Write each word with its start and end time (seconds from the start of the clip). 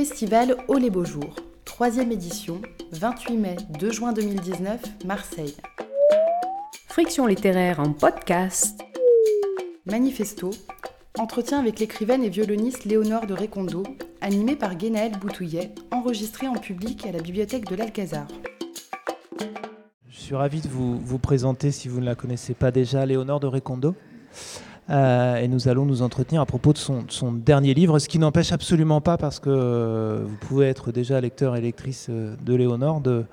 Festival 0.00 0.56
Haut 0.66 0.78
les 0.78 0.88
Beaux 0.88 1.04
Jours, 1.04 1.36
troisième 1.66 2.10
édition, 2.10 2.62
28 2.92 3.36
mai, 3.36 3.56
2 3.78 3.92
juin 3.92 4.14
2019, 4.14 4.80
Marseille. 5.04 5.54
Friction 6.86 7.26
littéraire 7.26 7.80
en 7.80 7.92
podcast. 7.92 8.80
Manifesto, 9.84 10.52
entretien 11.18 11.58
avec 11.58 11.78
l'écrivaine 11.80 12.24
et 12.24 12.30
violoniste 12.30 12.86
Léonore 12.86 13.26
de 13.26 13.34
Récondo, 13.34 13.82
animé 14.22 14.56
par 14.56 14.74
Guénaël 14.74 15.18
Boutouillet, 15.18 15.74
enregistré 15.90 16.48
en 16.48 16.54
public 16.54 17.04
à 17.04 17.12
la 17.12 17.20
bibliothèque 17.20 17.66
de 17.66 17.76
l'Alcazar. 17.76 18.26
Je 20.08 20.18
suis 20.18 20.34
ravi 20.34 20.62
de 20.62 20.68
vous, 20.68 20.98
vous 20.98 21.18
présenter, 21.18 21.70
si 21.70 21.88
vous 21.88 22.00
ne 22.00 22.06
la 22.06 22.14
connaissez 22.14 22.54
pas 22.54 22.70
déjà, 22.70 23.04
Léonore 23.04 23.40
de 23.40 23.48
Récondo. 23.48 23.94
Euh, 24.90 25.36
et 25.36 25.48
nous 25.48 25.68
allons 25.68 25.84
nous 25.84 26.02
entretenir 26.02 26.40
à 26.40 26.46
propos 26.46 26.72
de 26.72 26.78
son, 26.78 27.02
de 27.02 27.12
son 27.12 27.32
dernier 27.32 27.74
livre, 27.74 27.98
ce 27.98 28.08
qui 28.08 28.18
n'empêche 28.18 28.52
absolument 28.52 29.00
pas, 29.00 29.16
parce 29.16 29.38
que 29.38 29.50
euh, 29.50 30.24
vous 30.26 30.36
pouvez 30.36 30.66
être 30.66 30.90
déjà 30.90 31.20
lecteur 31.20 31.56
et 31.56 31.60
lectrice 31.60 32.08
euh, 32.10 32.34
de 32.44 32.54
Léonore, 32.54 33.00
de, 33.00 33.24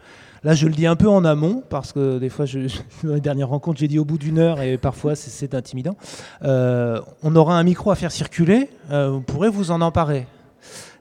Là, 0.43 0.53
je 0.53 0.67
le 0.67 0.73
dis 0.73 0.85
un 0.85 0.95
peu 0.95 1.09
en 1.09 1.25
amont, 1.25 1.63
parce 1.67 1.91
que 1.91 2.20
des 2.20 2.29
fois, 2.29 2.45
je, 2.45 2.59
dans 3.03 3.15
les 3.15 3.21
dernières 3.21 3.49
rencontres, 3.49 3.79
j'ai 3.79 3.88
dit 3.88 3.98
au 3.98 4.05
bout 4.05 4.20
d'une 4.20 4.38
heure, 4.38 4.62
et 4.62 4.77
parfois, 4.77 5.15
c'est 5.15 5.55
intimidant. 5.55 5.98
On 6.43 7.35
aura 7.35 7.57
un 7.57 7.63
micro 7.63 7.89
à 7.89 7.95
faire 7.95 8.12
circuler, 8.12 8.70
vous 8.91 9.21
pourrez 9.21 9.49
vous 9.49 9.71
en 9.71 9.81
emparer. 9.81 10.27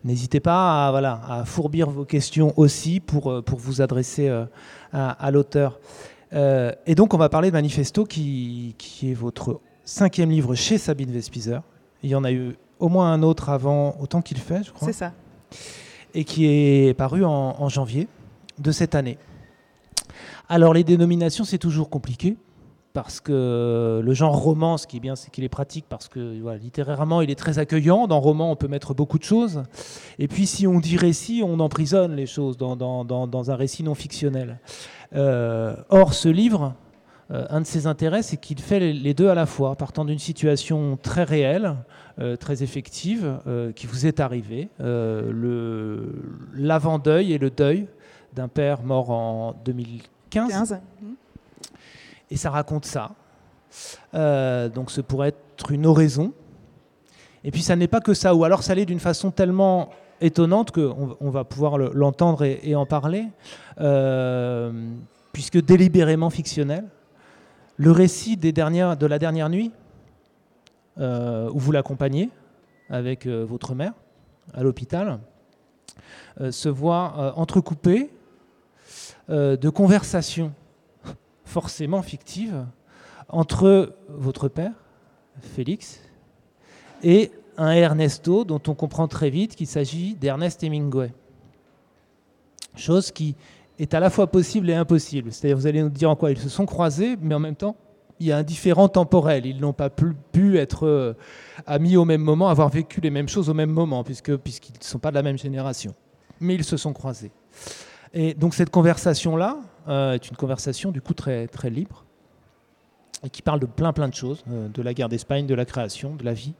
N'hésitez 0.04 0.40
pas 0.40 0.86
à, 0.86 0.90
voilà, 0.90 1.20
à 1.28 1.44
fourbir 1.44 1.90
vos 1.90 2.06
questions 2.06 2.54
aussi 2.56 2.98
pour, 2.98 3.44
pour 3.44 3.58
vous 3.58 3.82
adresser 3.82 4.32
à, 4.94 5.30
l'auteur. 5.30 5.80
Et 6.32 6.94
donc, 6.94 7.12
on 7.12 7.18
va 7.18 7.28
parler 7.28 7.50
de 7.50 7.52
Manifesto, 7.52 8.06
qui 8.06 8.74
est 9.02 9.14
votre 9.14 9.60
cinquième 9.86 10.30
livre 10.30 10.54
chez 10.54 10.76
Sabine 10.76 11.10
Vespizer. 11.10 11.62
Il 12.02 12.10
y 12.10 12.14
en 12.14 12.24
a 12.24 12.32
eu 12.32 12.56
au 12.78 12.90
moins 12.90 13.10
un 13.12 13.22
autre 13.22 13.48
avant, 13.48 13.96
autant 14.00 14.20
qu'il 14.20 14.36
fait, 14.36 14.62
je 14.64 14.72
crois. 14.72 14.86
C'est 14.86 14.92
ça. 14.92 15.12
Et 16.12 16.24
qui 16.24 16.44
est 16.46 16.92
paru 16.92 17.24
en, 17.24 17.30
en 17.58 17.68
janvier 17.70 18.08
de 18.58 18.72
cette 18.72 18.94
année. 18.94 19.16
Alors 20.48 20.74
les 20.74 20.84
dénominations, 20.84 21.44
c'est 21.44 21.58
toujours 21.58 21.88
compliqué 21.88 22.36
parce 22.92 23.20
que 23.20 24.00
le 24.02 24.14
genre 24.14 24.34
roman, 24.34 24.78
ce 24.78 24.86
qui 24.86 24.96
est 24.96 25.00
bien, 25.00 25.16
c'est 25.16 25.30
qu'il 25.30 25.44
est 25.44 25.50
pratique 25.50 25.84
parce 25.88 26.08
que 26.08 26.40
voilà, 26.40 26.58
littérairement, 26.58 27.20
il 27.20 27.30
est 27.30 27.34
très 27.34 27.58
accueillant. 27.58 28.06
Dans 28.06 28.20
roman, 28.20 28.50
on 28.50 28.56
peut 28.56 28.68
mettre 28.68 28.94
beaucoup 28.94 29.18
de 29.18 29.24
choses. 29.24 29.62
Et 30.18 30.28
puis, 30.28 30.46
si 30.46 30.66
on 30.66 30.80
dit 30.80 30.96
récit, 30.96 31.42
on 31.44 31.60
emprisonne 31.60 32.16
les 32.16 32.24
choses 32.26 32.56
dans, 32.56 32.74
dans, 32.74 33.04
dans, 33.04 33.26
dans 33.26 33.50
un 33.50 33.54
récit 33.54 33.82
non 33.82 33.94
fictionnel. 33.94 34.60
Euh, 35.14 35.76
or, 35.90 36.14
ce 36.14 36.30
livre, 36.30 36.74
un 37.30 37.60
de 37.60 37.66
ses 37.66 37.86
intérêts, 37.88 38.22
c'est 38.22 38.36
qu'il 38.36 38.60
fait 38.60 38.78
les, 38.78 39.12
deux 39.14 39.28
à 39.28 39.34
la 39.34 39.46
fois, 39.46 39.74
partant 39.74 40.04
d'une 40.04 40.18
situation 40.18 40.96
très 41.02 41.24
réelle, 41.24 41.74
euh, 42.20 42.36
très 42.36 42.62
effective, 42.62 43.38
euh, 43.48 43.72
qui 43.72 43.86
vous 43.88 44.06
est 44.06 44.20
arrivée, 44.20 44.68
euh, 44.80 46.06
l'avant-deuil 46.54 47.32
et 47.32 47.38
le 47.38 47.50
deuil 47.50 47.88
d'un 48.34 48.48
père 48.48 48.82
mort 48.82 49.10
en 49.10 49.54
2015. 49.64 50.50
15. 50.50 50.80
Et 52.30 52.36
ça 52.36 52.50
raconte 52.50 52.84
ça. 52.84 53.10
Euh, 54.14 54.68
donc 54.68 54.90
ce 54.90 55.00
pourrait 55.00 55.28
être 55.30 55.72
une 55.72 55.86
oraison. 55.86 56.32
Et 57.44 57.50
puis 57.50 57.62
ça 57.62 57.76
n'est 57.76 57.88
pas 57.88 58.00
que 58.00 58.14
ça, 58.14 58.34
ou 58.34 58.44
alors 58.44 58.62
ça 58.62 58.74
l'est 58.74 58.86
d'une 58.86 59.00
façon 59.00 59.30
tellement 59.30 59.90
étonnante 60.20 60.70
qu'on 60.70 61.16
on 61.20 61.30
va 61.30 61.44
pouvoir 61.44 61.76
le- 61.78 61.90
l'entendre 61.94 62.42
et, 62.44 62.60
et 62.62 62.74
en 62.74 62.86
parler, 62.86 63.24
euh, 63.80 64.72
puisque 65.32 65.60
délibérément 65.62 66.30
fictionnel. 66.30 66.84
Le 67.78 67.90
récit 67.90 68.36
de 68.38 69.06
la 69.06 69.18
dernière 69.18 69.48
nuit, 69.50 69.70
euh, 70.98 71.50
où 71.52 71.58
vous 71.58 71.72
l'accompagnez 71.72 72.30
avec 72.88 73.26
euh, 73.26 73.44
votre 73.44 73.74
mère 73.74 73.92
à 74.54 74.62
l'hôpital, 74.62 75.18
euh, 76.40 76.50
se 76.50 76.70
voit 76.70 77.34
entrecoupé 77.36 78.10
de 79.28 79.68
conversations 79.68 80.52
forcément 81.44 82.00
fictives 82.00 82.64
entre 83.28 83.94
votre 84.08 84.48
père, 84.48 84.72
Félix, 85.40 86.00
et 87.02 87.32
un 87.58 87.72
Ernesto 87.72 88.44
dont 88.44 88.62
on 88.68 88.74
comprend 88.74 89.08
très 89.08 89.30
vite 89.30 89.56
qu'il 89.56 89.66
s'agit 89.66 90.14
d'Ernest 90.14 90.62
Hemingway. 90.62 91.12
Chose 92.76 93.10
qui 93.10 93.34
est 93.78 93.94
à 93.94 94.00
la 94.00 94.10
fois 94.10 94.26
possible 94.28 94.70
et 94.70 94.74
impossible. 94.74 95.32
C'est-à-dire, 95.32 95.56
vous 95.56 95.66
allez 95.66 95.82
nous 95.82 95.90
dire 95.90 96.10
en 96.10 96.16
quoi 96.16 96.30
ils 96.30 96.38
se 96.38 96.48
sont 96.48 96.66
croisés, 96.66 97.16
mais 97.20 97.34
en 97.34 97.38
même 97.38 97.56
temps, 97.56 97.76
il 98.20 98.26
y 98.26 98.32
a 98.32 98.38
un 98.38 98.42
différent 98.42 98.88
temporel. 98.88 99.46
Ils 99.46 99.60
n'ont 99.60 99.72
pas 99.72 99.90
pu, 99.90 100.58
être 100.58 100.86
euh, 100.86 101.14
amis 101.66 101.96
au 101.96 102.04
même 102.04 102.22
moment, 102.22 102.48
avoir 102.48 102.68
vécu 102.68 103.00
les 103.00 103.10
mêmes 103.10 103.28
choses 103.28 103.48
au 103.50 103.54
même 103.54 103.70
moment, 103.70 104.04
puisque, 104.04 104.34
puisqu'ils 104.36 104.78
ne 104.78 104.84
sont 104.84 104.98
pas 104.98 105.10
de 105.10 105.16
la 105.16 105.22
même 105.22 105.38
génération. 105.38 105.94
Mais 106.40 106.54
ils 106.54 106.64
se 106.64 106.76
sont 106.76 106.92
croisés. 106.92 107.32
Et 108.14 108.34
donc 108.34 108.54
cette 108.54 108.70
conversation-là 108.70 109.58
euh, 109.88 110.14
est 110.14 110.30
une 110.30 110.36
conversation 110.36 110.90
du 110.90 111.00
coup 111.00 111.14
très, 111.14 111.48
très 111.48 111.70
libre 111.70 112.04
et 113.24 113.30
qui 113.30 113.42
parle 113.42 113.60
de 113.60 113.66
plein 113.66 113.92
plein 113.92 114.08
de 114.08 114.14
choses, 114.14 114.44
euh, 114.50 114.68
de 114.68 114.82
la 114.82 114.94
guerre 114.94 115.08
d'Espagne, 115.08 115.46
de 115.46 115.54
la 115.54 115.64
création, 115.64 116.14
de 116.14 116.24
la 116.24 116.32
vie, 116.32 116.54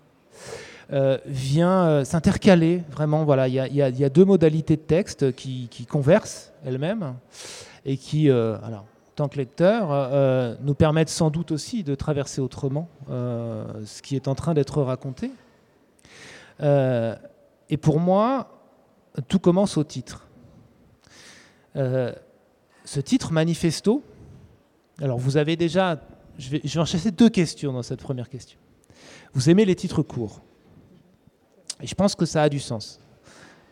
euh, 0.93 1.19
vient 1.27 1.87
euh, 1.87 2.05
s'intercaler 2.05 2.83
vraiment. 2.91 3.25
Voilà, 3.25 3.49
il 3.49 3.55
y, 3.55 3.83
a- 3.83 4.09
deux 4.11 4.25
modalités 4.25 4.77
de 4.77 4.83
texte 4.83 5.35
qui, 5.35 5.69
conversent 5.91 6.53
elles-mêmes 6.65 7.15
et 7.85 7.97
qui, 7.97 8.31
euh, 8.31 8.57
alors, 8.63 8.83
en 8.83 9.15
tant 9.17 9.29
que 9.29 9.37
lecteur, 9.37 9.89
euh, 9.91 10.55
nous 10.61 10.75
permettent 10.75 11.09
sans 11.09 11.31
doute 11.31 11.51
aussi 11.51 11.83
de 11.83 11.95
traverser 11.95 12.41
autrement 12.41 12.89
ce 13.09 14.03
qui 14.03 14.15
est 14.15 14.29
en 14.29 14.35
train 14.35 14.55
d'être 14.55 14.83
raconté. 14.83 15.31
Et 16.61 17.77
pour 17.77 17.99
moi, 17.99 18.49
tout 19.29 19.39
commence 19.39 19.77
au 19.77 19.85
titre. 19.85 20.27
Ce 21.75 23.01
titre, 23.01 23.33
Manifesto, 23.33 24.03
alors 25.01 25.19
vous 25.19 25.37
avez 25.37 25.57
déjà, 25.57 26.01
je 26.39 26.51
vais, 26.51 26.61
je 26.63 26.75
vais 26.75 26.81
enchaîner 26.81 27.11
deux 27.11 27.29
questions 27.29 27.73
dans 27.73 27.83
cette 27.83 28.01
première 28.01 28.29
question. 28.29 28.59
Vous 29.35 29.51
aimez 29.51 29.65
les 29.65 29.75
titres 29.75 30.03
courts. 30.03 30.41
Et 31.83 31.87
je 31.87 31.95
pense 31.95 32.15
que 32.15 32.25
ça 32.25 32.43
a 32.43 32.49
du 32.49 32.61
sens. 32.61 33.01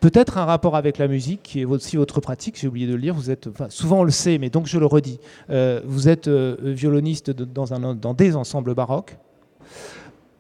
Peut-être 0.05 0.37
un 0.37 0.45
rapport 0.45 0.77
avec 0.77 0.99
la 0.99 1.09
musique, 1.09 1.43
qui 1.43 1.63
est 1.63 1.65
aussi 1.65 1.97
votre 1.97 2.21
pratique, 2.21 2.59
j'ai 2.59 2.69
oublié 2.69 2.87
de 2.87 2.95
le 2.95 3.01
dire, 3.01 3.15
vous 3.15 3.31
êtes, 3.31 3.49
souvent 3.71 4.01
on 4.01 4.05
le 4.05 4.11
sait, 4.11 4.37
mais 4.37 4.51
donc 4.51 4.67
je 4.67 4.79
le 4.79 4.85
redis, 4.85 5.19
euh, 5.49 5.81
vous 5.87 6.11
êtes 6.11 6.29
euh, 6.29 6.57
violoniste 6.61 7.31
dans, 7.31 8.13
des 8.13 8.37
ensembles 8.37 8.75
baroques. 8.75 9.17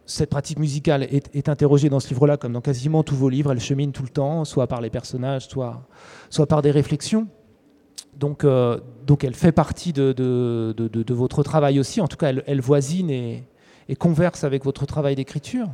Cette 0.04 0.28
pratique 0.28 0.58
musicale 0.58 1.04
est, 1.04 1.48
interrogée 1.48 1.88
dans 1.88 1.98
ce 1.98 2.10
livre-là, 2.10 2.36
comme 2.36 2.52
dans 2.52 2.60
quasiment 2.60 3.02
tous 3.02 3.16
vos 3.16 3.30
livres, 3.30 3.52
elle 3.52 3.60
chemine 3.60 3.92
tout 3.92 4.02
le 4.02 4.10
temps, 4.10 4.44
soit 4.44 4.66
par 4.66 4.82
les 4.82 4.90
personnages, 4.90 5.48
soit, 5.48 5.88
par 6.46 6.60
des 6.60 6.70
réflexions. 6.70 7.26
Donc, 8.18 8.44
euh, 8.44 8.78
elle 9.22 9.34
fait 9.34 9.52
partie 9.52 9.94
de, 9.94 10.74
votre 11.08 11.42
travail 11.42 11.80
aussi, 11.80 12.02
en 12.02 12.06
tout 12.06 12.18
cas 12.18 12.34
elle, 12.46 12.60
voisine 12.60 13.08
et, 13.08 13.46
converse 13.98 14.44
avec 14.44 14.62
votre 14.62 14.84
travail 14.84 15.14
d'écriture. 15.14 15.70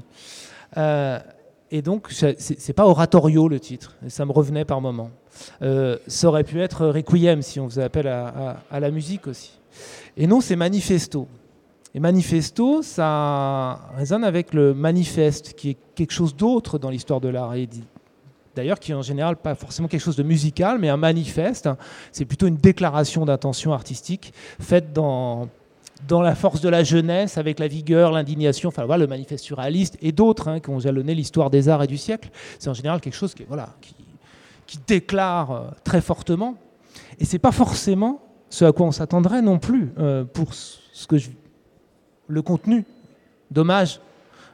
Et 1.71 1.83
donc, 1.83 2.09
c'est 2.11 2.73
pas 2.73 2.87
oratorio 2.87 3.49
le 3.49 3.61
titre, 3.61 3.97
ça 4.09 4.25
me 4.25 4.33
revenait 4.33 4.65
par 4.65 4.81
moments. 4.81 5.11
Euh, 5.63 5.97
ça 6.07 6.29
aurait 6.29 6.45
pu 6.45 6.61
être 6.61 6.87
Requiem 6.87 7.43
si 7.43 7.61
on 7.61 7.69
faisait 7.69 7.85
appel 7.85 8.09
à, 8.09 8.59
à- 8.71 8.81
la 8.81 8.91
musique 8.91 9.27
aussi. 9.27 9.59
Et 10.17 10.27
non, 10.27 10.41
c'est 10.41 10.57
Manifesto. 10.57 11.29
Et 11.95 12.01
Manifesto, 12.01 12.83
ça 12.83 13.81
résonne 13.97 14.25
avec 14.25 14.53
le 14.53 14.75
manifeste, 14.75 15.55
qui 15.55 15.71
est 15.71 15.77
quelque 15.95 16.13
chose 16.13 16.35
d'autre 16.37 16.79
dans 16.79 16.91
l'histoire 16.91 17.21
de 17.21 17.29
l'art. 17.29 17.55
Et 17.55 17.69
D'ailleurs, 18.57 18.81
qui 18.81 18.91
est 18.91 18.95
en 18.97 19.03
général 19.03 19.37
pas 19.37 19.55
forcément 19.55 19.87
quelque 19.87 20.01
chose 20.03 20.17
de 20.17 20.25
musical, 20.25 20.79
mais 20.81 20.89
un 20.89 20.97
manifeste, 20.97 21.69
c'est 22.11 22.25
plutôt 22.25 22.49
une 22.49 22.57
déclaration 22.57 23.25
d'intention 23.25 23.73
artistique 23.73 24.33
faite 24.61 24.93
dans, 24.93 25.49
dans 26.09 26.23
la 26.23 26.35
force 26.35 26.61
de 26.61 26.69
la 26.69 26.83
jeunesse, 26.83 27.39
avec 27.39 27.59
la 27.59 27.69
vigueur, 27.69 28.11
l'indignation, 28.13 28.69
enfin 28.69 28.85
voilà, 28.85 29.05
le 29.05 29.09
manifeste 29.09 29.45
surréaliste 29.45 29.97
et 30.01 30.13
d'autres 30.13 30.49
hein, 30.49 30.61
qui 30.61 30.71
ont 30.71 30.79
jalonné 30.81 31.15
l'histoire 31.15 31.51
des 31.51 31.69
arts 31.69 31.83
et 31.83 31.87
du 31.87 31.97
siècle. 31.99 32.31
C'est 32.59 32.69
en 32.69 32.75
général 32.75 33.01
quelque 33.01 33.15
chose 33.15 33.35
qui, 33.35 33.45
voilà, 33.45 33.71
qui, 33.81 33.95
déclare 34.87 35.51
euh, 35.51 35.69
très 35.83 36.01
fortement. 36.01 36.55
Et 37.19 37.25
c'est 37.25 37.41
pas 37.41 37.51
forcément 37.51 38.23
ce 38.51 38.65
à 38.65 38.73
quoi 38.73 38.87
on 38.87 38.93
s'attendrait 38.93 39.43
non 39.43 39.59
plus 39.59 39.93
euh, 39.99 40.25
pour 40.25 40.55
ce 40.55 41.07
que 41.09 41.19
je- 41.19 41.31
le 42.29 42.43
contenu 42.43 42.85
dommage 43.51 44.01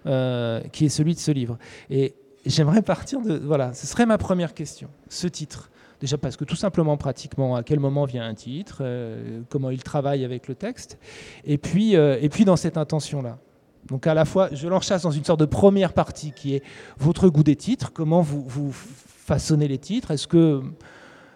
euh, 0.07 0.61
qui 0.73 0.87
est 0.87 0.89
celui 0.89 1.15
de 1.15 1.19
ce 1.19 1.33
livre. 1.33 1.59
Et 1.91 2.15
j'aimerais 2.47 2.81
partir 2.81 3.21
de 3.21 3.37
voilà, 3.37 3.75
ce 3.75 3.87
serait 3.87 4.07
ma 4.07 4.17
première 4.17 4.55
question, 4.55 4.89
ce 5.11 5.27
titre. 5.27 5.71
Déjà 6.01 6.19
parce 6.19 6.37
que 6.37 6.45
tout 6.45 6.57
simplement, 6.57 6.97
pratiquement, 6.97 7.57
à 7.57 7.63
quel 7.63 7.81
moment 7.81 8.05
vient 8.05 8.27
un 8.27 8.35
titre, 8.35 8.79
euh, 8.83 9.41
comment 9.49 9.71
il 9.71 9.83
travaille 9.83 10.25
avec 10.25 10.47
le 10.49 10.55
texte, 10.55 10.99
et 11.45 11.57
puis, 11.59 11.97
euh, 11.97 12.19
et 12.21 12.29
puis 12.29 12.45
dans 12.45 12.57
cette 12.57 12.77
intention-là. 12.77 13.39
Donc 13.87 14.07
à 14.07 14.15
la 14.15 14.25
fois, 14.25 14.49
je 14.53 14.69
l'enchasse 14.69 15.03
dans 15.03 15.11
une 15.11 15.25
sorte 15.25 15.41
de 15.41 15.47
première 15.47 15.93
partie 15.93 16.33
qui 16.33 16.55
est 16.55 16.63
votre 16.99 17.29
goût 17.29 17.43
des 17.45 17.57
titres, 17.57 17.93
comment 17.93 18.21
vous, 18.21 18.43
vous 18.47 18.73
façonnez 18.73 19.69
les 19.69 19.79
titres, 19.79 20.11
est-ce 20.11 20.27
que 20.27 20.63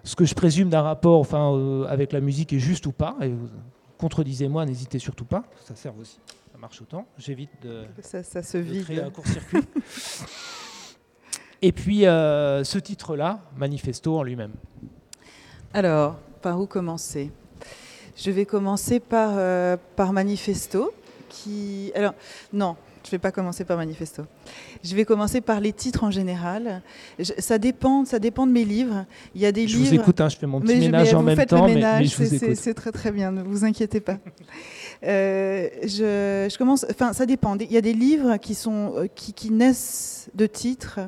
ce 0.05 0.17
que 0.17 0.25
je 0.25 0.35
présume 0.35 0.69
d'un 0.71 0.83
rapport 0.83 1.21
enfin, 1.21 1.53
euh, 1.55 1.85
avec 1.89 2.13
la 2.13 2.21
musique 2.21 2.53
est 2.53 2.59
juste 2.59 2.87
ou 2.87 2.93
pas, 2.93 3.17
et 3.23 3.33
contredisez-moi, 3.99 4.67
n'hésitez 4.67 4.99
surtout 4.99 5.25
pas, 5.27 5.45
ça 5.65 5.75
sert 5.75 5.97
aussi, 5.99 6.19
ça 6.53 6.59
marche 6.59 6.83
autant, 6.83 7.07
j'évite 7.19 7.51
de, 7.63 7.85
Ça, 8.03 8.23
ça 8.23 8.43
se 8.43 8.59
de 8.59 8.63
vide. 8.63 8.85
créer 8.85 9.01
un 9.01 9.11
court-circuit. 9.11 9.61
Et 11.63 11.73
puis 11.73 12.07
euh, 12.07 12.65
ce 12.65 12.79
titre-là, 12.79 13.41
Manifesto 13.57 14.19
en 14.19 14.23
lui-même. 14.23 14.53
Alors, 15.75 16.17
par 16.43 16.61
où 16.61 16.67
commencer? 16.67 17.31
Je 18.17 18.31
vais 18.31 18.45
commencer 18.45 19.01
par, 19.01 19.33
euh, 19.35 19.77
par 19.97 20.13
Manifesto, 20.13 20.93
qui... 21.29 21.93
Alors, 21.95 22.15
non, 22.53 22.77
je 23.05 23.09
ne 23.09 23.13
vais 23.13 23.19
pas 23.19 23.31
commencer 23.31 23.65
par 23.65 23.77
Manifesto. 23.77 24.25
Je 24.83 24.95
vais 24.95 25.05
commencer 25.05 25.41
par 25.41 25.61
les 25.61 25.73
titres 25.73 26.05
en 26.05 26.11
général. 26.11 26.83
ça, 27.39 27.59
dépend, 27.59 28.05
ça 28.05 28.19
dépend 28.19 28.47
de 28.47 28.53
mes 28.53 28.65
livres. 28.65 29.05
Il 29.35 29.41
y 29.41 29.47
a 29.47 29.53
des 29.53 29.69
je 29.69 29.77
livres... 29.77 29.89
vous 29.89 29.95
écoute, 29.95 30.21
hein, 30.21 30.29
je 30.29 30.37
fais 30.37 30.47
mon 30.47 30.61
petit 30.61 30.77
ménage 30.77 31.15
en 31.15 31.23
même 31.23 31.45
temps, 31.47 31.67
mais, 31.67 32.05
je 32.05 32.17
vous 32.17 32.35
écoute. 32.35 32.55
C'est 32.57 32.75
très 32.75 32.93
très 32.93 33.13
bien, 33.13 33.33
ne 33.33 33.43
vous 33.43 33.65
inquiétez 33.65 34.01
pas. 34.01 34.19
Euh, 35.03 35.69
je, 35.83 36.49
je, 36.51 36.59
commence... 36.59 36.85
Enfin, 36.91 37.15
ça 37.15 37.25
dépend. 37.25 37.57
Il 37.57 37.73
y 37.73 37.79
a 37.79 37.81
des 37.81 37.95
livres 37.95 38.37
qui, 38.37 38.55
sont, 38.55 38.93
euh, 38.97 39.07
qui, 39.07 39.33
qui 39.33 39.51
naissent 39.51 40.29
de 40.35 40.47
titres 40.47 41.01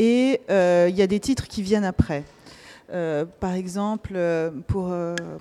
et 0.00 0.40
euh, 0.50 0.88
il 0.90 0.96
y 0.96 1.02
a 1.02 1.06
des 1.06 1.20
titres 1.20 1.46
qui 1.46 1.62
viennent 1.62 1.84
après. 1.84 2.24
par 3.38 3.52
exemple, 3.54 4.18
pour, 4.66 4.92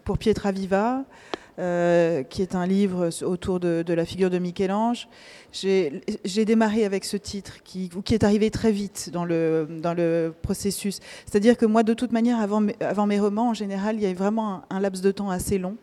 pour 0.04 0.18
Pietra 0.20 0.52
Viva, 0.52 1.04
euh, 1.60 2.24
qui 2.24 2.42
est 2.42 2.56
un 2.56 2.66
livre 2.66 3.10
autour 3.26 3.60
de, 3.60 3.84
la 3.86 4.06
figure 4.06 4.30
de 4.30 4.38
Michel-Ange. 4.40 5.10
J'ai 5.52 6.46
démarré 6.46 6.86
avec 6.86 7.04
ce 7.04 7.18
titre 7.18 7.62
qui, 7.66 7.90
est 8.12 8.24
arrivé 8.24 8.50
très 8.50 8.72
vite 8.72 9.10
dans 9.12 9.26
le, 9.26 10.34
processus. 10.42 11.02
C'est-à-dire 11.26 11.58
que 11.58 11.66
moi, 11.66 11.84
de 11.84 11.94
toute 11.94 12.14
manière, 12.14 12.40
avant, 12.40 12.62
mes 12.62 13.20
romans, 13.20 13.50
en 13.50 13.54
général, 13.54 13.98
il 13.98 14.04
y 14.04 14.06
a 14.06 14.14
vraiment 14.14 14.62
un, 14.70 14.80
laps 14.80 15.02
de 15.02 15.12
temps 15.12 15.30
assez 15.30 15.58
long 15.58 15.76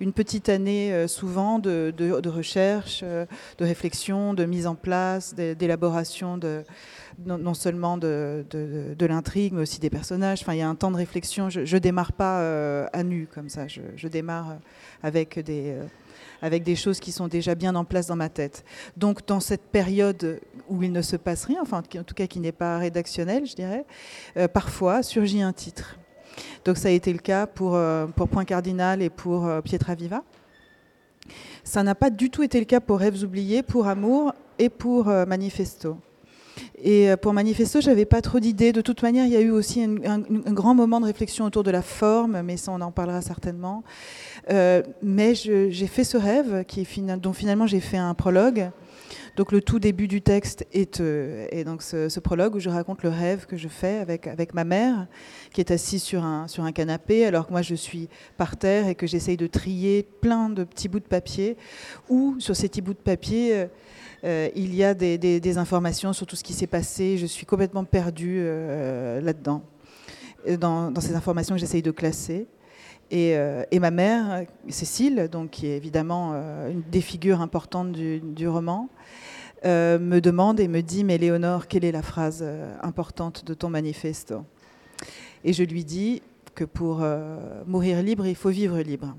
une 0.00 0.12
petite 0.12 0.48
année 0.48 0.92
euh, 0.92 1.06
souvent 1.06 1.60
de, 1.60 1.92
recherche, 2.28 3.02
euh, 3.04 3.26
de 3.58 3.64
réflexion, 3.64 4.34
de 4.34 4.44
mise 4.44 4.66
en 4.66 4.74
place, 4.74 5.36
d'élaboration 5.36 6.36
de, 6.36 6.64
non, 7.24 7.54
seulement 7.54 7.96
de, 7.98 8.44
l'intrigue, 9.00 9.52
mais 9.52 9.62
aussi 9.62 9.80
des 9.80 9.90
personnages. 9.90 10.40
Enfin, 10.42 10.54
il 10.54 10.58
y 10.58 10.62
a 10.62 10.68
un 10.68 10.74
temps 10.74 10.90
de 10.90 10.96
réflexion. 10.96 11.50
Je 11.50 11.60
ne 11.60 11.78
démarre 11.80 12.12
pas 12.12 12.86
à 12.92 13.02
nu 13.02 13.28
comme 13.32 13.48
ça. 13.48 13.66
Je, 13.68 14.08
démarre 14.08 14.56
avec 15.04 15.38
des, 15.38 15.70
euh, 15.70 15.84
avec 16.42 16.62
des 16.62 16.76
choses 16.76 16.98
qui 16.98 17.12
sont 17.12 17.28
déjà 17.28 17.54
bien 17.54 17.74
en 17.74 17.84
place 17.84 18.06
dans 18.06 18.16
ma 18.16 18.30
tête. 18.30 18.64
Donc 18.96 19.26
dans 19.26 19.38
cette 19.38 19.62
période 19.62 20.40
où 20.68 20.82
il 20.82 20.92
ne 20.92 21.02
se 21.02 21.16
passe 21.16 21.44
rien, 21.44 21.60
enfin 21.62 21.78
en 21.78 22.02
tout 22.02 22.14
cas 22.14 22.26
qui 22.26 22.40
n'est 22.40 22.52
pas 22.52 22.78
rédactionnel, 22.78 23.46
je 23.46 23.54
dirais, 23.54 23.84
euh, 24.36 24.48
parfois 24.48 25.02
surgit 25.02 25.42
un 25.42 25.52
titre. 25.52 25.98
Donc 26.64 26.78
ça 26.78 26.88
a 26.88 26.90
été 26.90 27.12
le 27.12 27.18
cas 27.18 27.46
pour, 27.46 27.76
euh, 27.76 28.06
pour 28.06 28.28
Point 28.28 28.44
Cardinal 28.44 29.02
et 29.02 29.10
pour 29.10 29.48
Pietra 29.62 29.94
Viva. 29.94 30.24
Ça 31.62 31.82
n'a 31.82 31.94
pas 31.94 32.10
du 32.10 32.30
tout 32.30 32.42
été 32.42 32.58
le 32.58 32.66
cas 32.66 32.80
pour 32.80 32.98
Rêves 32.98 33.22
oubliés, 33.22 33.62
pour 33.62 33.86
Amour 33.86 34.32
et 34.58 34.68
pour 34.68 35.06
Manifesto. 35.06 35.96
Et 36.82 37.08
pour 37.22 37.32
Manifesto, 37.32 37.80
j'avais 37.80 38.04
pas 38.04 38.20
trop 38.20 38.40
d'idées. 38.40 38.72
De 38.72 38.80
toute 38.80 39.02
manière, 39.02 39.26
il 39.26 39.32
y 39.32 39.36
a 39.36 39.40
eu 39.40 39.50
aussi 39.50 39.82
un, 39.82 40.18
grand 40.18 40.74
moment 40.74 41.00
de 41.00 41.06
réflexion 41.06 41.44
autour 41.44 41.62
de 41.62 41.70
la 41.70 41.82
forme, 41.82 42.42
mais 42.42 42.56
ça, 42.56 42.72
on 42.72 42.80
en 42.80 42.92
parlera 42.92 43.22
certainement. 43.22 43.84
Euh, 44.50 44.82
mais 45.02 45.34
j'ai 45.34 45.86
fait 45.86 46.04
ce 46.04 46.16
rêve, 46.16 46.64
dont 47.20 47.32
finalement 47.32 47.66
j'ai 47.66 47.80
fait 47.80 47.96
un 47.96 48.14
prologue. 48.14 48.70
Donc 49.36 49.50
le 49.50 49.60
tout 49.60 49.80
début 49.80 50.06
du 50.06 50.22
texte 50.22 50.64
est, 50.72 51.00
euh, 51.00 51.64
donc 51.64 51.82
ce, 51.82 52.20
prologue 52.20 52.54
où 52.54 52.60
je 52.60 52.70
raconte 52.70 53.02
le 53.02 53.08
rêve 53.08 53.46
que 53.46 53.56
je 53.56 53.66
fais 53.66 53.98
avec, 53.98 54.28
avec 54.28 54.54
ma 54.54 54.62
mère, 54.62 55.08
qui 55.52 55.60
est 55.60 55.72
assise 55.72 56.02
sur 56.02 56.24
un, 56.24 56.46
sur 56.46 56.62
un 56.62 56.70
canapé, 56.70 57.24
alors 57.24 57.46
que 57.46 57.50
moi 57.50 57.62
je 57.62 57.74
suis 57.74 58.08
par 58.36 58.56
terre 58.56 58.86
et 58.86 58.94
que 58.94 59.08
j'essaye 59.08 59.36
de 59.36 59.48
trier 59.48 60.06
plein 60.20 60.50
de 60.50 60.62
petits 60.62 60.88
bouts 60.88 61.00
de 61.00 61.06
papier, 61.06 61.56
où 62.08 62.36
sur 62.38 62.54
ces 62.54 62.68
petits 62.68 62.80
bouts 62.80 62.94
de 62.94 62.98
papier, 62.98 63.54
euh, 63.54 63.66
il 64.24 64.74
y 64.74 64.82
a 64.82 64.94
des, 64.94 65.58
informations 65.58 66.12
sur 66.12 66.26
tout 66.26 66.36
ce 66.36 66.42
qui 66.42 66.54
s'est 66.54 66.66
passé. 66.66 67.18
Je 67.18 67.26
suis 67.26 67.46
complètement 67.46 67.84
perdue 67.84 68.42
là-dedans, 68.42 69.62
dans, 70.58 70.90
dans, 70.90 71.00
ces 71.00 71.14
informations 71.14 71.54
que 71.54 71.60
j'essaye 71.60 71.82
de 71.82 71.90
classer. 71.90 72.48
Euh, 73.12 73.64
et, 73.70 73.78
ma 73.78 73.90
mère, 73.90 74.44
Cécile, 74.68 75.28
donc, 75.30 75.50
qui 75.50 75.66
est 75.66 75.76
évidemment 75.76 76.32
euh, 76.34 76.70
une 76.70 76.82
des 76.82 77.00
figures 77.00 77.40
importantes 77.40 77.92
du, 77.92 78.48
roman, 78.48 78.88
euh, 79.64 79.98
me 79.98 80.20
demande 80.20 80.60
et 80.60 80.68
me 80.68 80.82
dit 80.82 81.04
Mais 81.04 81.18
Léonore, 81.18 81.68
quelle 81.68 81.84
est 81.84 81.92
la 81.92 82.02
phrase 82.02 82.44
importante 82.82 83.44
de 83.44 83.54
ton 83.54 83.68
manifesto? 83.70 84.44
Et 85.44 85.52
je 85.52 85.62
lui 85.62 85.84
dis 85.84 86.22
que 86.54 86.64
pour 86.64 87.04
mourir 87.66 88.02
libre, 88.02 88.26
il 88.26 88.36
faut 88.36 88.50
vivre 88.50 88.78
libre. 88.80 89.14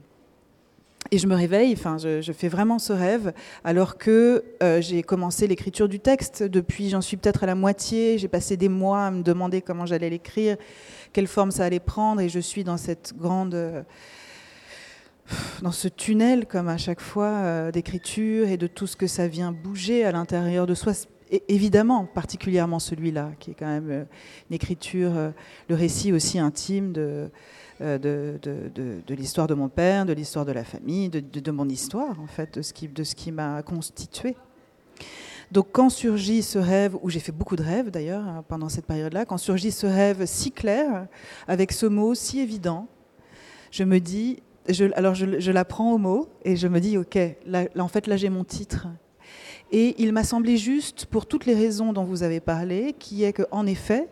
Et 1.12 1.18
je 1.18 1.28
me 1.28 1.36
réveille, 1.36 1.74
enfin, 1.74 1.98
je, 1.98 2.32
fais 2.32 2.48
vraiment 2.48 2.80
ce 2.80 2.92
rêve, 2.92 3.34
alors 3.64 3.98
que 3.98 4.44
j'ai 4.80 5.04
commencé 5.04 5.48
l'écriture 5.48 5.88
du 5.88 6.00
texte. 6.00 6.44
Depuis, 6.44 6.90
j'en 6.90 7.02
suis 7.02 7.16
peut-être 7.16 7.44
à 7.44 7.48
la 7.48 7.56
moitié. 7.56 8.18
J'ai 8.18 8.28
passé 8.28 8.58
des 8.58 8.70
mois 8.70 9.06
à 9.06 9.12
me 9.12 9.22
demander 9.22 9.62
comment 9.62 9.86
j'allais 9.86 10.10
l'écrire 10.10 10.58
quelle 11.14 11.28
forme 11.28 11.52
ça 11.52 11.64
allait 11.64 11.80
prendre. 11.80 12.20
Et 12.22 12.28
je 12.28 12.40
suis 12.40 12.64
dans 12.64 12.78
cette 12.78 13.14
grande 13.18 13.86
dans 15.62 15.72
ce 15.72 15.88
tunnel, 15.88 16.46
comme 16.46 16.68
à 16.68 16.78
chaque 16.78 17.02
fois, 17.02 17.26
euh, 17.26 17.72
d'écriture 17.72 18.48
et 18.48 18.58
de 18.58 18.68
tout 18.68 18.88
ce 18.88 18.96
que 18.96 19.08
ça 19.08 19.28
vient 19.28 19.52
bouger 19.52 20.06
à 20.06 20.12
l'intérieur 20.12 20.68
de 20.68 20.74
soi. 20.74 20.94
Évidemment, 21.48 22.06
particulièrement 22.06 22.80
celui-là, 22.80 23.32
qui 23.40 23.52
est 23.52 23.56
quand 23.56 23.68
même 23.68 23.90
euh, 23.90 24.04
une 24.50 24.56
écriture, 24.56 25.18
euh, 25.18 25.32
le 25.70 25.76
récit 25.76 26.14
aussi 26.14 26.38
intime 26.38 26.94
de, 26.94 27.30
de, 27.80 28.40
de, 28.42 29.16
l'histoire 29.16 29.48
de 29.48 29.54
mon 29.54 29.70
père, 29.70 30.06
de 30.06 30.14
l'histoire 30.14 30.46
de 30.46 30.52
la 30.52 30.64
famille, 30.64 31.10
de, 31.10 31.52
mon 31.52 31.68
histoire, 31.68 32.20
en 32.22 32.28
fait, 32.28 32.56
de 32.56 33.04
ce 33.04 33.16
qui, 33.16 33.32
m'a 33.32 33.62
constitué. 33.64 34.36
Donc 35.52 35.68
quand 35.72 35.90
surgit 35.90 36.42
ce 36.42 36.58
rêve, 36.58 36.98
où 37.02 37.10
j'ai 37.10 37.20
fait 37.20 37.32
beaucoup 37.32 37.56
de 37.56 37.64
rêves 37.64 37.92
d'ailleurs 37.92 38.28
hein, 38.28 38.44
pendant 38.48 38.68
cette 38.68 38.86
période-là, 38.86 39.26
quand 39.26 39.38
surgit 39.38 39.72
ce 39.72 39.86
rêve 39.86 40.26
si 40.26 40.52
clair, 40.52 41.08
avec 41.48 41.72
ce 41.72 41.86
mot 41.86 42.16
si 42.16 42.40
évident, 42.40 42.88
je 43.70 43.84
me 43.84 44.00
dis, 44.00 44.42
alors 44.96 45.14
je, 45.14 45.52
l'apprends 45.52 45.94
au 45.94 45.98
mot 45.98 46.30
et 46.44 46.56
je 46.56 46.68
me 46.68 46.80
dis, 46.80 46.98
ok, 46.98 47.18
en 47.78 47.88
fait 47.88 48.08
là 48.08 48.18
j'ai 48.18 48.30
mon 48.30 48.44
titre. 48.44 48.88
Et 49.72 49.96
il 50.02 50.14
m'a 50.14 50.24
semblé 50.24 50.58
juste, 50.58 51.06
pour 51.06 51.26
toutes 51.26 51.46
les 51.46 51.56
raisons 51.56 51.94
dont 51.94 52.04
vous 52.04 52.24
avez 52.24 52.40
parlé, 52.40 52.96
qui 52.98 53.24
est 53.24 53.34
qu'en 53.34 53.66
effet, 53.66 54.08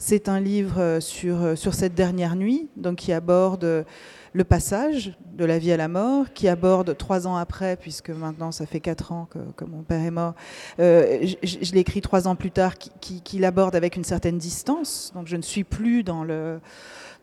c'est 0.00 0.28
un 0.28 0.40
livre 0.40 0.98
sur, 0.98 1.56
sur 1.56 1.74
cette 1.74 1.94
dernière 1.94 2.34
nuit, 2.34 2.68
donc 2.76 2.96
qui 2.96 3.12
aborde 3.12 3.84
le 4.32 4.44
passage 4.44 5.16
de 5.32 5.44
la 5.44 5.58
vie 5.58 5.72
à 5.72 5.76
la 5.76 5.88
mort, 5.88 6.26
qui 6.32 6.48
aborde 6.48 6.96
trois 6.96 7.26
ans 7.26 7.36
après, 7.36 7.76
puisque 7.76 8.10
maintenant 8.10 8.52
ça 8.52 8.66
fait 8.66 8.80
quatre 8.80 9.12
ans 9.12 9.28
que, 9.56 9.64
mon 9.64 9.82
père 9.82 10.00
est 10.00 10.10
mort, 10.10 10.34
euh, 10.78 11.26
je, 11.42 11.72
l'ai 11.72 11.84
trois 11.84 12.28
ans 12.28 12.36
plus 12.36 12.50
tard, 12.50 12.74
qui, 12.78 13.38
l'aborde 13.38 13.74
avec 13.74 13.96
une 13.96 14.04
certaine 14.04 14.38
distance, 14.38 15.12
donc 15.14 15.26
je 15.26 15.36
ne 15.36 15.42
suis 15.42 15.64
plus 15.64 16.02
dans 16.02 16.24
le, 16.24 16.60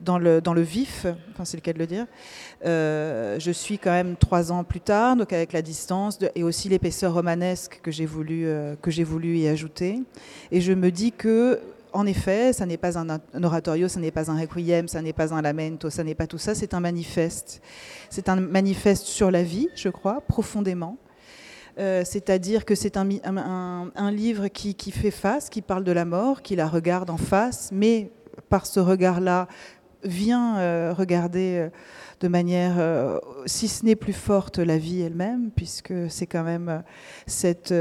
dans 0.02 0.18
le, 0.18 0.42
dans 0.42 0.54
le 0.54 0.62
vif, 0.62 1.06
enfin 1.32 1.46
c'est 1.46 1.58
le 1.58 1.62
cas 1.62 1.74
de 1.74 1.80
le 1.80 1.88
dire. 1.88 2.06
Euh, 2.66 3.40
je 3.40 3.52
suis 3.52 3.80
quand 3.80 3.92
même 3.92 4.16
trois 4.18 4.52
ans 4.52 4.64
plus 4.64 4.82
tard, 4.82 5.16
donc 5.16 5.32
avec 5.32 5.54
la 5.54 5.62
distance 5.62 6.20
et 6.36 6.44
aussi 6.44 6.70
l'épaisseur 6.70 7.14
romanesque 7.14 7.80
que 7.82 7.92
j'ai 7.92 8.06
voulu, 8.06 8.46
euh, 8.46 8.76
que 8.82 8.92
j'ai 8.92 9.04
voulu 9.04 9.38
y 9.38 9.48
ajouter. 9.48 10.02
Et 10.52 10.60
je 10.60 10.74
me 10.74 10.92
dis 10.92 11.12
que 11.12 11.60
en 11.98 12.06
effet, 12.06 12.54
ça 12.54 12.68
n'est 12.68 12.78
pas 12.78 13.00
un, 13.00 13.20
oratorio, 13.44 13.88
ça 13.88 14.00
n'est 14.00 14.12
pas 14.12 14.30
un 14.30 14.40
requiem, 14.40 14.88
ça 14.88 15.02
n'est 15.02 15.14
pas 15.14 15.34
un 15.34 15.42
lamento, 15.42 15.90
ça 15.90 16.04
n'est 16.04 16.14
pas 16.14 16.28
tout 16.28 16.38
ça, 16.38 16.54
c'est 16.54 16.76
un 16.76 16.80
manifeste. 16.80 17.60
C'est 18.12 18.30
un 18.30 18.36
manifeste 18.36 19.08
sur 19.08 19.32
la 19.32 19.42
vie, 19.42 19.68
je 19.74 19.90
crois, 19.90 20.22
profondément. 20.22 20.98
Euh, 21.80 22.04
c'est-à-dire 22.06 22.66
que 22.66 22.76
c'est 22.76 22.98
un, 22.98 24.12
livre 24.12 24.48
qui, 24.48 24.76
qui, 24.76 24.92
fait 24.92 25.10
face, 25.10 25.50
qui 25.50 25.64
parle 25.64 25.84
de 25.84 25.92
la 25.92 26.06
mort, 26.06 26.44
qui 26.44 26.56
la 26.56 26.68
regarde 26.68 27.10
en 27.10 27.18
face, 27.18 27.72
mais 27.74 28.12
par 28.48 28.68
ce 28.68 28.80
regard-là, 28.80 29.48
vient 30.04 30.60
euh, 30.60 30.94
regarder 30.96 31.58
euh, 31.58 31.70
de 32.20 32.28
manière, 32.28 32.78
si 33.48 33.68
ce 33.68 33.86
n'est 33.86 33.96
plus 33.96 34.14
forte, 34.14 34.60
la 34.60 34.78
vie 34.78 35.02
elle-même, 35.02 35.50
puisque 35.56 35.94
c'est 36.10 36.28
quand 36.28 36.44
même 36.44 36.84
cette 37.26 37.74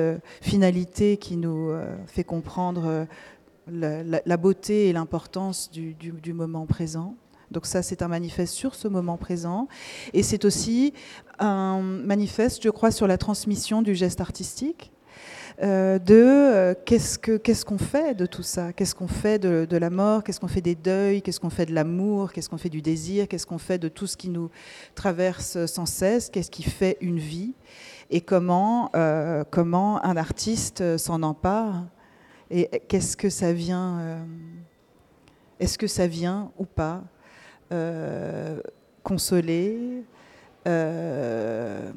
finalité 0.42 1.16
qui 1.16 1.38
nous 1.38 1.70
fait 2.06 2.24
comprendre 2.24 3.06
la, 3.68 4.36
beauté 4.36 4.88
et 4.88 4.92
l'importance 4.92 5.70
du, 5.70 6.32
moment 6.32 6.66
présent. 6.66 7.16
Donc 7.50 7.66
ça, 7.66 7.82
c'est 7.82 8.02
un 8.02 8.08
manifeste 8.08 8.54
sur 8.54 8.74
ce 8.74 8.88
moment 8.88 9.16
présent. 9.16 9.68
Et 10.12 10.22
c'est 10.22 10.44
aussi 10.44 10.92
un 11.38 11.80
manifeste, 11.80 12.62
je 12.62 12.70
crois, 12.70 12.90
sur 12.90 13.06
la 13.06 13.18
transmission 13.18 13.82
du 13.82 13.94
geste 13.94 14.20
artistique. 14.20 14.92
Euh, 15.62 15.98
de 15.98 16.14
euh, 16.14 16.74
qu'est-ce 16.84 17.64
qu'on 17.64 17.78
fait 17.78 18.14
de 18.14 18.26
tout 18.26 18.42
ça? 18.42 18.74
Qu'est-ce 18.74 18.94
qu'on 18.94 19.08
fait 19.08 19.38
de, 19.38 19.76
la 19.76 19.90
mort? 19.90 20.22
Qu'est-ce 20.22 20.38
qu'on 20.38 20.48
fait 20.48 20.60
des 20.60 20.74
deuils? 20.74 21.22
Qu'est-ce 21.22 21.40
qu'on 21.40 21.50
fait 21.50 21.66
de 21.66 21.74
l'amour? 21.74 22.32
Qu'est-ce 22.32 22.50
qu'on 22.50 22.58
fait 22.58 22.68
du 22.68 22.82
désir? 22.82 23.26
Qu'est-ce 23.26 23.46
qu'on 23.46 23.58
fait 23.58 23.78
de 23.78 23.88
tout 23.88 24.06
ce 24.06 24.16
qui 24.16 24.28
nous 24.28 24.50
traverse 24.94 25.64
sans 25.66 25.86
cesse? 25.86 26.28
Qu'est-ce 26.28 26.50
qui 26.50 26.62
fait 26.62 26.98
une 27.00 27.18
vie? 27.18 27.54
Et 28.10 28.22
euh, 28.30 29.44
comment 29.50 30.04
un 30.04 30.16
artiste 30.16 30.98
s'en 30.98 31.22
empare? 31.22 31.84
Et 32.50 32.68
qu'est-ce 32.88 33.16
que 33.16 33.28
ça 33.28 33.52
vient 33.52 33.98
euh, 33.98 34.24
Est-ce 35.60 35.78
que 35.78 35.86
ça 35.86 36.06
vient 36.06 36.52
ou 36.58 36.64
pas 36.64 37.02
euh, 37.72 38.60
consoler, 39.02 40.04
euh, 40.66 41.92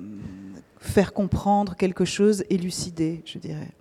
faire 0.80 1.14
comprendre 1.14 1.76
quelque 1.76 2.06
chose, 2.06 2.44
élucider, 2.50 3.22
je 3.26 3.38
dirais. 3.38 3.72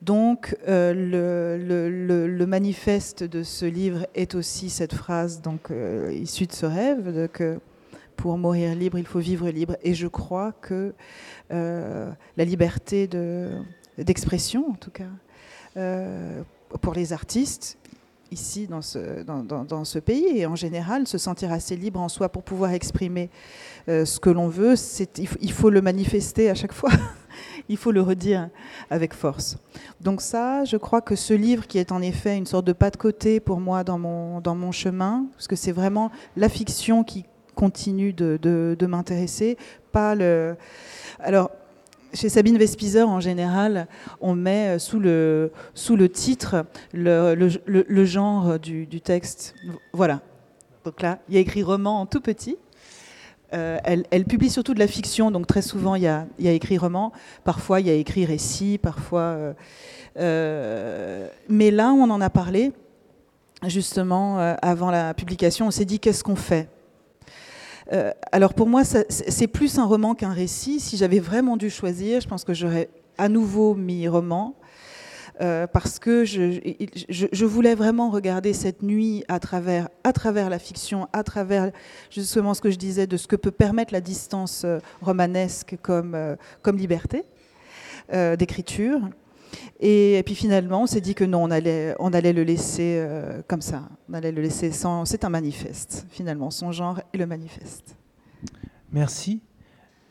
Donc, 0.00 0.56
le, 0.66 2.44
manifeste 2.46 3.22
de 3.22 3.42
ce 3.42 3.66
livre 3.66 4.06
est 4.14 4.34
aussi 4.34 4.70
cette 4.70 4.94
phrase 4.94 5.40
donc, 5.42 5.70
issue 6.10 6.46
de 6.46 6.52
ce 6.52 6.66
rêve, 6.66 7.28
que 7.28 7.60
pour 8.16 8.36
mourir 8.36 8.74
libre, 8.74 8.98
il 8.98 9.06
faut 9.06 9.20
vivre 9.20 9.48
libre. 9.48 9.76
Et 9.82 9.94
je 9.94 10.08
crois 10.08 10.52
que 10.52 10.92
la 11.50 12.44
liberté 12.44 13.08
d'expression, 13.96 14.70
en 14.70 14.74
tout 14.74 14.90
cas, 14.90 15.08
pour 15.74 16.94
les 16.94 17.12
artistes, 17.12 17.78
ici 18.30 18.66
dans 18.66 18.82
ce, 18.82 19.22
dans, 19.22 19.84
ce, 19.84 19.98
pays 19.98 20.38
et 20.38 20.46
en 20.46 20.56
général, 20.56 21.06
se 21.06 21.18
sentir 21.18 21.52
assez 21.52 21.76
libre 21.76 22.00
en 22.00 22.08
soi 22.08 22.28
pour 22.28 22.42
pouvoir 22.42 22.72
exprimer 22.72 23.30
ce 23.86 24.18
que 24.18 24.30
l'on 24.30 24.48
veut, 24.48 24.74
il 25.40 25.52
faut 25.52 25.70
le 25.70 25.82
manifester 25.82 26.50
à 26.50 26.54
chaque 26.54 26.72
fois. 26.72 26.90
il 27.68 27.76
faut 27.76 27.92
le 27.92 28.00
redire 28.00 28.48
avec 28.90 29.14
force. 29.14 29.56
Donc 30.00 30.20
ça, 30.20 30.64
je 30.64 30.76
crois 30.76 31.00
que 31.00 31.16
ce 31.16 31.34
livre, 31.34 31.66
qui 31.66 31.78
est 31.78 31.92
en 31.92 32.02
effet 32.02 32.36
une 32.36 32.46
sorte 32.46 32.66
de 32.66 32.72
pas 32.72 32.90
de 32.90 32.96
côté 32.96 33.40
pour 33.40 33.60
moi 33.60 33.84
dans 33.84 33.98
mon, 33.98 34.40
dans 34.40 34.54
mon 34.54 34.72
chemin, 34.72 35.26
parce 35.34 35.48
que 35.48 35.56
c'est 35.56 35.72
vraiment 35.72 36.10
la 36.36 36.48
fiction 36.48 37.04
qui 37.04 37.24
continue 37.54 38.12
de, 38.12 38.38
de, 38.42 38.86
m'intéresser, 38.86 39.58
pas 39.92 40.14
le... 40.14 40.56
Alors, 41.18 41.50
chez 42.12 42.28
Sabine 42.28 42.58
Vespizer, 42.58 43.08
en 43.08 43.20
général, 43.20 43.86
on 44.20 44.34
met 44.34 44.78
sous 44.78 45.00
le, 45.00 45.52
sous 45.74 45.96
le 45.96 46.08
titre 46.08 46.66
le, 46.92 48.04
genre 48.04 48.58
du, 48.58 49.00
texte. 49.00 49.54
Voilà. 49.92 50.20
Donc 50.84 51.00
là, 51.00 51.18
il 51.28 51.34
y 51.34 51.38
a 51.38 51.40
écrit 51.40 51.62
roman 51.62 52.00
en 52.00 52.06
tout 52.06 52.20
petit. 52.20 52.56
Euh, 53.54 53.78
elle, 53.84 54.24
publie 54.24 54.48
surtout 54.48 54.72
de 54.72 54.78
la 54.78 54.86
fiction, 54.86 55.30
donc 55.30 55.46
très 55.46 55.60
souvent 55.60 55.94
il 55.94 56.02
y 56.02 56.08
a, 56.08 56.26
écrit 56.38 56.78
roman, 56.78 57.12
parfois 57.44 57.80
il 57.80 57.86
y 57.86 57.90
a 57.90 57.94
écrit 57.94 58.24
récit, 58.24 58.78
parfois. 58.78 59.20
Euh, 59.20 59.52
euh, 60.18 61.28
mais 61.48 61.70
là, 61.70 61.92
on 61.92 62.08
en 62.08 62.20
a 62.20 62.30
parlé 62.30 62.72
justement 63.66 64.38
avant 64.62 64.90
la 64.90 65.14
publication. 65.14 65.66
On 65.66 65.70
s'est 65.70 65.84
dit 65.84 66.00
qu'est-ce 66.00 66.24
qu'on 66.24 66.36
fait? 66.36 66.68
Alors 68.30 68.54
pour 68.54 68.68
moi, 68.68 68.82
c'est 68.84 69.46
plus 69.46 69.78
un 69.78 69.84
roman 69.84 70.14
qu'un 70.14 70.32
récit. 70.32 70.80
Si 70.80 70.96
j'avais 70.96 71.18
vraiment 71.18 71.56
dû 71.56 71.70
choisir, 71.70 72.20
je 72.20 72.28
pense 72.28 72.44
que 72.44 72.54
j'aurais 72.54 72.88
à 73.18 73.28
nouveau 73.28 73.74
mis 73.74 74.08
roman. 74.08 74.54
Euh, 75.40 75.66
parce 75.66 75.98
que 75.98 76.24
je, 76.24 77.44
voulais 77.44 77.74
vraiment 77.74 78.10
regarder 78.10 78.52
cette 78.52 78.82
nuit 78.82 79.24
à 79.28 79.40
travers, 79.40 79.88
à 80.04 80.12
travers 80.12 80.50
la 80.50 80.58
fiction, 80.58 81.08
à 81.12 81.24
travers 81.24 81.72
justement 82.10 82.52
ce 82.54 82.60
que 82.60 82.70
je 82.70 82.76
disais 82.76 83.06
de 83.06 83.16
ce 83.16 83.26
que 83.26 83.36
peut 83.36 83.50
permettre 83.50 83.92
la 83.94 84.02
distance 84.02 84.62
euh, 84.64 84.78
romanesque 85.00 85.76
comme, 85.82 86.14
euh, 86.14 86.36
comme 86.62 86.76
liberté 86.76 87.24
d'écriture. 88.38 89.00
Et, 89.80 90.22
puis 90.24 90.34
finalement, 90.34 90.82
on 90.82 90.86
s'est 90.86 91.00
dit 91.00 91.14
que 91.14 91.24
non, 91.24 91.44
on 91.44 91.50
allait, 91.50 91.94
on 91.98 92.12
allait 92.12 92.32
le 92.32 92.44
laisser 92.44 93.04
comme 93.48 93.62
ça. 93.62 93.82
On 94.08 94.14
allait 94.14 94.32
le 94.32 94.42
laisser 94.42 94.70
sans. 94.70 95.04
C'est 95.04 95.24
un 95.24 95.30
manifeste, 95.30 96.06
finalement. 96.10 96.50
Son 96.50 96.72
genre 96.72 97.00
est 97.12 97.18
le 97.18 97.26
manifeste. 97.26 97.96
Merci. 98.92 99.40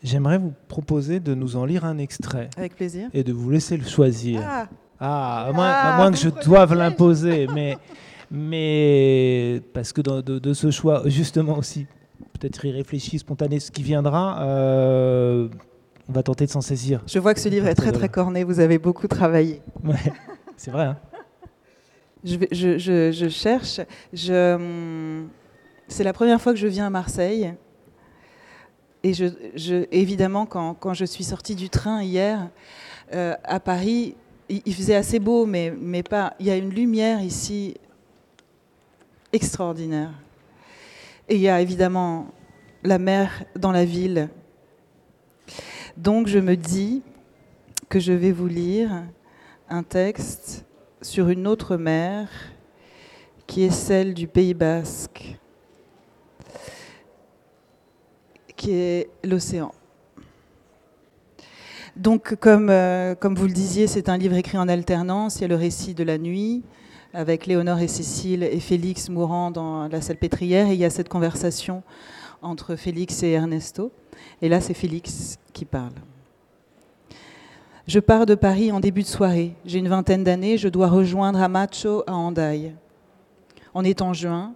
J'aimerais 0.04 0.40
vous 0.40 0.54
proposer 0.68 1.20
de 1.20 1.36
nous 1.36 1.56
en 1.56 1.66
lire 1.66 1.86
un 1.86 2.00
extrait. 2.00 2.50
Avec 2.58 2.76
plaisir. 2.76 3.10
Et 3.14 3.24
de 3.24 3.34
vous 3.34 3.50
laisser 3.52 3.78
le 3.78 3.86
choisir. 3.86 4.42
Ah. 4.44 4.68
Ah, 5.04 5.48
à 5.48 5.52
moins, 5.52 5.72
ah, 5.74 6.12
que 6.12 6.18
je 6.18 6.30
doive 6.30 6.76
l'imposer, 6.76 7.48
mais, 7.48 7.76
mais 8.30 9.60
parce 9.74 9.94
que 9.94 10.02
de, 10.02 10.54
ce 10.54 10.70
choix, 10.70 11.02
justement 11.08 11.58
aussi, 11.58 11.88
peut-être 12.34 12.64
irréfléchi, 12.66 13.18
spontané, 13.18 13.60
ce 13.60 13.72
qui 13.72 13.82
viendra, 13.82 14.44
euh, 14.44 15.48
on 16.12 16.13
va 16.13 16.24
tenter 16.24 16.46
de 16.46 16.51
s'en 16.51 16.60
saisir. 16.60 17.01
Je 17.08 17.20
vois 17.20 17.34
que 17.34 17.39
ce 17.39 17.48
livre 17.48 17.68
est 17.68 17.74
très 17.74 17.94
très 17.94 18.10
corné, 18.10 18.44
vous 18.44 18.60
avez 18.60 18.77
beaucoup 18.77 19.08
travaillé. 19.08 19.62
Ouais, 19.82 19.96
c'est 20.58 20.70
vrai. 20.70 20.84
Hein. 20.84 20.98
je, 22.25 22.36
je, 22.51 23.12
je, 23.13 23.30
cherche. 23.30 23.80
Je, 24.12 25.24
c'est 25.88 26.03
la 26.03 26.12
première 26.12 26.41
fois 26.41 26.51
que 26.51 26.60
je 26.60 26.68
viens 26.68 26.88
à 26.88 26.89
Marseille. 26.89 27.53
Et 29.03 29.13
je, 29.13 29.86
évidemment, 29.91 30.46
quand, 30.46 30.74
quand, 30.74 30.94
je 30.94 31.06
suis 31.06 31.24
sortie 31.24 31.56
du 31.56 31.70
train 31.70 32.03
hier, 32.03 32.50
euh, 33.13 33.34
à 33.46 33.62
Paris, 33.62 34.15
il, 34.50 34.75
faisait 34.75 34.96
assez 34.96 35.20
beau, 35.20 35.46
mais, 35.46 35.74
mais 35.80 36.03
pas. 36.03 36.34
Il 36.41 36.46
y 36.46 36.51
a 36.51 36.58
une 36.58 36.72
lumière 36.72 37.22
ici 37.22 37.75
extraordinaire. 39.32 40.12
Et 41.30 41.36
il 41.36 41.41
y 41.41 41.48
a 41.48 41.62
évidemment 41.62 42.27
la 42.84 42.98
mer 42.98 43.46
dans 43.56 43.72
la 43.72 43.86
ville. 43.86 44.30
Donc 46.01 46.25
je 46.25 46.39
me 46.39 46.58
dis 46.58 47.03
que 47.88 48.00
je 48.00 48.12
vais 48.12 48.31
vous 48.31 48.48
lire 48.48 49.03
un 49.70 49.84
texte 49.84 50.65
sur 51.00 51.29
une 51.29 51.46
autre 51.46 51.77
mer 51.77 52.27
qui 53.46 53.65
est 53.65 53.70
celle 53.70 54.15
du 54.15 54.25
Pays 54.27 54.55
basque, 54.55 55.38
qui 58.55 58.72
est 58.72 59.10
l'océan. 59.24 59.75
Donc, 61.96 62.34
comme, 62.38 62.72
euh, 62.72 63.13
comme 63.13 63.36
vous 63.36 63.46
le 63.46 63.53
disiez, 63.53 63.86
c'est 63.86 64.10
un 64.10 64.17
livre 64.17 64.38
écrit 64.38 64.58
en 64.58 64.70
alternance. 64.70 65.36
Il 65.36 65.41
y 65.43 65.46
a 65.46 65.50
le 65.50 65.55
récit 65.55 65.93
de 65.93 66.03
la 66.03 66.17
nuit 66.17 66.63
avec 67.13 67.46
Léonore 67.46 67.77
et 67.77 67.88
Cécile 67.88 68.41
et 68.41 68.60
Félix 68.60 69.10
mourant 69.10 69.51
dans 69.51 69.88
la 69.88 70.01
salle 70.01 70.17
pétrière. 70.17 70.67
Et 70.67 70.74
il 70.74 70.79
y 70.79 70.86
a 70.86 70.89
cette 70.89 71.10
conversation 71.10 71.84
entre 72.41 72.75
Félix 72.75 73.22
et 73.22 73.29
Ernesto. 73.29 73.91
Et 74.41 74.50
là, 74.50 74.62
c'est 74.62 74.74
Félix 74.74 75.38
qui 75.53 75.65
parle. 75.65 75.94
Je 77.88 78.00
pars 78.00 78.25
de 78.25 78.36
Paris 78.36 78.72
en 78.72 78.80
début 78.80 79.01
de 79.01 79.08
soirée. 79.08 79.53
J'ai 79.65 79.80
une 79.80 79.89
vingtaine 79.89 80.24
d'années. 80.24 80.58
Je 80.58 80.70
dois 80.70 80.88
rejoindre 80.88 81.41
Amacho 81.41 82.03
à 82.08 82.13
Andaille. 82.13 82.74
On 83.74 83.84
est 83.84 84.01
en 84.01 84.13
juin. 84.13 84.53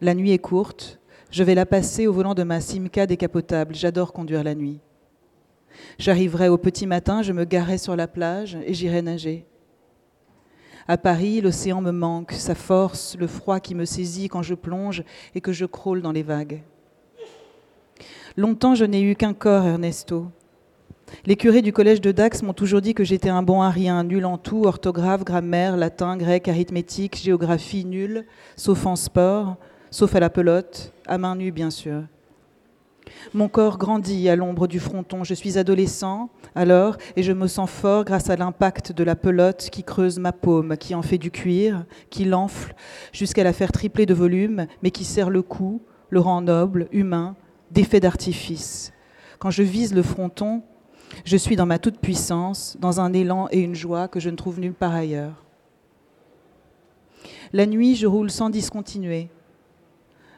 La 0.00 0.14
nuit 0.14 0.32
est 0.32 0.38
courte. 0.38 0.98
Je 1.30 1.44
vais 1.44 1.54
la 1.54 1.66
passer 1.66 2.06
au 2.06 2.12
volant 2.12 2.34
de 2.34 2.42
ma 2.42 2.60
Simca 2.60 3.06
décapotable. 3.06 3.74
J'adore 3.74 4.12
conduire 4.12 4.44
la 4.44 4.54
nuit. 4.54 4.80
J'arriverai 5.98 6.48
au 6.48 6.58
petit 6.58 6.86
matin, 6.86 7.22
je 7.22 7.32
me 7.32 7.44
garerai 7.44 7.78
sur 7.78 7.96
la 7.96 8.06
plage 8.06 8.58
et 8.66 8.74
j'irai 8.74 9.02
nager. 9.02 9.46
À 10.88 10.98
Paris, 10.98 11.40
l'océan 11.40 11.80
me 11.80 11.92
manque, 11.92 12.32
sa 12.32 12.54
force, 12.54 13.16
le 13.16 13.26
froid 13.26 13.60
qui 13.60 13.74
me 13.74 13.84
saisit 13.84 14.28
quand 14.28 14.42
je 14.42 14.54
plonge 14.54 15.04
et 15.34 15.40
que 15.40 15.52
je 15.52 15.64
crôle 15.64 16.02
dans 16.02 16.12
les 16.12 16.22
vagues. 16.24 16.62
Longtemps, 18.36 18.74
je 18.74 18.86
n'ai 18.86 19.02
eu 19.02 19.14
qu'un 19.14 19.34
corps, 19.34 19.66
Ernesto. 19.66 20.28
Les 21.26 21.36
curés 21.36 21.60
du 21.60 21.74
collège 21.74 22.00
de 22.00 22.12
Dax 22.12 22.42
m'ont 22.42 22.54
toujours 22.54 22.80
dit 22.80 22.94
que 22.94 23.04
j'étais 23.04 23.28
un 23.28 23.42
bon 23.42 23.60
à 23.60 23.74
nul 24.04 24.24
en 24.24 24.38
tout, 24.38 24.64
orthographe, 24.64 25.22
grammaire, 25.22 25.76
latin, 25.76 26.16
grec, 26.16 26.48
arithmétique, 26.48 27.20
géographie, 27.22 27.84
nul, 27.84 28.24
sauf 28.56 28.86
en 28.86 28.96
sport, 28.96 29.56
sauf 29.90 30.14
à 30.14 30.20
la 30.20 30.30
pelote, 30.30 30.94
à 31.06 31.18
main 31.18 31.36
nue 31.36 31.52
bien 31.52 31.68
sûr. 31.68 32.04
Mon 33.34 33.48
corps 33.48 33.76
grandit 33.76 34.30
à 34.30 34.36
l'ombre 34.36 34.66
du 34.66 34.80
fronton. 34.80 35.24
Je 35.24 35.34
suis 35.34 35.58
adolescent 35.58 36.30
alors 36.54 36.96
et 37.16 37.22
je 37.22 37.32
me 37.32 37.48
sens 37.48 37.68
fort 37.68 38.06
grâce 38.06 38.30
à 38.30 38.36
l'impact 38.36 38.92
de 38.92 39.04
la 39.04 39.16
pelote 39.16 39.68
qui 39.70 39.82
creuse 39.82 40.18
ma 40.18 40.32
paume, 40.32 40.78
qui 40.78 40.94
en 40.94 41.02
fait 41.02 41.18
du 41.18 41.30
cuir, 41.30 41.84
qui 42.08 42.24
l'enfle 42.24 42.74
jusqu'à 43.12 43.44
la 43.44 43.52
faire 43.52 43.72
tripler 43.72 44.06
de 44.06 44.14
volume, 44.14 44.66
mais 44.82 44.90
qui 44.90 45.04
serre 45.04 45.28
le 45.28 45.42
cou, 45.42 45.82
le 46.08 46.20
rend 46.20 46.40
noble, 46.40 46.88
humain, 46.92 47.36
d'effet 47.72 48.00
d'artifice. 48.00 48.92
Quand 49.38 49.50
je 49.50 49.62
vise 49.62 49.94
le 49.94 50.02
fronton, 50.02 50.62
je 51.24 51.36
suis 51.36 51.56
dans 51.56 51.66
ma 51.66 51.78
toute-puissance, 51.78 52.76
dans 52.80 53.00
un 53.00 53.12
élan 53.12 53.48
et 53.50 53.60
une 53.60 53.74
joie 53.74 54.08
que 54.08 54.20
je 54.20 54.30
ne 54.30 54.36
trouve 54.36 54.60
nulle 54.60 54.74
part 54.74 54.94
ailleurs. 54.94 55.44
La 57.52 57.66
nuit, 57.66 57.96
je 57.96 58.06
roule 58.06 58.30
sans 58.30 58.50
discontinuer, 58.50 59.28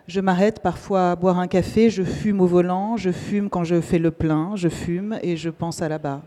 je 0.07 0.21
m'arrête 0.21 0.61
parfois 0.61 1.13
à 1.13 1.17
boire 1.17 1.39
un 1.39 1.47
café, 1.47 1.89
je 1.89 2.03
fume 2.03 2.43
au 2.43 2.47
volant, 2.47 2.99
je 2.99 3.11
fume 3.11 3.49
quand 3.49 3.65
je 3.65 3.81
fais 3.81 3.99
le 3.99 4.11
plein, 4.11 4.55
je 4.55 4.69
fume 4.69 5.19
et 5.23 5.37
je 5.39 5.49
pense 5.49 5.81
à 5.81 5.89
là-bas. 5.89 6.21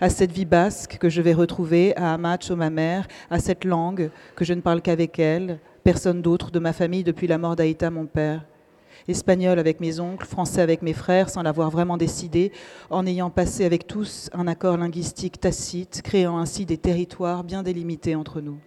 À 0.00 0.08
cette 0.08 0.32
vie 0.32 0.46
basque 0.46 0.96
que 0.96 1.10
je 1.10 1.20
vais 1.20 1.34
retrouver, 1.34 1.94
à 1.96 2.14
Amacho, 2.14 2.56
ma 2.56 2.70
mère, 2.70 3.06
à 3.28 3.40
cette 3.40 3.66
langue 3.66 4.10
que 4.34 4.44
je 4.46 4.54
ne 4.54 4.62
parle 4.62 4.80
qu'avec 4.80 5.18
elle, 5.18 5.58
personne 5.84 6.22
d'autre 6.22 6.50
de 6.50 6.58
ma 6.58 6.72
famille 6.72 7.04
depuis 7.04 7.26
la 7.26 7.36
mort 7.36 7.56
d'Aïta, 7.56 7.90
mon 7.90 8.06
père. 8.06 8.46
Espagnol 9.08 9.58
avec 9.58 9.80
mes 9.80 10.00
oncles, 10.00 10.26
français 10.26 10.60
avec 10.60 10.82
mes 10.82 10.92
frères, 10.92 11.30
sans 11.30 11.42
l'avoir 11.42 11.70
vraiment 11.70 11.96
décidé, 11.96 12.52
en 12.90 13.06
ayant 13.06 13.30
passé 13.30 13.64
avec 13.64 13.86
tous 13.86 14.28
un 14.34 14.46
accord 14.46 14.76
linguistique 14.76 15.40
tacite, 15.40 16.02
créant 16.02 16.38
ainsi 16.38 16.66
des 16.66 16.76
territoires 16.76 17.42
bien 17.42 17.62
délimités 17.62 18.14
entre 18.14 18.42
nous. 18.42 18.58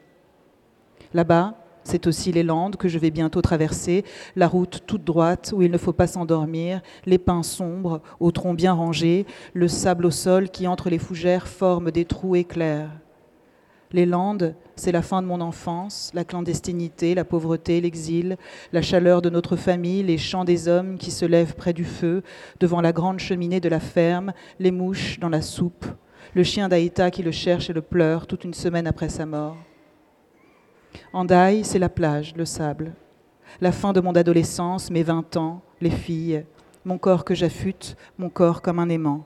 Là-bas, 1.14 1.56
c'est 1.84 2.08
aussi 2.08 2.32
les 2.32 2.44
Landes 2.44 2.76
que 2.76 2.88
je 2.88 3.00
vais 3.00 3.12
bientôt 3.12 3.42
traverser, 3.42 4.04
la 4.36 4.48
route 4.48 4.84
toute 4.86 5.04
droite 5.04 5.54
où 5.56 5.62
il 5.62 5.72
ne 5.72 5.78
faut 5.78 5.94
pas 5.94 6.08
s'endormir, 6.08 6.82
les 7.06 7.18
pins 7.18 7.44
sombres, 7.44 8.02
au 8.20 8.32
tronc 8.32 8.54
bien 8.54 8.74
rangé, 8.74 9.26
le 9.54 9.68
sable 9.68 10.06
au 10.06 10.12
sol 10.12 10.50
qui 10.50 10.68
entre 10.68 10.90
les 10.90 11.00
fougères 11.00 11.48
forme 11.48 11.92
des 11.92 12.06
trous 12.06 12.36
éclairs. 12.36 12.90
Les 13.92 14.06
Landes, 14.06 14.56
c'est 14.76 14.92
la 14.92 15.02
fin 15.02 15.22
de 15.22 15.28
mon 15.28 15.42
enfance, 15.42 16.12
la 16.14 16.24
clandestinité, 16.24 17.16
la 17.16 17.26
pauvreté, 17.26 17.82
l'exil, 17.82 18.38
la 18.74 18.82
chaleur 18.82 19.22
de 19.22 19.30
notre 19.30 19.56
famille, 19.56 20.04
les 20.04 20.18
chants 20.18 20.46
des 20.46 20.68
hommes 20.68 20.98
qui 20.98 21.12
se 21.12 21.26
lèvent 21.26 21.56
près 21.56 21.74
du 21.74 21.86
feu, 21.86 22.24
devant 22.60 22.82
la 22.82 22.92
grande 22.92 23.20
cheminée 23.20 23.60
de 23.60 23.70
la 23.70 23.80
ferme, 23.80 24.34
les 24.60 24.72
mouches 24.72 25.20
dans 25.20 25.30
la 25.30 25.42
soupe, 25.42 25.86
le 26.34 26.44
chien 26.44 26.70
d'Aïta 26.70 27.12
qui 27.12 27.24
le 27.24 27.32
cherche 27.32 27.70
et 27.70 27.74
le 27.74 27.82
pleure 27.82 28.28
toute 28.28 28.44
une 28.44 28.54
semaine 28.54 28.88
après 28.88 29.10
sa 29.10 29.26
mort. 29.26 29.58
Andaï, 31.14 31.64
c'est 31.64 31.80
la 31.80 31.90
plage, 31.90 32.34
le 32.36 32.46
sable. 32.46 32.94
La 33.60 33.72
fin 33.72 33.94
de 33.94 34.02
mon 34.02 34.16
adolescence, 34.16 34.90
mes 34.90 35.04
vingt 35.04 35.36
ans, 35.36 35.62
les 35.82 35.90
filles, 35.90 36.46
mon 36.86 36.98
corps 36.98 37.26
que 37.26 37.36
j'affûte, 37.36 37.96
mon 38.18 38.30
corps 38.30 38.62
comme 38.62 38.80
un 38.80 38.90
aimant. 38.90 39.26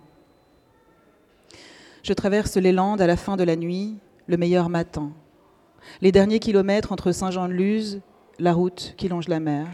Je 2.04 2.14
traverse 2.14 2.58
les 2.58 2.72
Landes 2.72 3.02
à 3.02 3.08
la 3.08 3.18
fin 3.18 3.36
de 3.36 3.44
la 3.44 3.56
nuit, 3.56 3.98
le 4.28 4.38
meilleur 4.38 4.70
matin. 4.70 5.12
Les 6.02 6.12
derniers 6.12 6.40
kilomètres 6.40 6.92
entre 6.92 7.12
Saint-Jean-de-Luz, 7.12 8.02
la 8.40 8.54
route 8.54 8.94
qui 8.98 9.08
longe 9.08 9.28
la 9.28 9.40
mer. 9.40 9.68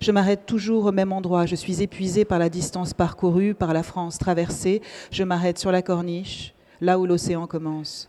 Je 0.00 0.12
m'arrête 0.12 0.46
toujours 0.46 0.86
au 0.86 0.92
même 0.92 1.12
endroit. 1.12 1.46
Je 1.46 1.54
suis 1.54 1.82
épuisée 1.82 2.24
par 2.24 2.38
la 2.38 2.48
distance 2.48 2.94
parcourue, 2.94 3.54
par 3.54 3.72
la 3.72 3.82
France 3.82 4.18
traversée. 4.18 4.82
Je 5.10 5.24
m'arrête 5.24 5.58
sur 5.58 5.72
la 5.72 5.82
corniche, 5.82 6.54
là 6.80 6.98
où 6.98 7.06
l'océan 7.06 7.46
commence. 7.46 8.08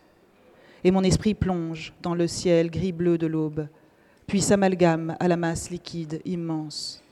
Et 0.84 0.90
mon 0.90 1.02
esprit 1.02 1.34
plonge 1.34 1.92
dans 2.02 2.14
le 2.14 2.26
ciel 2.26 2.70
gris-bleu 2.70 3.18
de 3.18 3.26
l'aube, 3.26 3.68
puis 4.26 4.40
s'amalgame 4.40 5.16
à 5.18 5.28
la 5.28 5.36
masse 5.36 5.70
liquide 5.70 6.20
immense. 6.24 7.02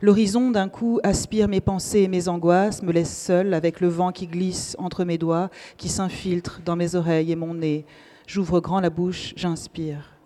L'horizon 0.00 0.50
d'un 0.50 0.68
coup 0.68 0.98
aspire 1.04 1.48
mes 1.48 1.60
pensées 1.60 2.00
et 2.00 2.08
mes 2.08 2.28
angoisses, 2.28 2.82
me 2.82 2.92
laisse 2.92 3.16
seule 3.16 3.54
avec 3.54 3.80
le 3.80 3.88
vent 3.88 4.10
qui 4.10 4.26
glisse 4.26 4.74
entre 4.78 5.04
mes 5.04 5.18
doigts, 5.18 5.48
qui 5.76 5.88
s'infiltre 5.88 6.60
dans 6.64 6.74
mes 6.74 6.96
oreilles 6.96 7.30
et 7.30 7.36
mon 7.36 7.54
nez. 7.54 7.84
J'ouvre 8.32 8.60
grand 8.60 8.80
la 8.80 8.88
bouche, 8.88 9.34
j'inspire. 9.36 10.16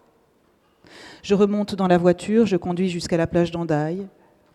Je 1.25 1.35
remonte 1.35 1.75
dans 1.75 1.89
la 1.89 1.99
voiture, 1.99 2.47
je 2.47 2.57
conduis 2.57 2.89
jusqu'à 2.89 3.17
la 3.17 3.27
plage 3.27 3.51
d'Andaille, 3.51 4.07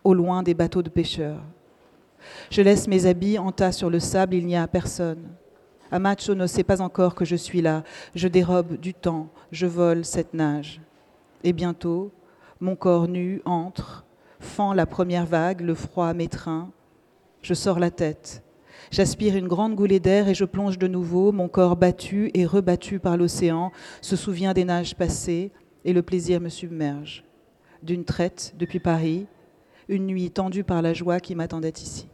au 0.04 0.14
loin 0.14 0.42
des 0.42 0.54
bateaux 0.54 0.80
de 0.80 0.88
pêcheurs. 0.88 1.42
Je 2.48 2.62
laisse 2.62 2.88
mes 2.88 3.04
habits 3.04 3.38
en 3.38 3.52
tas 3.52 3.72
sur 3.72 3.90
le 3.90 4.00
sable, 4.00 4.36
il 4.36 4.46
n'y 4.46 4.56
a 4.56 4.66
personne. 4.66 5.28
Amacho 5.90 6.34
ne 6.34 6.46
sait 6.46 6.64
pas 6.64 6.80
encore 6.80 7.14
que 7.14 7.26
je 7.26 7.36
suis 7.36 7.60
là. 7.60 7.84
Je 8.14 8.26
dérobe 8.26 8.80
du 8.80 8.94
temps, 8.94 9.28
je 9.50 9.66
vole 9.66 10.06
cette 10.06 10.32
nage. 10.32 10.80
Et 11.44 11.52
bientôt, 11.52 12.10
mon 12.58 12.74
corps 12.74 13.06
nu 13.06 13.42
entre, 13.44 14.06
fend 14.40 14.72
la 14.72 14.86
première 14.86 15.26
vague, 15.26 15.60
le 15.60 15.74
froid 15.74 16.14
m'étreint. 16.14 16.70
Je 17.42 17.52
sors 17.52 17.78
la 17.78 17.90
tête. 17.90 18.41
J'aspire 18.92 19.36
une 19.36 19.48
grande 19.48 19.74
goulée 19.74 20.00
d'air 20.00 20.28
et 20.28 20.34
je 20.34 20.44
plonge 20.44 20.76
de 20.76 20.86
nouveau, 20.86 21.32
mon 21.32 21.48
corps 21.48 21.76
battu 21.76 22.30
et 22.34 22.44
rebattu 22.44 22.98
par 22.98 23.16
l'océan, 23.16 23.72
se 24.02 24.16
souvient 24.16 24.52
des 24.52 24.66
nages 24.66 24.94
passées 24.94 25.50
et 25.86 25.94
le 25.94 26.02
plaisir 26.02 26.42
me 26.42 26.50
submerge. 26.50 27.24
D'une 27.82 28.04
traite 28.04 28.54
depuis 28.58 28.80
Paris, 28.80 29.26
une 29.88 30.04
nuit 30.04 30.30
tendue 30.30 30.62
par 30.62 30.82
la 30.82 30.92
joie 30.92 31.20
qui 31.20 31.34
m'attendait 31.34 31.70
ici. 31.70 32.06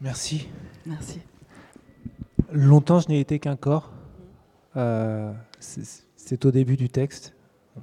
Merci. 0.00 0.48
Merci. 0.86 1.20
Longtemps, 2.50 3.00
je 3.00 3.08
n'ai 3.10 3.20
été 3.20 3.38
qu'un 3.38 3.56
corps. 3.56 3.92
Euh, 4.78 5.30
c'est 5.60 6.46
au 6.46 6.50
début 6.50 6.78
du 6.78 6.88
texte. 6.88 7.34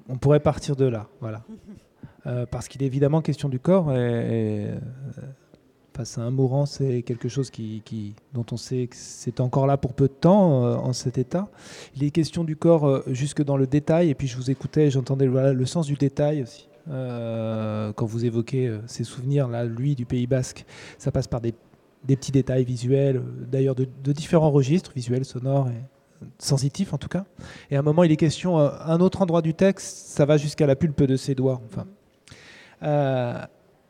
On 0.09 0.17
pourrait 0.17 0.39
partir 0.39 0.75
de 0.75 0.85
là, 0.85 1.07
voilà. 1.21 1.43
Euh, 2.27 2.45
parce 2.45 2.67
qu'il 2.67 2.83
est 2.83 2.85
évidemment 2.85 3.21
question 3.21 3.49
du 3.49 3.59
corps 3.59 3.91
et, 3.93 4.67
euh, 4.67 4.79
face 6.01 6.17
un 6.17 6.31
mourant, 6.31 6.65
c'est 6.65 7.03
quelque 7.03 7.29
chose 7.29 7.49
qui, 7.49 8.15
dont 8.33 8.45
on 8.51 8.57
sait 8.57 8.87
que 8.87 8.95
c'est 8.95 9.39
encore 9.39 9.67
là 9.67 9.77
pour 9.77 9.93
peu 9.93 10.07
de 10.07 10.13
temps 10.13 10.65
euh, 10.65 10.75
en 10.75 10.93
cet 10.93 11.17
état. 11.17 11.47
Il 11.95 12.03
est 12.03 12.11
question 12.11 12.43
du 12.43 12.55
corps 12.55 13.03
jusque 13.07 13.43
dans 13.43 13.57
le 13.57 13.67
détail 13.67 14.09
et 14.09 14.15
puis 14.15 14.27
je 14.27 14.35
vous 14.35 14.49
écoutais, 14.49 14.89
j'entendais 14.89 15.27
voilà, 15.27 15.53
le 15.53 15.65
sens 15.65 15.85
du 15.87 15.95
détail 15.95 16.43
aussi. 16.43 16.67
quand 16.87 18.05
vous 18.05 18.25
évoquez 18.25 18.79
ces 18.87 19.03
souvenirs 19.03 19.47
là, 19.47 19.65
lui 19.65 19.95
du 19.95 20.05
Pays 20.05 20.27
Basque, 20.27 20.65
ça 20.97 21.11
passe 21.11 21.27
par 21.27 21.41
des, 21.41 21.53
petits 22.07 22.31
détails 22.31 22.63
visuels, 22.63 23.21
d'ailleurs 23.51 23.75
de, 23.75 23.85
différents 24.11 24.51
registres, 24.51 24.91
visuels, 24.95 25.25
sonores 25.25 25.69
et, 25.69 26.25
sensitif 26.39 26.93
en 26.93 26.97
tout 26.97 27.09
cas. 27.09 27.25
Et 27.69 27.75
à 27.75 27.79
un 27.79 27.83
moment, 27.83 28.03
il 28.03 28.11
est 28.11 28.17
question, 28.17 28.57
un 28.59 28.99
autre 28.99 29.21
endroit 29.21 29.41
du 29.41 29.53
texte, 29.53 30.07
ça 30.07 30.25
va 30.25 30.37
jusqu'à 30.37 30.65
la 30.65 30.75
pulpe 30.75 31.03
de 31.03 31.15
ses 31.15 31.35
doigts. 31.35 31.61
Enfin. 31.65 31.85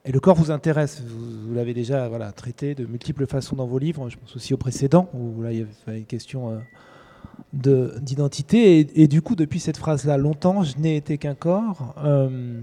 Euh, 0.05 0.09
et 0.09 0.11
le 0.11 0.19
corps 0.19 0.35
vous 0.35 0.51
intéresse, 0.51 1.01
vous, 1.01 1.53
l'avez 1.53 1.73
déjà 1.73 2.07
voilà, 2.09 2.31
traité 2.31 2.75
de 2.75 2.85
multiples 2.85 3.25
façons 3.27 3.55
dans 3.55 3.67
vos 3.67 3.79
livres, 3.79 4.09
je 4.09 4.17
pense 4.17 4.35
aussi 4.35 4.53
au 4.53 4.57
précédent, 4.57 5.09
où 5.13 5.41
là 5.41 5.51
il 5.51 5.59
y 5.59 5.67
avait 5.87 5.99
une 5.99 6.05
question 6.05 6.61
euh, 7.53 7.99
d'identité. 7.99 9.01
Et, 9.01 9.07
du 9.07 9.21
coup, 9.21 9.35
depuis 9.35 9.59
cette 9.59 9.77
phrase-là, 9.77 10.17
longtemps, 10.17 10.63
je 10.63 10.77
n'ai 10.77 10.95
été 10.95 11.17
qu'un 11.17 11.35
corps. 11.35 11.95
Euh, 12.03 12.61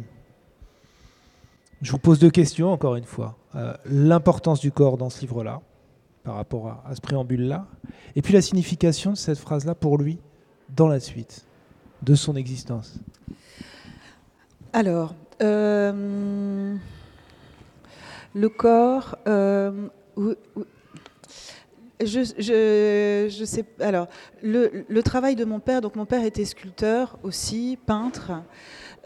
je 1.82 1.92
vous 1.92 1.98
pose 1.98 2.18
deux 2.18 2.30
questions, 2.30 2.72
encore 2.72 2.96
une 2.96 3.04
fois. 3.04 3.36
L'importance 3.86 4.60
du 4.60 4.72
corps 4.72 4.98
dans 4.98 5.10
ce 5.10 5.20
livre-là, 5.20 5.60
par 6.24 6.34
rapport 6.34 6.82
à, 6.84 6.94
ce 6.94 7.00
préambule-là. 7.00 7.66
Et 8.16 8.22
puis 8.22 8.34
la 8.34 8.42
signification 8.42 9.12
de 9.12 9.16
cette 9.16 9.38
phrase-là 9.38 9.74
pour 9.74 9.96
lui 9.96 10.18
dans 10.74 10.88
la 10.88 11.00
suite 11.00 11.46
de 12.02 12.14
son 12.14 12.36
existence. 12.36 12.98
Alors, 14.72 15.14
euh, 15.42 16.76
le 18.34 18.48
corps. 18.48 19.16
Euh, 19.26 19.88
je, 22.00 23.44
sais. 23.44 23.64
Alors, 23.80 24.08
le, 24.42 25.00
travail 25.02 25.36
de 25.36 25.44
mon 25.44 25.60
père. 25.60 25.80
Donc, 25.80 25.96
mon 25.96 26.06
père 26.06 26.24
était 26.24 26.44
sculpteur 26.44 27.18
aussi, 27.22 27.78
peintre. 27.86 28.32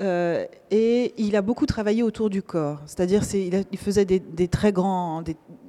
Euh, 0.00 0.46
et 0.70 1.14
il 1.18 1.37
a 1.37 1.42
beaucoup 1.42 1.66
travaillé 1.66 2.02
autour 2.02 2.30
du 2.30 2.42
corps. 2.42 2.80
C'est-à-dire, 2.87 3.22
il, 3.35 3.78
faisait 3.78 4.04
des, 4.04 4.48
très 4.48 4.72
grands, 4.72 5.22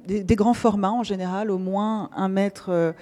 des, 0.06 0.36
grands 0.36 0.54
formats 0.54 0.92
en 0.92 1.02
général, 1.02 1.50
au 1.50 1.58
moins 1.58 2.10
un 2.14 2.28
mètre, 2.28 2.66
euh, 2.68 2.92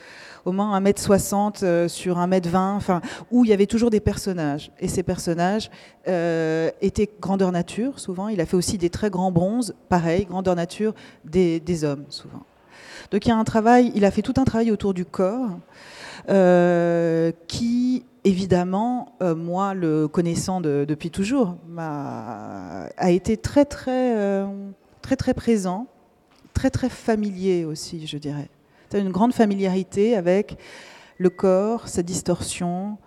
au 0.45 0.53
moins 0.53 0.73
un 0.73 0.81
mètre 0.81 1.01
60 1.01 1.63
euh, 1.63 1.89
sur 1.89 2.19
un 2.19 2.27
mètre 2.27 2.49
20, 2.49 2.77
enfin, 2.77 3.01
où 3.31 3.45
il 3.45 3.51
y 3.51 3.53
avait 3.53 3.67
toujours 3.67 3.91
des 3.91 4.01
personnages. 4.01 4.71
Et 4.81 4.89
ces 4.89 5.03
personnages 5.03 5.71
euh, 6.09 6.71
étaient 6.81 7.09
grandeur 7.21 7.53
nature, 7.53 7.99
souvent. 7.99 8.29
Il 8.29 8.41
a 8.41 8.47
fait 8.47 8.57
aussi 8.57 8.79
des 8.79 8.91
très 8.91 9.11
grands 9.11 9.33
bronzes, 9.33 9.75
pareil, 9.89 10.25
grandeur 10.25 10.55
nature 10.55 10.95
des, 11.25 11.85
hommes, 11.85 12.05
souvent. 12.09 12.43
Donc 13.11 13.27
il 13.27 13.29
y 13.29 13.33
a 13.33 13.37
un 13.37 13.45
travail, 13.45 13.93
il 13.95 14.05
a 14.05 14.11
fait 14.11 14.23
tout 14.23 14.35
un 14.37 14.45
travail 14.45 14.71
autour 14.71 14.95
du 14.95 15.05
corps, 15.05 15.59
qui 17.49 18.05
évidemment, 18.25 19.17
moi, 19.21 19.75
le 19.75 20.07
connaissant 20.07 20.61
depuis 20.61 21.11
toujours, 21.11 21.57
a 21.77 23.11
été 23.11 23.37
très 23.37 23.65
très 23.65 24.47
très 25.03 25.17
très 25.17 25.35
présent 25.35 25.89
très 26.63 26.71
très 26.71 26.89
familier 26.89 27.65
aussi, 27.65 28.07
je 28.07 28.17
dirais. 28.19 28.49
Tu 28.89 28.97
as 28.97 29.01
une 29.01 29.11
grande 29.11 29.35
familiarité 29.35 30.15
avec 30.15 30.57
le 31.19 31.29
corps, 31.29 31.89
sa 31.89 32.05
distorsion, 32.05 32.99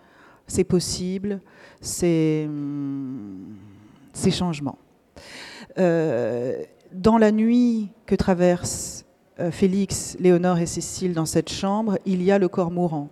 ses 0.45 0.65
possibles, 0.65 1.39
ses, 1.79 2.49
changements. 4.29 4.77
Euh, 5.77 6.63
dans 6.91 7.17
la 7.17 7.31
nuit 7.31 7.91
que 8.05 8.15
traversent 8.15 9.05
euh, 9.39 9.51
Félix, 9.51 10.17
Léonore 10.19 10.57
et 10.57 10.65
Cécile 10.65 11.13
dans 11.13 11.25
cette 11.25 11.49
chambre, 11.49 11.97
il 12.05 12.23
y 12.23 12.33
a 12.33 12.39
le 12.39 12.49
corps 12.49 12.71
mourant. 12.71 13.07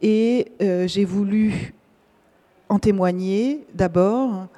Et 0.00 0.50
euh, 0.60 0.88
j'ai 0.88 1.04
voulu 1.04 1.72
en 2.68 2.80
témoigner 2.80 3.64
d'abord 3.74 4.48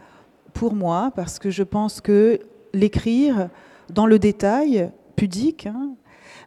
pour 0.54 0.74
moi, 0.74 1.12
parce 1.14 1.38
que 1.38 1.50
je 1.50 1.62
pense 1.62 2.00
que 2.00 2.40
l'écrire, 2.72 3.50
dans 3.90 4.07
le 4.07 4.18
détail 4.18 4.90
pudique, 5.16 5.66
hein, 5.66 5.94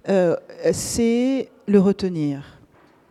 euh, 0.10 0.36
c'est 0.72 1.50
le 1.68 1.80
retenir. 1.80 2.60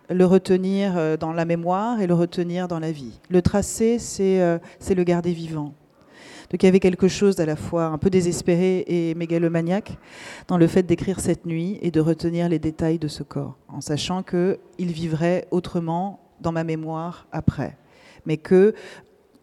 Le 0.09 0.25
retenir 0.25 0.97
euh, 0.97 1.17
dans 1.17 1.33
la 1.33 1.45
mémoire 1.45 2.01
et 2.01 2.07
le 2.07 2.15
retenir 2.15 2.69
dans 2.69 2.79
la 2.79 2.93
vie. 2.93 3.21
Le 3.29 3.43
tracé, 3.43 3.99
c'est 3.99 4.41
euh, 4.41 4.59
le 4.89 5.05
garder 5.05 5.33
vivant. 5.33 5.75
Donc 6.51 6.63
il 6.63 6.67
y 6.67 6.69
avait 6.69 6.81
quelque 6.81 7.09
chose 7.09 7.41
à 7.41 7.47
la 7.47 7.57
fois 7.57 7.87
un 7.87 7.99
peu 7.99 8.09
désespéré 8.09 8.85
et 8.87 9.15
mégalomaniaque 9.17 9.99
dans 10.47 10.59
le 10.59 10.69
fait 10.69 10.85
d'écrire 10.85 11.19
cette 11.19 11.45
nuit 11.45 11.77
et 11.83 11.91
de 11.91 12.01
retenir 12.01 12.49
les 12.49 12.61
détails 12.61 13.01
de 13.01 13.09
ce 13.09 13.25
corps, 13.25 13.57
en 13.67 13.81
sachant 13.81 14.23
qu'il 14.23 14.59
vivrait 14.79 15.49
autrement 15.51 16.21
dans 16.41 16.53
ma 16.53 16.63
mémoire 16.63 17.27
après. 17.33 17.77
Mais 18.27 18.37
que, 18.37 18.75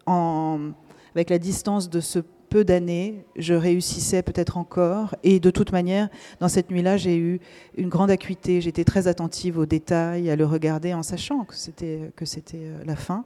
avec 0.06 1.28
la 1.28 1.38
distance 1.38 1.90
de 1.90 2.00
ce 2.00 2.20
peu 2.54 2.64
d'années, 2.64 3.24
je 3.34 3.52
réussissais 3.52 4.22
peut-être 4.22 4.58
encore. 4.58 5.16
Et 5.24 5.40
de 5.40 5.50
toute 5.50 5.72
manière, 5.72 6.08
dans 6.38 6.46
cette 6.46 6.70
nuit-là, 6.70 6.96
j'ai 6.96 7.16
eu 7.16 7.40
une 7.76 7.88
grande 7.88 8.12
acuité. 8.12 8.60
J'étais 8.60 8.84
très 8.84 9.08
attentive 9.08 9.58
aux 9.58 9.66
détails, 9.66 10.30
à 10.30 10.36
le 10.36 10.46
regarder 10.46 10.94
en 10.94 11.02
sachant 11.02 11.42
que 11.42 11.56
c'était, 11.56 12.12
que 12.14 12.24
c'était 12.24 12.58
euh, 12.58 12.84
la 12.86 12.94
fin. 12.94 13.24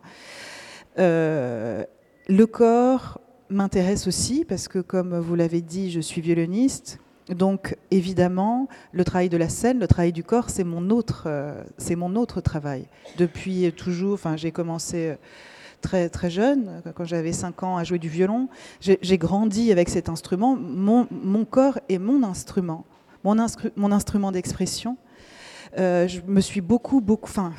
Euh, 0.99 1.85
le 2.27 2.47
corps 2.47 3.21
m'intéresse 3.51 4.07
aussi 4.07 4.47
parce 4.47 4.67
que, 4.67 4.79
comme 4.79 5.19
vous 5.19 5.35
l'avez 5.35 5.61
dit, 5.61 5.91
je 5.91 6.01
suis 6.01 6.23
violoniste. 6.23 6.99
Donc, 7.29 7.77
évidemment, 7.91 8.67
le 8.93 9.05
travail 9.05 9.29
de 9.29 9.37
la 9.37 9.51
scène, 9.51 9.79
le 9.79 9.89
travail 9.89 10.13
du 10.13 10.25
corps, 10.25 10.49
c'est 10.49 10.65
mon 10.65 10.89
autre, 10.89 11.25
euh, 11.27 11.63
c'est 11.77 11.97
mon 11.97 12.17
autre 12.17 12.41
travail. 12.41 12.87
Depuis 13.19 13.71
toujours, 13.77 14.21
j'ai 14.37 14.53
commencé 14.53 15.19
très, 15.81 16.09
très 16.09 16.31
jeune, 16.31 16.83
quand 16.95 17.05
j'avais 17.05 17.33
5 17.33 17.63
ans, 17.63 17.77
à 17.77 17.85
jouer 17.85 17.99
du 17.99 18.09
violon. 18.09 18.49
J'ai 18.81 19.19
grandi 19.19 19.73
avec 19.73 19.89
cet 19.89 20.09
instrument. 20.09 20.57
Mon, 20.57 21.45
corps 21.45 21.79
est 21.89 21.99
mon 21.99 22.23
instrument. 22.23 22.85
mon, 23.25 23.93
instrument 23.93 24.33
d'expression. 24.33 24.97
je 25.77 26.21
me 26.27 26.41
suis 26.41 26.61
beaucoup, 26.61 27.01
beaucoup, 27.01 27.29
enfin, 27.29 27.53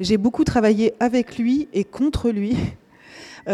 j'ai 0.00 0.16
beaucoup 0.16 0.44
travaillé 0.44 0.94
avec 1.00 1.38
lui 1.38 1.68
et 1.72 1.84
contre 1.84 2.30
lui 2.30 2.56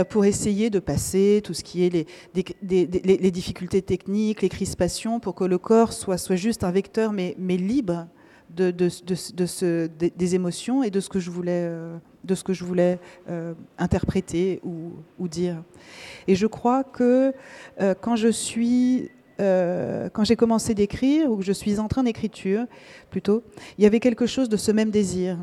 pour 0.08 0.24
essayer 0.24 0.70
de 0.70 0.78
passer 0.78 1.42
tout 1.44 1.52
ce 1.52 1.62
qui 1.62 1.84
est 1.84 1.90
les, 1.90 2.06
les, 2.62 3.30
difficultés 3.30 3.82
techniques, 3.82 4.42
les 4.42 4.48
crispations, 4.48 5.20
pour 5.20 5.34
que 5.34 5.44
le 5.44 5.58
corps 5.58 5.92
soit, 5.92 6.18
soit 6.18 6.36
juste 6.36 6.64
un 6.64 6.70
vecteur, 6.70 7.12
mais, 7.12 7.34
mais 7.38 7.56
libre 7.56 8.06
de, 8.54 8.70
des 10.16 10.34
émotions 10.34 10.82
et 10.82 10.90
de 10.90 11.00
ce 11.00 11.08
que 11.08 11.18
je 11.18 11.30
voulais, 11.30 11.64
euh, 11.64 11.96
de 12.24 12.34
ce 12.34 12.44
que 12.44 12.52
je 12.52 12.64
voulais 12.64 12.98
euh, 13.28 13.54
interpréter 13.78 14.60
ou, 14.64 15.28
dire. 15.28 15.62
Et 16.26 16.34
je 16.34 16.46
crois 16.46 16.84
que 16.84 17.32
euh, 17.80 17.94
quand 18.00 18.16
je 18.16 18.28
suis 18.28 19.10
quand 20.14 20.22
j'ai 20.22 20.36
commencé 20.36 20.72
d'écrire, 20.72 21.28
ou 21.28 21.38
que 21.38 21.42
je 21.42 21.50
suis 21.50 21.80
en 21.80 21.88
train 21.88 22.04
d'écriture 22.04 22.64
plutôt, 23.10 23.42
il 23.76 23.82
y 23.82 23.88
avait 23.88 23.98
quelque 23.98 24.24
chose 24.24 24.48
de 24.48 24.56
ce 24.56 24.70
même 24.70 24.90
désir, 24.90 25.36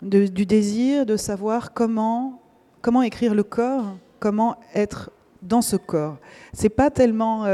du 0.00 0.46
désir 0.46 1.04
de 1.04 1.18
savoir 1.18 1.74
comment, 1.74 2.40
comment 2.80 3.02
écrire 3.02 3.34
le 3.34 3.42
corps, 3.42 3.98
comment 4.18 4.56
être 4.74 5.10
dans 5.42 5.60
ce 5.60 5.76
corps. 5.76 6.16
C'est 6.54 6.70
pas 6.70 6.90
tellement 6.90 7.44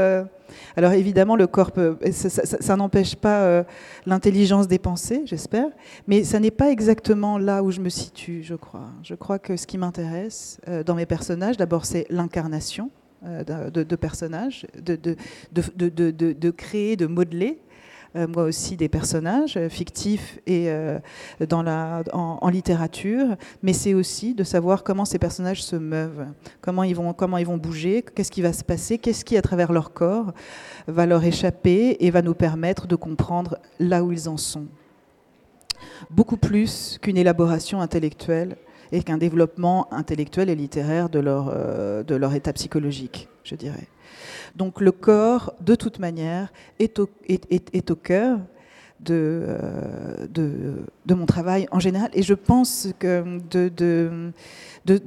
alors 0.75 0.93
évidemment, 0.93 1.35
le 1.35 1.47
corps, 1.47 1.71
ça, 2.11 2.75
n'empêche 2.75 3.15
pas 3.15 3.41
euh, 3.41 3.63
l'intelligence 4.05 4.67
des 4.67 4.79
pensées, 4.79 5.21
j'espère, 5.25 5.67
mais 6.07 6.23
ça 6.23 6.39
n'est 6.39 6.51
pas 6.51 6.71
exactement 6.71 7.37
là 7.37 7.63
où 7.63 7.71
je 7.71 7.79
me 7.79 7.89
situe, 7.89 8.43
je 8.43 8.55
crois. 8.55 8.89
Je 9.03 9.15
crois 9.15 9.39
que 9.39 9.57
ce 9.57 9.67
qui 9.67 9.77
m'intéresse 9.77 10.59
euh, 10.67 10.83
dans 10.83 10.95
mes 10.95 11.05
personnages, 11.05 11.57
d'abord, 11.57 11.85
c'est 11.85 12.05
l'incarnation 12.09 12.89
euh, 13.23 13.43
de, 13.69 13.95
personnages, 13.95 14.65
de, 14.81 14.95
de, 15.53 16.49
créer, 16.51 16.95
de 16.95 17.05
modeler 17.05 17.59
moi 18.15 18.43
aussi 18.43 18.75
des 18.75 18.89
personnages 18.89 19.55
euh, 19.57 19.69
fictifs 19.69 20.39
et 20.45 20.69
euh, 20.69 20.99
en, 22.11 22.49
littérature, 22.49 23.37
mais 23.63 23.73
c'est 23.73 23.93
aussi 23.93 24.33
de 24.33 24.43
savoir 24.43 24.83
comment 24.83 25.05
ces 25.05 25.19
personnages 25.19 25.63
se 25.63 25.77
meuvent, 25.77 26.25
comment 26.59 26.83
ils 26.83 26.95
vont, 26.95 27.13
comment 27.13 27.37
ils 27.37 27.45
vont 27.45 27.57
bouger, 27.57 28.03
qu'est-ce 28.15 28.31
qui 28.31 28.41
va 28.41 28.51
se 28.51 28.63
passer, 28.63 28.97
qu'est-ce 28.97 29.23
qui 29.23 29.37
à 29.37 29.41
travers 29.41 29.71
leur 29.71 29.93
corps 29.93 30.33
va 30.87 31.05
leur 31.05 31.23
échapper 31.23 31.97
et 32.01 32.11
va 32.11 32.21
nous 32.21 32.33
permettre 32.33 32.87
de 32.87 32.95
comprendre 32.95 33.57
là 33.79 34.03
où 34.03 34.11
ils 34.11 34.27
en 34.27 34.37
sont. 34.37 34.65
Beaucoup 36.09 36.37
plus 36.37 36.99
qu'une 37.01 37.17
élaboration 37.17 37.79
intellectuelle 37.79 38.57
et 38.91 39.03
qu'un 39.03 39.17
développement 39.17 39.91
intellectuel 39.93 40.49
et 40.49 40.55
littéraire 40.55 41.09
de 41.09 41.19
leur, 41.19 41.45
de 42.03 42.15
leur 42.15 42.33
état 42.33 42.51
psychologique, 42.51 43.29
je 43.45 43.55
dirais. 43.55 43.87
Donc 44.55 44.81
le 44.81 44.91
corps, 44.91 45.53
de 45.61 45.75
toute 45.75 45.99
manière, 45.99 46.51
est 46.79 46.99
au, 46.99 47.07
cœur 47.95 48.39
euh, 49.09 50.27
de, 50.29 51.15
mon 51.15 51.25
travail 51.25 51.67
en 51.71 51.79
général. 51.79 52.09
Et 52.13 52.21
je 52.21 52.33
pense 52.33 52.89
que 52.99 53.39
de, 53.49 54.31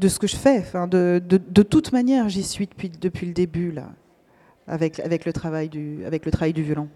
ce 0.09 0.19
que 0.19 0.27
je 0.27 0.37
fais, 0.37 0.65
de, 0.89 1.63
toute 1.63 1.93
manière, 1.93 2.29
j'y 2.29 2.43
suis 2.43 2.67
depuis, 2.67 3.27
le 3.27 3.33
début, 3.33 3.71
là, 3.71 3.93
avec, 4.67 4.99
le, 4.99 5.33
travail 5.33 5.69
du, 5.69 6.05
violon, 6.63 6.89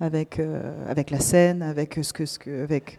avec, 0.00 0.38
euh, 0.38 0.94
la 1.10 1.20
scène, 1.20 1.62
avec, 1.62 1.98
ce 2.02 2.12
que, 2.38 2.62
avec 2.62 2.98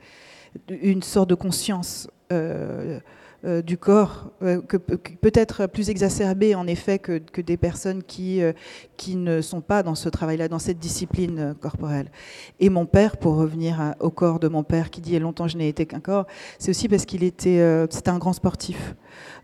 une 0.69 1.03
sorte 1.03 1.29
de 1.29 1.35
conscience. 1.35 2.09
Euh, 2.31 2.99
euh, 3.45 3.61
du 3.61 3.77
corps, 3.77 4.31
euh, 4.41 4.61
que, 4.61 4.75
peut-être 4.75 5.65
plus 5.67 5.89
exacerbé 5.89 6.55
en 6.55 6.67
effet 6.67 6.99
que, 6.99 7.21
des 7.39 7.55
personnes 7.55 8.03
qui, 8.03 8.41
euh, 8.41 8.51
qui 8.97 9.15
ne 9.15 9.39
sont 9.39 9.61
pas 9.61 9.81
dans 9.81 9.95
ce 9.95 10.09
travail-là, 10.09 10.49
dans 10.49 10.59
cette 10.59 10.77
discipline 10.77 11.55
corporelle. 11.61 12.11
Et 12.59 12.69
mon 12.69 12.85
père, 12.85 13.15
pour 13.15 13.35
revenir 13.35 13.95
au 14.01 14.09
corps 14.09 14.41
de 14.41 14.49
mon 14.49 14.63
père, 14.63 14.89
qui 14.89 14.99
dit 14.99 15.17
longtemps 15.19 15.47
je 15.47 15.57
n'ai 15.57 15.69
été 15.69 15.85
qu'un 15.85 16.01
corps, 16.01 16.25
c'est 16.57 16.71
aussi 16.71 16.89
parce 16.89 17.05
qu'il 17.05 17.23
était, 17.23 17.87
c'était 17.89 18.09
un 18.09 18.17
grand 18.17 18.33
sportif. 18.33 18.95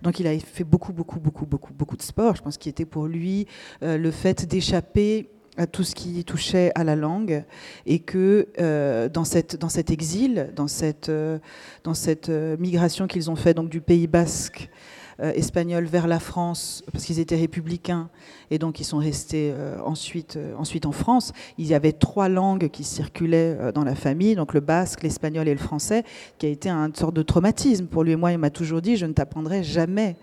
Donc 0.01 0.19
il 0.19 0.27
a 0.27 0.38
fait 0.39 0.65
beaucoup, 0.65 0.91
beaucoup, 0.91 1.21
beaucoup, 1.21 1.45
beaucoup, 1.45 1.73
beaucoup 1.73 1.95
de 1.95 2.01
sport. 2.01 2.36
Je 2.36 2.41
pense 2.41 2.58
qu'il 2.58 2.71
était 2.71 2.86
pour 2.86 3.05
lui 3.05 3.47
le 3.81 4.12
fait 4.12 4.45
d'échapper 4.45 5.29
à 5.57 5.67
tout 5.67 5.83
ce 5.83 5.95
qui 5.95 6.23
touchait 6.23 6.71
à 6.75 6.83
la 6.83 6.95
langue 6.95 7.43
et 7.85 7.99
que 7.99 8.47
euh, 8.59 9.09
dans, 9.09 9.23
cette, 9.23 9.59
dans 9.59 9.69
cet 9.69 9.91
exil, 9.91 10.51
dans 10.55 10.67
cette, 10.67 11.09
euh, 11.09 11.39
dans 11.83 11.93
cette 11.93 12.29
euh, 12.29 12.57
migration 12.57 13.07
qu'ils 13.07 13.31
ont 13.31 13.35
fait 13.35 13.55
du 13.55 13.81
Pays 13.81 14.07
basque 14.07 14.69
espagnol 15.17 15.85
vers 15.85 16.07
la 16.07 16.19
France, 16.19 16.83
parce 16.91 17.05
qu'ils 17.05 17.21
étaient 17.21 17.37
républicains 17.37 18.09
et 18.51 18.59
donc 18.59 18.81
ils 18.81 18.83
sont 18.83 18.97
restés 18.97 19.53
ensuite, 19.85 20.37
ensuite 20.57 20.85
en 20.85 20.91
France, 20.91 21.31
il 21.57 21.65
y 21.67 21.73
avait 21.73 21.93
trois 21.93 22.27
langues 22.27 22.67
qui 22.67 22.83
circulaient 22.83 23.71
dans 23.73 23.85
la 23.85 23.95
famille, 23.95 24.35
donc 24.35 24.53
le 24.53 24.59
basque, 24.59 25.03
l'espagnol 25.03 25.47
et 25.47 25.53
le 25.53 25.59
français, 25.59 26.03
qui 26.37 26.47
a 26.47 26.49
été 26.49 26.69
une 26.69 26.93
sorte 26.93 27.15
de 27.15 27.21
traumatisme 27.21 27.85
pour 27.85 28.03
lui 28.03 28.11
et 28.11 28.15
moi. 28.17 28.33
Il 28.33 28.39
m'a 28.39 28.49
toujours 28.49 28.81
dit, 28.81 28.97
je 28.97 29.05
ne 29.05 29.13
t'apprendrai 29.13 29.63
jamais 29.63 30.17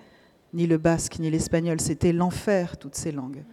ni 0.53 0.67
le 0.67 0.77
basque, 0.77 1.19
ni 1.19 1.31
l'espagnol, 1.31 1.81
c'était 1.81 2.13
l'enfer, 2.13 2.77
toutes 2.77 2.95
ces 2.95 3.13
langues. 3.13 3.45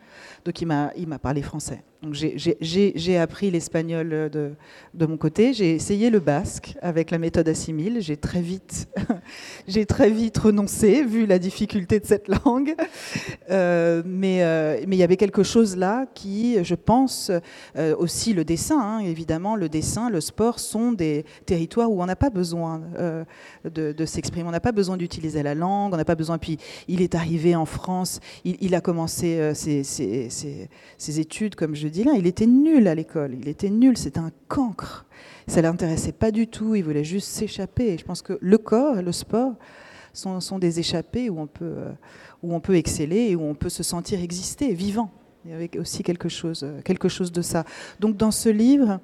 Donc 0.46 0.62
il 0.62 0.68
m'a, 0.68 1.20
parlé 1.22 1.42
français. 1.42 1.84
Donc 2.02 2.14
j'ai 2.14 3.18
appris 3.18 3.52
l'espagnol 3.52 4.30
de, 4.32 5.06
mon 5.06 5.18
côté. 5.18 5.54
J'ai 5.54 5.76
essayé 5.76 6.10
le 6.10 6.20
basque 6.20 6.76
avec 6.82 7.12
la 7.12 7.18
méthode 7.18 7.50
assimile. 7.50 7.98
J'ai 8.00 8.16
très 8.16 8.42
vite, 8.42 8.88
j'ai 9.68 9.86
très 9.86 10.10
vite 10.10 10.38
renoncé 10.38 11.04
vu 11.04 11.26
la 11.26 11.40
difficulté 11.40 12.00
de 12.00 12.06
cette 12.06 12.30
langue. 12.30 12.74
Euh, 13.50 14.02
mais 14.06 14.44
euh, 14.44 14.80
mais 14.88 14.96
il 14.96 15.00
y 15.00 15.04
avait 15.04 15.18
quelque 15.18 15.44
chose 15.44 15.76
là 15.76 16.06
qui, 16.14 16.64
je 16.64 16.76
pense, 16.76 17.32
euh, 17.78 17.96
aussi 17.98 18.34
le 18.34 18.46
dessin. 18.46 18.80
Hein, 18.80 19.00
évidemment, 19.00 19.56
le 19.56 19.70
dessin, 19.70 20.10
le 20.10 20.22
sport 20.22 20.60
sont 20.60 20.92
des 20.92 21.26
territoires 21.46 21.92
où 21.92 22.02
on 22.02 22.06
n'a 22.06 22.16
pas 22.16 22.30
besoin 22.30 22.82
de, 23.66 24.06
s'exprimer. 24.06 24.48
On 24.48 24.52
n'a 24.52 24.60
pas 24.60 24.72
besoin 24.72 24.98
d'utiliser 24.98 25.44
la 25.44 25.56
langue. 25.56 25.94
On 25.94 25.98
n'a 25.98 26.06
pas 26.06 26.16
besoin. 26.16 26.38
Puis 26.38 26.58
il 26.88 27.02
est 27.02 27.16
arrivé 27.16 27.56
en 27.56 27.66
France. 27.66 28.20
Il, 28.46 28.74
a 28.74 28.82
commencé 28.82 29.54
ses, 29.54 29.84
ses, 30.30 30.70
ses 30.98 31.20
études, 31.20 31.56
comme 31.56 31.76
je 31.76 31.88
dit 31.88 32.04
là, 32.04 32.14
il 32.18 32.28
était 32.28 32.46
nul 32.46 32.88
à 32.88 32.96
l'école, 32.96 33.36
il 33.40 33.48
était 33.48 33.70
nul, 33.70 33.98
c'était 33.98 34.20
un 34.20 34.32
cancre. 34.48 35.06
Ça 35.48 35.62
l'intéressait 35.62 36.12
pas 36.12 36.32
du 36.32 36.48
tout, 36.48 36.76
il 36.76 36.84
voulait 36.84 37.04
juste 37.04 37.30
s'échapper. 37.30 37.98
Je 37.98 38.06
pense 38.06 38.22
que 38.22 38.38
le 38.40 38.58
corps 38.58 39.00
et 39.00 39.02
le 39.02 39.12
sport 39.12 39.54
sont, 40.14 40.40
sont, 40.40 40.60
des 40.60 40.80
échappées 40.80 41.30
où 41.30 41.40
on, 41.40 41.48
peut, 41.48 41.66
euh, 41.66 41.92
où 42.44 42.54
on 42.54 42.60
peut 42.60 42.76
exceller 42.76 43.30
et 43.30 43.36
où 43.36 43.44
on 43.44 43.56
peut 43.56 43.70
se 43.70 43.84
sentir 43.84 44.22
exister, 44.22 44.74
vivant. 44.74 45.12
Il 45.46 45.52
y 45.52 45.54
avait 45.54 45.70
aussi 45.80 46.04
quelque 46.04 46.30
chose, 46.30 46.64
euh, 46.64 46.82
quelque 46.82 47.10
chose 47.10 47.32
de 47.32 47.42
ça. 47.42 47.64
Donc 48.00 48.18
dans 48.18 48.32
ce 48.32 48.50
livre, 48.50 49.00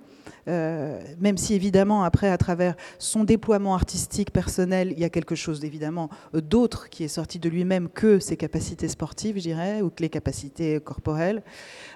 euh, 0.48 1.00
même 1.20 1.38
si 1.38 1.54
évidemment 1.54 2.04
après 2.04 2.30
à 2.30 2.38
travers 2.38 2.76
son 3.00 3.24
déploiement 3.24 3.74
artistique 3.74 4.32
personnel, 4.32 4.92
il 4.92 5.00
y 5.00 5.04
a 5.04 5.10
quelque 5.10 5.36
chose 5.36 5.64
évidemment 5.66 6.10
euh, 6.34 6.42
d'autre 6.42 6.90
qui 6.90 7.04
est 7.04 7.10
sorti 7.10 7.40
de 7.40 7.50
lui-même 7.50 7.90
que 7.90 8.20
ses 8.20 8.38
capacités 8.38 8.88
sportives, 8.88 9.38
je 9.38 9.42
dirais, 9.42 9.82
ou 9.82 9.90
que 9.90 10.02
les 10.02 10.10
capacités 10.10 10.80
corporelles. 10.80 11.42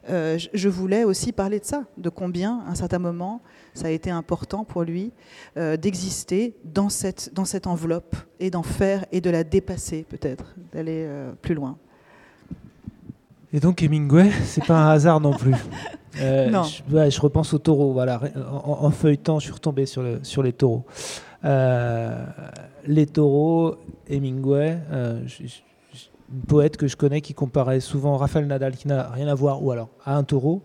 Euh, 0.09 0.39
je 0.53 0.69
voulais 0.69 1.03
aussi 1.03 1.31
parler 1.31 1.59
de 1.59 1.65
ça, 1.65 1.85
de 1.97 2.09
combien 2.09 2.63
à 2.67 2.71
un 2.71 2.75
certain 2.75 2.99
moment 2.99 3.41
ça 3.73 3.88
a 3.88 3.91
été 3.91 4.09
important 4.09 4.63
pour 4.63 4.83
lui 4.83 5.12
d'exister 5.55 6.55
dans 6.65 6.89
cette, 6.89 7.33
dans 7.33 7.45
cette 7.45 7.67
enveloppe 7.67 8.15
et 8.39 8.49
d'en 8.49 8.63
faire 8.63 9.05
et 9.12 9.21
de 9.21 9.29
la 9.29 9.43
dépasser 9.43 10.05
peut-être, 10.09 10.55
d'aller 10.73 11.07
plus 11.41 11.53
loin. 11.53 11.77
Et 13.51 13.59
donc 13.59 13.81
Hemingway, 13.81 14.29
c'est 14.43 14.65
pas 14.65 14.77
un 14.77 14.89
hasard 14.89 15.19
non 15.19 15.33
plus. 15.33 15.55
Euh, 16.21 16.49
non. 16.49 16.63
Je, 16.63 17.21
repense 17.21 17.53
aux 17.53 17.59
taureaux. 17.59 17.93
Voilà. 17.93 18.19
En, 18.63 18.89
feuilletant, 18.89 19.39
je 19.39 19.45
suis 19.45 19.53
retombé 19.53 19.85
sur, 19.85 20.01
le, 20.01 20.19
sur 20.23 20.43
les 20.43 20.51
taureaux. 20.51 20.83
Euh, 21.45 22.25
les 22.85 23.05
taureaux, 23.05 23.75
Hemingway, 24.09 24.79
euh, 24.91 25.21
poète 26.47 26.77
que 26.77 26.87
je 26.87 26.95
connais 26.95 27.21
qui 27.21 27.33
comparait 27.33 27.79
souvent 27.79 28.17
Raphaël 28.17 28.47
Nadal, 28.47 28.75
qui 28.75 28.87
n'a 28.87 29.09
rien 29.09 29.27
à 29.27 29.35
voir, 29.35 29.63
ou 29.63 29.71
alors 29.71 29.89
à 30.05 30.15
un 30.15 30.23
taureau. 30.23 30.63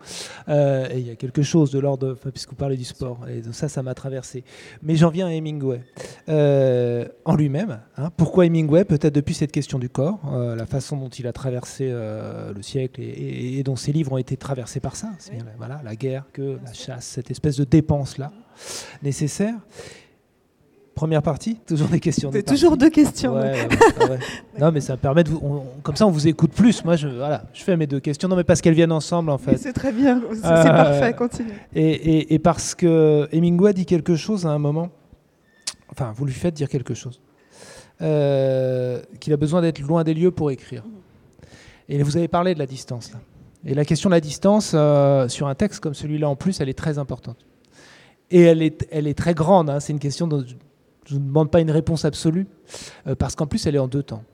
Euh, 0.48 0.88
et 0.90 0.98
il 0.98 1.06
y 1.06 1.10
a 1.10 1.16
quelque 1.16 1.42
chose 1.42 1.70
de 1.70 1.78
l'ordre, 1.78 2.14
puisque 2.14 2.50
vous 2.50 2.56
parlez 2.56 2.76
du 2.76 2.84
sport, 2.84 3.20
et 3.28 3.42
ça, 3.52 3.68
ça 3.68 3.82
m'a 3.82 3.94
traversé. 3.94 4.44
Mais 4.82 4.96
j'en 4.96 5.10
viens 5.10 5.26
à 5.26 5.30
Hemingway. 5.30 5.80
Euh, 6.28 7.06
en 7.24 7.34
lui-même, 7.34 7.80
hein. 7.96 8.10
pourquoi 8.16 8.46
Hemingway? 8.46 8.84
Peut-être 8.84 9.14
depuis 9.14 9.34
cette 9.34 9.52
question 9.52 9.78
du 9.78 9.88
corps, 9.88 10.20
euh, 10.32 10.56
la 10.56 10.66
façon 10.66 10.96
dont 10.96 11.08
il 11.08 11.26
a 11.26 11.32
traversé 11.32 11.90
le 11.90 12.62
siècle 12.62 13.00
et, 13.00 13.62
dont 13.62 13.76
ses 13.76 13.92
livres 13.92 14.12
ont 14.12 14.18
été 14.18 14.36
traversés 14.36 14.80
par 14.80 14.96
ça. 14.96 15.10
C'est 15.18 15.32
bien 15.32 15.44
voilà, 15.58 15.80
la 15.84 15.96
guerre, 15.96 16.24
que 16.32 16.58
la 16.64 16.72
chasse, 16.72 17.04
cette 17.04 17.30
espèce 17.30 17.56
de 17.56 17.64
dépense-là 17.64 18.32
nécessaire. 19.02 19.54
Première 20.94 21.22
partie, 21.22 21.56
toujours 21.66 21.88
des 21.88 21.98
questions. 21.98 22.30
C'est 22.32 22.44
toujours 22.44 22.76
deux 22.76 22.90
questions. 22.90 23.34
non, 24.60 24.70
mais 24.70 24.80
ça 24.80 24.96
permet 24.96 25.24
de 25.24 25.30
vous, 25.30 25.62
comme 25.82 25.96
ça 25.96 26.06
on 26.06 26.10
vous 26.10 26.28
écoute 26.28 26.52
plus. 26.52 26.84
Moi, 26.84 26.94
je, 26.94 27.08
voilà, 27.08 27.44
je 27.52 27.62
fais 27.64 27.76
mes 27.76 27.88
deux 27.88 27.98
questions. 27.98 28.28
Non, 28.28 28.36
mais 28.36 28.44
parce 28.44 28.60
qu'elles 28.60 28.74
viennent 28.74 28.92
ensemble 28.92 29.30
en 29.30 29.38
fait. 29.38 29.56
C'est 29.56 29.72
très 29.72 29.92
bien, 29.92 30.22
c'est 30.32 30.46
euh, 30.46 30.64
parfait, 30.64 31.12
continue. 31.14 31.52
Et, 31.74 32.32
et, 32.34 32.38
parce 32.38 32.76
que 32.76 33.28
Hemingway 33.32 33.72
dit 33.72 33.86
quelque 33.86 34.14
chose 34.14 34.46
à 34.46 34.50
un 34.50 34.58
moment. 34.58 34.90
Enfin, 35.90 36.12
vous 36.14 36.24
lui 36.26 36.32
faites 36.32 36.54
dire 36.54 36.68
quelque 36.68 36.94
chose. 36.94 37.20
Euh, 38.02 39.00
qu'il 39.20 39.32
a 39.32 39.36
besoin 39.36 39.62
d'être 39.62 39.80
loin 39.80 40.04
des 40.04 40.14
lieux 40.14 40.30
pour 40.30 40.50
écrire. 40.50 40.84
Et 41.88 42.02
vous 42.02 42.16
avez 42.16 42.28
parlé 42.28 42.54
de 42.54 42.58
la 42.58 42.66
distance 42.66 43.12
là. 43.12 43.18
Et 43.66 43.74
la 43.74 43.84
question 43.84 44.10
de 44.10 44.14
la 44.14 44.20
distance 44.20 44.72
euh, 44.74 45.28
sur 45.28 45.48
un 45.48 45.54
texte 45.54 45.80
comme 45.80 45.94
celui-là 45.94 46.28
en 46.28 46.36
plus, 46.36 46.60
elle 46.60 46.68
est 46.68 46.78
très 46.78 46.98
importante. 46.98 47.38
Et 48.30 48.42
elle 48.42 48.62
est, 48.62 48.86
elle 48.90 49.06
est 49.06 49.16
très 49.16 49.34
grande. 49.34 49.70
hein. 49.70 49.80
C'est 49.80 49.92
une 49.92 49.98
question 49.98 50.26
dont 50.26 50.44
je 51.06 51.14
ne 51.14 51.20
demande 51.20 51.50
pas 51.50 51.60
une 51.60 51.70
réponse 51.70 52.04
absolue, 52.04 52.46
euh, 53.06 53.14
parce 53.14 53.34
qu'en 53.34 53.46
plus 53.46 53.66
elle 53.66 53.74
est 53.74 53.80
en 53.80 53.88
deux 53.88 54.02
temps. 54.02 54.24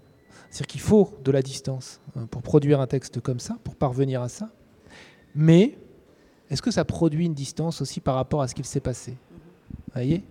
C'est-à-dire 0.51 0.67
qu'il 0.67 0.81
faut 0.81 1.13
de 1.25 1.31
la 1.31 1.43
distance 1.43 2.01
euh, 2.17 2.27
pour 2.27 2.43
produire 2.43 2.81
un 2.81 2.87
texte 2.87 3.21
comme 3.21 3.41
ça, 3.41 3.57
pour 3.65 3.77
parvenir 3.77 4.23
à 4.23 4.29
ça. 4.29 4.49
Mais 5.35 5.77
est-ce 6.51 6.63
que 6.63 6.71
ça 6.71 6.85
produit 6.85 7.27
une 7.27 7.35
distance 7.35 7.81
aussi 7.81 8.01
par 8.01 8.15
rapport 8.17 8.43
à 8.43 8.49
ce 8.49 8.55
qu'il 8.55 8.65
s'est 8.65 8.81
passé? 8.81 9.13
Vous 9.13 9.95
voyez? 9.95 10.25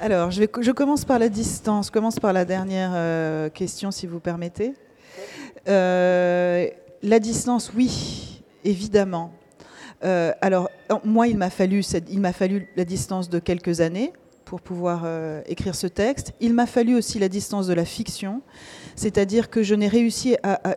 Alors, 0.00 0.30
je, 0.30 0.70
commence 0.72 1.04
par 1.04 1.18
la 1.18 1.28
distance. 1.28 1.86
Je 1.86 1.92
commence 1.92 2.18
par 2.18 2.32
la 2.32 2.44
dernière 2.44 2.92
euh, 2.94 3.48
question, 3.48 3.90
si 3.90 4.06
vous 4.06 4.20
permettez. 4.20 4.74
La 5.66 7.18
distance, 7.18 7.72
oui, 7.74 8.42
évidemment. 8.64 9.32
Alors, 10.02 10.68
moi, 11.04 11.28
il 11.28 11.38
m'a 11.38 11.50
fallu 11.50 11.82
la 12.76 12.84
distance 12.84 13.30
de 13.30 13.38
quelques 13.38 13.80
années 13.80 14.12
pour 14.52 14.60
pouvoir 14.60 15.04
euh, 15.06 15.40
écrire 15.46 15.74
ce 15.74 15.86
texte. 15.86 16.34
Il 16.38 16.52
m'a 16.52 16.66
fallu 16.66 16.94
aussi 16.94 17.18
la 17.18 17.30
distance 17.30 17.66
de 17.66 17.72
la 17.72 17.86
fiction, 17.86 18.42
c'est-à-dire 18.96 19.48
que 19.48 19.62
je 19.62 19.74
n'ai 19.74 19.88
réussi 19.88 20.36
à, 20.42 20.72
à- 20.72 20.76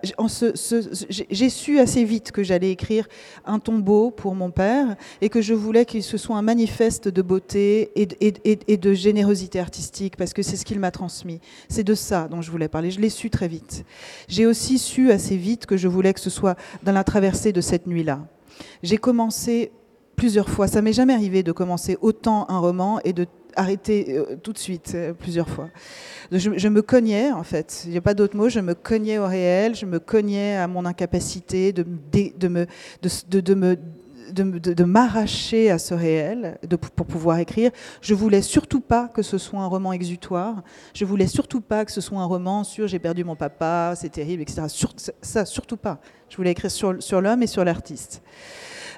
j'ai 1.30 1.50
su 1.50 1.78
assez 1.78 2.06
vite 2.06 2.32
que 2.32 2.42
j'allais 2.42 2.72
écrire 2.72 3.06
un 3.44 3.60
tombeau 3.60 4.12
pour 4.12 4.34
mon 4.34 4.50
père 4.50 4.96
et 5.20 5.28
que 5.28 5.42
je 5.42 5.54
voulais 5.54 5.84
qu'il 5.84 6.04
ce 6.04 6.16
soit 6.18 6.38
un 6.38 6.42
manifeste 6.42 7.10
de 7.10 7.22
beauté 7.22 7.92
et 7.98 8.78
de 8.78 8.94
générosité 8.94 9.60
artistique 9.60 10.16
parce 10.16 10.32
que 10.32 10.42
c'est 10.42 10.56
ce 10.56 10.64
qu'il 10.64 10.80
m'a 10.80 10.92
transmis. 10.92 11.42
C'est 11.68 11.84
de 11.84 11.96
ça 11.96 12.30
dont 12.30 12.42
je 12.42 12.52
voulais 12.52 12.70
parler. 12.70 12.92
Je 12.92 13.02
l'ai 13.02 13.10
su 13.10 13.30
très 13.30 13.50
vite. 13.50 13.84
J'ai 14.30 14.46
aussi 14.46 14.78
su 14.80 15.12
assez 15.12 15.36
vite 15.36 15.66
que 15.66 15.76
je 15.76 15.90
voulais 15.90 16.14
que 16.14 16.22
ce 16.22 16.30
soit 16.30 16.56
dans 16.84 16.94
la 16.94 17.04
traversée 17.04 17.52
de 17.52 17.60
cette 17.60 17.88
nuit-là. 17.88 18.26
J'ai 18.84 18.98
commencé 18.98 19.74
plusieurs 20.16 20.48
fois. 20.48 20.70
Ça 20.70 20.82
m'est 20.82 20.94
jamais 20.94 21.14
arrivé 21.14 21.44
de 21.44 21.52
commencer 21.52 21.98
autant 22.00 22.46
un 22.48 22.60
roman 22.60 23.02
et 23.04 23.12
de 23.12 23.26
arrêter 23.56 24.18
euh, 24.18 24.36
tout 24.42 24.54
de 24.54 24.58
suite 24.58 24.94
euh, 24.96 25.14
plusieurs 25.14 25.50
fois. 25.50 25.70
Je, 26.32 26.68
me 26.68 26.82
cognais 26.82 27.32
en 27.32 27.44
fait. 27.44 27.84
Il 27.86 27.92
n'y 27.92 27.98
a 27.98 28.02
pas 28.02 28.14
d'autre 28.14 28.36
mot. 28.36 28.50
Je 28.50 28.60
me 28.60 28.74
cognais 28.74 29.18
au 29.18 29.28
réel. 29.28 29.76
Je 29.76 29.86
me 29.86 30.00
cognais 30.00 30.56
à 30.56 30.68
mon 30.68 30.86
incapacité 30.86 31.72
de, 31.72 31.86
de 32.12 32.48
me 32.48 32.66
de, 33.02 33.40
de- 33.40 33.54
me 33.56 33.78
de, 34.32 34.84
m'arracher 34.84 35.70
à 35.70 35.78
ce 35.78 35.94
réel 35.94 36.58
pour 36.96 37.06
pouvoir 37.06 37.40
écrire. 37.40 37.72
Je 38.02 38.14
voulais 38.14 38.42
surtout 38.42 38.82
pas 38.82 39.08
que 39.08 39.22
ce 39.22 39.38
soit 39.38 39.60
un 39.60 39.68
roman 39.68 39.94
exutoire. 39.94 40.64
Je 40.94 41.06
voulais 41.06 41.28
surtout 41.28 41.62
pas 41.62 41.86
que 41.86 41.92
ce 41.92 42.02
soit 42.02 42.20
un 42.20 42.26
roman 42.26 42.64
sur 42.64 42.88
j'ai 42.88 43.00
perdu 43.00 43.24
mon 43.24 43.36
papa, 43.36 43.94
c'est 43.96 44.10
terrible, 44.10 44.42
etc. 44.42 44.64
Ça, 45.22 45.46
surtout 45.46 45.78
pas. 45.78 46.00
Je 46.30 46.38
voulais 46.38 46.52
écrire 46.52 46.72
sur, 46.72 47.02
sur 47.02 47.22
l'homme 47.22 47.44
et 47.44 47.48
sur 47.48 47.64
l'artiste. 47.64 48.22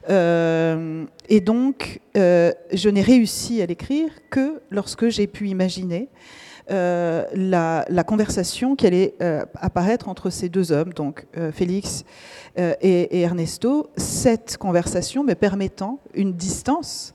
Euh, 0.10 1.06
et 1.30 1.41
donc, 1.41 2.00
euh, 2.15 2.52
je 2.72 2.89
n'ai 2.89 3.02
réussi 3.02 3.62
à 3.62 3.65
l'écrire 3.65 4.10
que 4.30 4.62
lorsque 4.70 5.10
j'ai 5.10 5.28
pu 5.28 5.50
imaginer 5.50 6.10
euh, 6.70 7.26
la, 7.34 7.86
conversation 8.06 8.76
qui 8.76 8.88
allait 8.88 9.15
apparaître 9.56 10.10
entre 10.10 10.30
ces 10.30 10.50
deux 10.50 10.72
hommes, 10.72 10.93
donc 10.93 11.26
Félix 11.52 12.04
et, 12.58 12.67
et 12.82 13.22
Ernesto, 13.22 13.89
cette 13.98 14.58
conversation 14.58 15.24
me 15.24 15.34
permettant 15.34 16.00
une 16.13 16.34
distance 16.34 17.13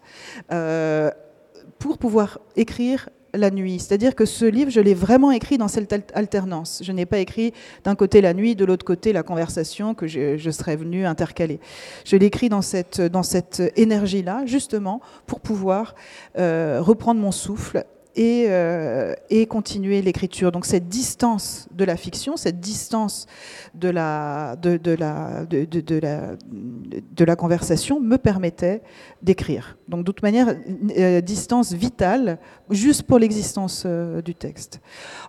pour 1.79 1.99
pouvoir 1.99 2.39
écrire 2.57 3.09
la 3.35 3.51
nuit. 3.51 3.79
C'est-à-dire 3.79 4.15
que 4.15 4.25
ce 4.25 4.45
livre, 4.45 4.71
je 4.71 4.81
l'ai 4.81 4.95
vraiment 4.95 5.31
écrit 5.31 5.59
dans 5.59 5.69
cette 5.69 5.93
al- 5.93 6.03
alternance. 6.15 6.83
Je 6.85 6.93
n'ai 6.93 7.07
pas 7.07 7.19
écrit 7.19 7.53
d'un 7.85 7.95
côté 7.95 8.21
la 8.21 8.35
nuit, 8.35 8.55
de 8.55 8.65
l'autre 8.65 8.85
côté 8.85 9.13
la 9.13 9.23
conversation 9.23 9.95
que 9.95 10.07
je, 10.07 10.37
je 10.37 10.51
serais 10.51 10.77
venue 10.77 11.07
intercaler. 11.07 11.61
Je 12.05 12.17
l'ai 12.17 12.27
écrit 12.27 12.49
dans 12.49 12.63
cette, 12.63 13.01
dans 13.01 13.23
cette 13.23 13.63
énergie-là, 13.77 14.43
justement, 14.47 15.01
pour 15.27 15.41
pouvoir 15.41 15.95
euh, 16.39 16.81
reprendre 16.81 17.21
mon 17.21 17.33
souffle 17.33 17.85
et, 18.15 18.47
euh, 18.49 19.15
et 19.31 19.47
continuer 19.47 20.03
l'écriture. 20.03 20.53
Donc 20.53 20.67
cette 20.67 20.89
distance 20.89 21.69
de 21.73 21.85
la 21.85 21.97
fiction, 21.97 22.37
cette 22.37 22.61
distance 22.61 23.27
de 23.75 23.89
la, 23.89 24.57
de, 24.57 24.79
la, 24.95 25.45
de, 25.47 25.99
la, 26.01 26.37
de 26.41 27.25
la 27.25 27.37
conversation 27.37 28.01
me 28.01 28.17
permettait 28.17 28.83
d'écrire. 29.23 29.79
Donc 29.89 30.01
de 30.01 30.13
toute 30.13 30.23
manière, 30.23 30.55
euh, 30.99 31.21
distance 31.21 31.73
vitale, 31.73 32.39
juste 32.71 33.05
pour 33.05 33.19
l'existence 33.19 33.85
euh, 33.87 34.23
du 34.23 34.35
texte. 34.35 34.81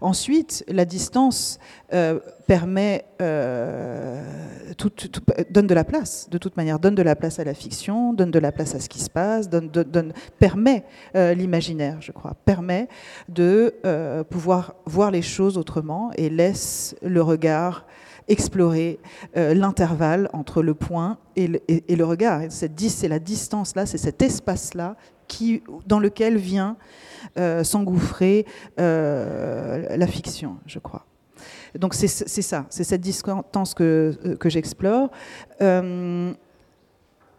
Ensuite, 0.02 0.64
la 0.68 0.86
distance 0.86 1.60
permet, 2.48 3.06
euh, 3.22 4.22
donne 5.50 5.68
de 5.68 5.74
la 5.74 5.84
place, 5.84 6.30
de 6.30 6.38
toute 6.38 6.58
manière, 6.58 6.80
donne 6.80 6.96
de 6.96 7.02
la 7.02 7.16
place 7.16 7.40
à 7.40 7.44
la 7.44 7.54
fiction, 7.54 8.14
donne 8.14 8.32
de 8.32 8.40
la 8.40 8.52
place 8.52 8.76
à 8.76 8.80
ce 8.80 8.90
qui 8.90 9.00
se 9.00 9.10
passe, 9.10 9.50
donne, 9.50 10.14
permet 10.40 10.84
euh, 11.16 11.34
l'imaginaire, 11.34 11.98
je 12.02 12.12
crois, 12.12 12.36
permet 12.46 12.88
de 13.30 13.76
euh, 13.86 14.24
pouvoir 14.24 14.76
voir 14.86 15.12
les 15.12 15.22
choses 15.22 15.58
autrement 15.58 16.12
et 16.18 16.30
laisse 16.30 16.96
le 17.02 17.22
regard 17.22 17.86
explorer 18.30 19.00
l'intervalle 19.36 20.30
entre 20.32 20.64
le 20.64 20.74
point 20.74 21.18
et 21.36 21.48
le, 21.50 22.04
regard. 22.06 22.44
C'est 22.48 23.08
la 23.10 23.20
distance-là, 23.20 23.86
c'est 23.86 23.98
cet 23.98 24.22
espace-là 24.22 24.96
qui, 25.28 25.62
dans 25.88 26.00
lequel 26.00 26.38
vient 26.38 26.78
s'engouffrer 27.36 28.46
la 28.78 30.08
fiction, 30.08 30.56
je 30.68 30.80
crois. 30.80 31.06
Donc 31.78 31.94
c'est 31.94 32.08
ça, 32.08 32.66
c'est 32.70 32.84
cette 32.84 33.02
distance 33.02 33.74
que, 33.74 34.14
euh, 34.26 34.50
j'explore. 34.50 35.10
Euh, 35.62 36.34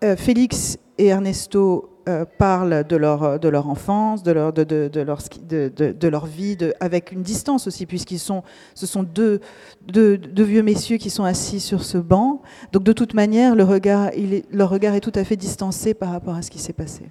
euh, 0.03 0.17
Félix 0.17 0.79
et 0.99 1.07
Ernesto 1.07 1.91
parlent 2.37 2.85
de 2.87 2.97
leur, 2.97 3.41
de 3.41 3.49
leur 3.49 3.67
enfance, 3.71 4.23
de 4.23 4.33
leur, 4.33 4.53
de, 4.53 4.63
leur, 5.01 5.19
de, 5.49 6.09
leur 6.09 6.27
vie, 6.27 6.59
avec 6.79 7.13
une 7.13 7.23
distance 7.23 7.67
aussi, 7.67 7.87
puisqu'ils 7.87 8.19
sont, 8.19 8.43
ce 8.75 8.87
sont 8.87 9.03
deux, 9.03 9.41
deux, 9.87 10.19
vieux 10.37 10.63
messieurs 10.63 10.99
qui 10.99 11.09
sont 11.09 11.25
assis 11.25 11.61
sur 11.61 11.83
ce 11.83 11.97
banc. 11.97 12.43
Donc 12.73 12.83
de 12.83 12.93
toute 12.93 13.15
manière, 13.15 13.55
le 13.55 13.65
regard, 13.65 14.11
leur 14.53 14.69
regard 14.69 14.95
est 14.95 15.01
tout 15.01 15.13
à 15.15 15.25
fait 15.25 15.37
distancé 15.37 15.95
par 15.95 16.11
rapport 16.11 16.35
à 16.35 16.43
ce 16.43 16.51
qui 16.51 16.59
s'est 16.59 16.75
passé. 16.75 17.05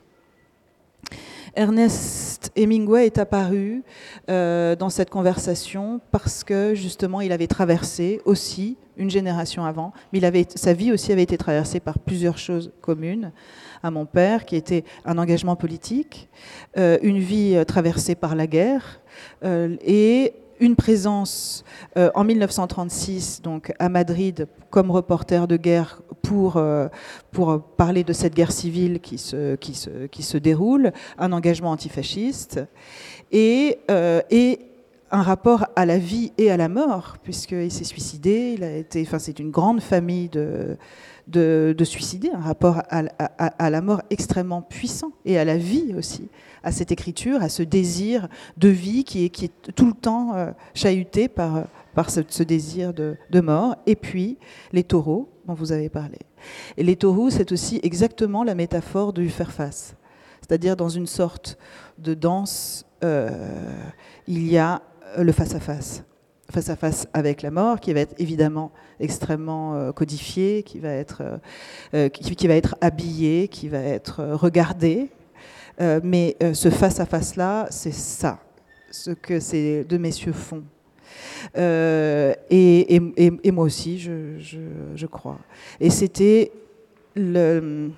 Ernest 1.56 2.52
Hemingway 2.56 3.06
est 3.06 3.18
apparu 3.18 3.84
euh, 4.30 4.76
dans 4.76 4.90
cette 4.90 5.10
conversation 5.10 6.02
parce 6.12 6.44
que 6.44 6.74
justement 6.74 7.22
il 7.22 7.32
avait 7.32 7.48
traversé 7.48 8.22
aussi 8.26 8.78
une 8.98 9.10
génération 9.10 9.66
avant, 9.66 9.92
mais 10.12 10.22
sa 10.56 10.74
vie 10.74 10.92
aussi 10.92 11.12
avait 11.12 11.24
été 11.24 11.38
traversée 11.38 11.80
par 11.80 11.98
plusieurs 11.98 12.38
choses 12.38 12.72
communes. 12.82 13.32
À 13.82 13.90
mon 13.90 14.06
père, 14.06 14.46
qui 14.46 14.56
était 14.56 14.84
un 15.04 15.18
engagement 15.18 15.56
politique, 15.56 16.30
euh, 16.78 16.98
une 17.02 17.18
vie 17.18 17.56
euh, 17.56 17.66
traversée 17.66 18.16
par 18.16 18.36
la 18.36 18.48
guerre 18.48 19.02
et 19.44 20.34
une 20.64 20.78
présence 20.78 21.66
euh, 21.98 22.10
en 22.16 22.24
1936 22.24 23.42
donc 23.42 23.74
à 23.80 23.90
Madrid 23.90 24.48
comme 24.70 24.92
reporter 24.92 25.46
de 25.46 25.58
guerre 25.58 26.02
pour, 26.22 26.56
euh, 26.56 26.88
pour 27.32 27.62
parler 27.62 28.06
de 28.06 28.14
cette 28.14 28.34
guerre 28.34 28.54
civile 28.54 29.02
qui 29.02 29.18
se, 29.18 29.56
qui 29.56 29.76
se, 29.76 30.08
qui 30.08 30.24
se 30.24 30.38
déroule, 30.38 30.94
un 31.18 31.34
engagement 31.34 31.72
antifasciste 31.72 32.62
et, 33.34 33.80
euh, 33.92 34.22
et 34.32 34.60
un 35.12 35.22
rapport 35.22 35.68
à 35.76 35.86
la 35.86 35.98
vie 35.98 36.32
et 36.38 36.50
à 36.50 36.58
la 36.58 36.70
mort, 36.70 37.18
puisqu'il 37.22 37.72
s'est 37.72 37.84
suicidé, 37.84 38.56
il 38.58 38.64
a 38.64 38.78
été, 38.78 39.04
enfin, 39.06 39.20
c'est 39.20 39.40
une 39.40 39.52
grande 39.52 39.82
famille 39.82 40.30
de, 40.30 40.78
de, 41.28 41.74
de 41.78 41.84
suicidés, 41.86 42.32
un 42.34 42.40
rapport 42.40 42.80
à, 42.90 43.04
à- 43.18 43.66
à 43.66 43.70
la 43.70 43.82
mort 43.82 44.02
extrêmement 44.10 44.62
puissant 44.62 45.12
et 45.26 45.38
à 45.38 45.46
la 45.46 45.58
vie 45.58 45.94
aussi, 45.98 46.30
à 46.64 46.72
cette 46.72 46.92
écriture, 46.92 47.42
à 47.42 47.50
ce 47.50 47.64
désir 47.64 48.28
de 48.58 48.70
vie 48.70 49.04
qui 49.04 49.26
est, 49.26 49.52
tout 49.76 49.86
le 49.86 49.94
temps 49.94 50.36
euh, 50.36 50.52
chahuté 50.74 51.28
par, 51.28 51.66
par 51.94 52.10
ce, 52.10 52.44
désir 52.44 52.94
de, 52.94 53.16
mort. 53.42 53.76
Et 53.86 53.96
puis 53.96 54.38
les 54.72 54.84
taureaux 54.84 55.30
dont 55.48 55.54
vous 55.54 55.72
avez 55.72 55.90
parlé. 55.90 56.18
Et 56.78 56.84
les 56.84 56.96
taureaux, 56.96 57.30
c'est 57.30 57.52
aussi 57.52 57.80
exactement 57.84 58.44
la 58.44 58.56
métaphore 58.56 59.14
du 59.14 59.30
faire 59.30 59.52
face. 59.52 59.96
C'est-à-dire 60.42 60.76
dans 60.76 60.90
une 60.90 61.08
sorte 61.08 61.58
de 61.98 62.14
danse, 62.14 62.86
euh, 63.04 63.30
il 64.28 64.46
y 64.48 64.58
a 64.58 64.82
le 65.18 65.32
face-à-face. 65.32 66.04
Face-à-face 66.52 67.08
avec 67.14 67.42
la 67.42 67.52
mort, 67.52 67.80
qui 67.80 67.94
va 67.94 68.02
être 68.02 68.16
évidemment 68.20 68.72
extrêmement 69.00 69.76
euh, 69.76 69.92
codifié, 69.92 70.64
qui 70.64 70.80
va 70.80 70.90
être, 70.90 71.22
euh, 71.22 71.38
euh, 71.94 72.10
qui, 72.10 72.36
qui 72.36 72.48
va 72.48 72.56
être 72.56 72.76
habillé, 72.82 73.48
qui 73.48 73.68
va 73.70 73.80
être 73.80 74.24
regardé. 74.24 75.10
Mais 76.04 76.38
ce 76.54 76.70
face-à-face-là, 76.70 77.66
c'est 77.72 77.94
ça, 77.94 78.40
ce 78.92 79.10
que 79.10 79.40
ces 79.40 79.84
deux 79.84 79.98
messieurs 79.98 80.32
font. 80.34 80.64
Et, 81.56 82.36
et- 82.50 83.02
et- 83.18 83.32
et 83.44 83.52
moi 83.52 83.66
aussi, 83.66 83.98
je, 83.98 84.38
je- 84.40 84.60
je 84.96 85.06
crois. 85.08 85.40
Et 85.80 85.90
c'était 85.90 86.52
le. 87.16 87.90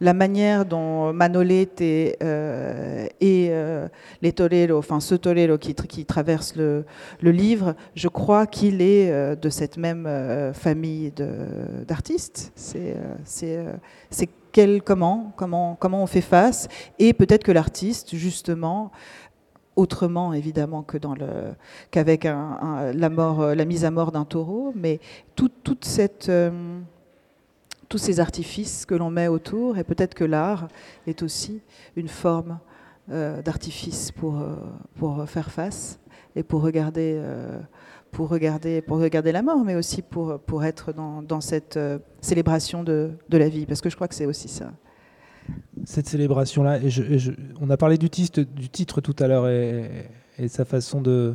La 0.00 0.14
manière 0.14 0.64
dont 0.64 1.12
Manolete 1.12 1.80
et, 1.80 2.16
euh, 2.22 3.08
euh, 3.22 3.88
les 4.22 4.32
Torero, 4.32 4.78
enfin 4.78 5.00
ce 5.00 5.14
Torero 5.14 5.58
qui, 5.58 5.74
qui 5.74 6.04
traverse 6.04 6.56
le, 6.56 6.84
livre, 7.22 7.74
je 7.94 8.08
crois 8.08 8.46
qu'il 8.46 8.80
est 8.80 9.10
euh, 9.10 9.34
de 9.34 9.48
cette 9.48 9.76
même 9.76 10.08
famille 10.54 11.12
d'artistes. 11.86 12.52
C'est 12.54 12.96
comment, 14.84 15.32
comment, 15.36 15.76
comment 15.78 16.02
on 16.02 16.06
fait 16.06 16.20
face, 16.20 16.68
et 16.98 17.12
peut-être 17.12 17.44
que 17.44 17.52
l'artiste, 17.52 18.16
justement, 18.16 18.90
autrement 19.76 20.32
évidemment 20.32 20.82
que 20.82 20.98
dans 20.98 21.14
qu'avec 21.92 22.24
la 22.24 23.64
mise 23.64 23.84
à 23.84 23.90
mort 23.90 24.10
d'un 24.10 24.24
taureau, 24.24 24.72
mais 24.74 24.98
tout, 25.36 25.50
toute 25.62 25.84
cette 25.84 26.30
tous 27.88 27.98
ces 27.98 28.20
artifices 28.20 28.84
que 28.86 28.94
l'on 28.94 29.10
met 29.10 29.28
autour, 29.28 29.78
et 29.78 29.84
peut-être 29.84 30.14
que 30.14 30.24
l'art 30.24 30.68
est 31.06 31.22
aussi 31.22 31.60
une 31.96 32.08
forme 32.08 32.58
euh, 33.10 33.40
d'artifice 33.40 34.12
pour, 34.12 34.38
euh, 34.38 34.56
pour 34.96 35.26
faire 35.28 35.50
face 35.50 35.98
et 36.36 36.42
pour 36.42 36.62
regarder, 36.62 37.14
euh, 37.16 37.58
pour, 38.10 38.28
regarder, 38.28 38.82
pour 38.82 38.98
regarder 38.98 39.32
la 39.32 39.42
mort, 39.42 39.64
mais 39.64 39.76
aussi 39.76 40.02
pour, 40.02 40.38
pour 40.40 40.64
être 40.64 40.92
dans, 40.92 41.22
dans 41.22 41.40
cette 41.40 41.78
célébration 42.20 42.84
de, 42.84 43.12
de, 43.28 43.38
la 43.38 43.48
vie, 43.48 43.64
parce 43.64 43.80
que 43.80 43.88
je 43.88 43.94
crois 43.94 44.08
que 44.08 44.14
c'est 44.14 44.26
aussi 44.26 44.48
ça. 44.48 44.72
Cette 45.86 46.06
célébration-là, 46.06 46.80
on 47.60 47.70
a 47.70 47.76
parlé 47.78 47.96
du 47.96 48.10
titre, 48.10 48.42
du 48.42 48.68
titre 48.68 49.00
tout 49.00 49.16
à 49.18 49.26
l'heure 49.26 49.48
et, 49.48 50.10
et, 50.38 50.48
sa 50.48 50.66
façon 50.66 51.00
de, 51.00 51.34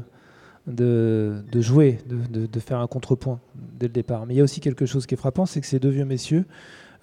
de, 0.67 1.43
jouer, 1.55 1.99
de, 2.07 2.59
faire 2.59 2.79
un 2.79 2.87
contrepoint 2.87 3.39
dès 3.55 3.87
le 3.87 3.93
départ. 3.93 4.25
Mais 4.25 4.33
il 4.33 4.37
y 4.37 4.41
a 4.41 4.43
aussi 4.43 4.61
quelque 4.61 4.85
chose 4.85 5.05
qui 5.05 5.13
est 5.13 5.17
frappant, 5.17 5.45
c'est 5.45 5.61
que 5.61 5.67
ces 5.67 5.79
deux 5.79 5.89
vieux 5.89 6.05
messieurs, 6.05 6.45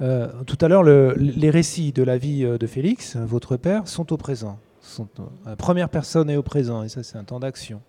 euh, 0.00 0.28
tout 0.46 0.58
à 0.60 0.68
l'heure, 0.68 0.82
le, 0.82 1.14
les 1.18 1.50
récits 1.50 1.92
de 1.92 2.02
la 2.02 2.16
vie 2.16 2.44
euh, 2.44 2.56
de 2.56 2.66
Félix, 2.66 3.16
votre 3.16 3.56
père, 3.56 3.86
sont 3.86 4.12
au 4.12 4.16
présent. 4.16 4.58
Sont, 4.80 5.08
la 5.44 5.56
première 5.56 5.90
personne 5.90 6.30
est 6.30 6.36
au 6.36 6.42
présent, 6.42 6.82
et 6.82 6.88
ça 6.88 7.02
c'est 7.02 7.18
un 7.18 7.24
temps 7.24 7.38
d'action. 7.38 7.82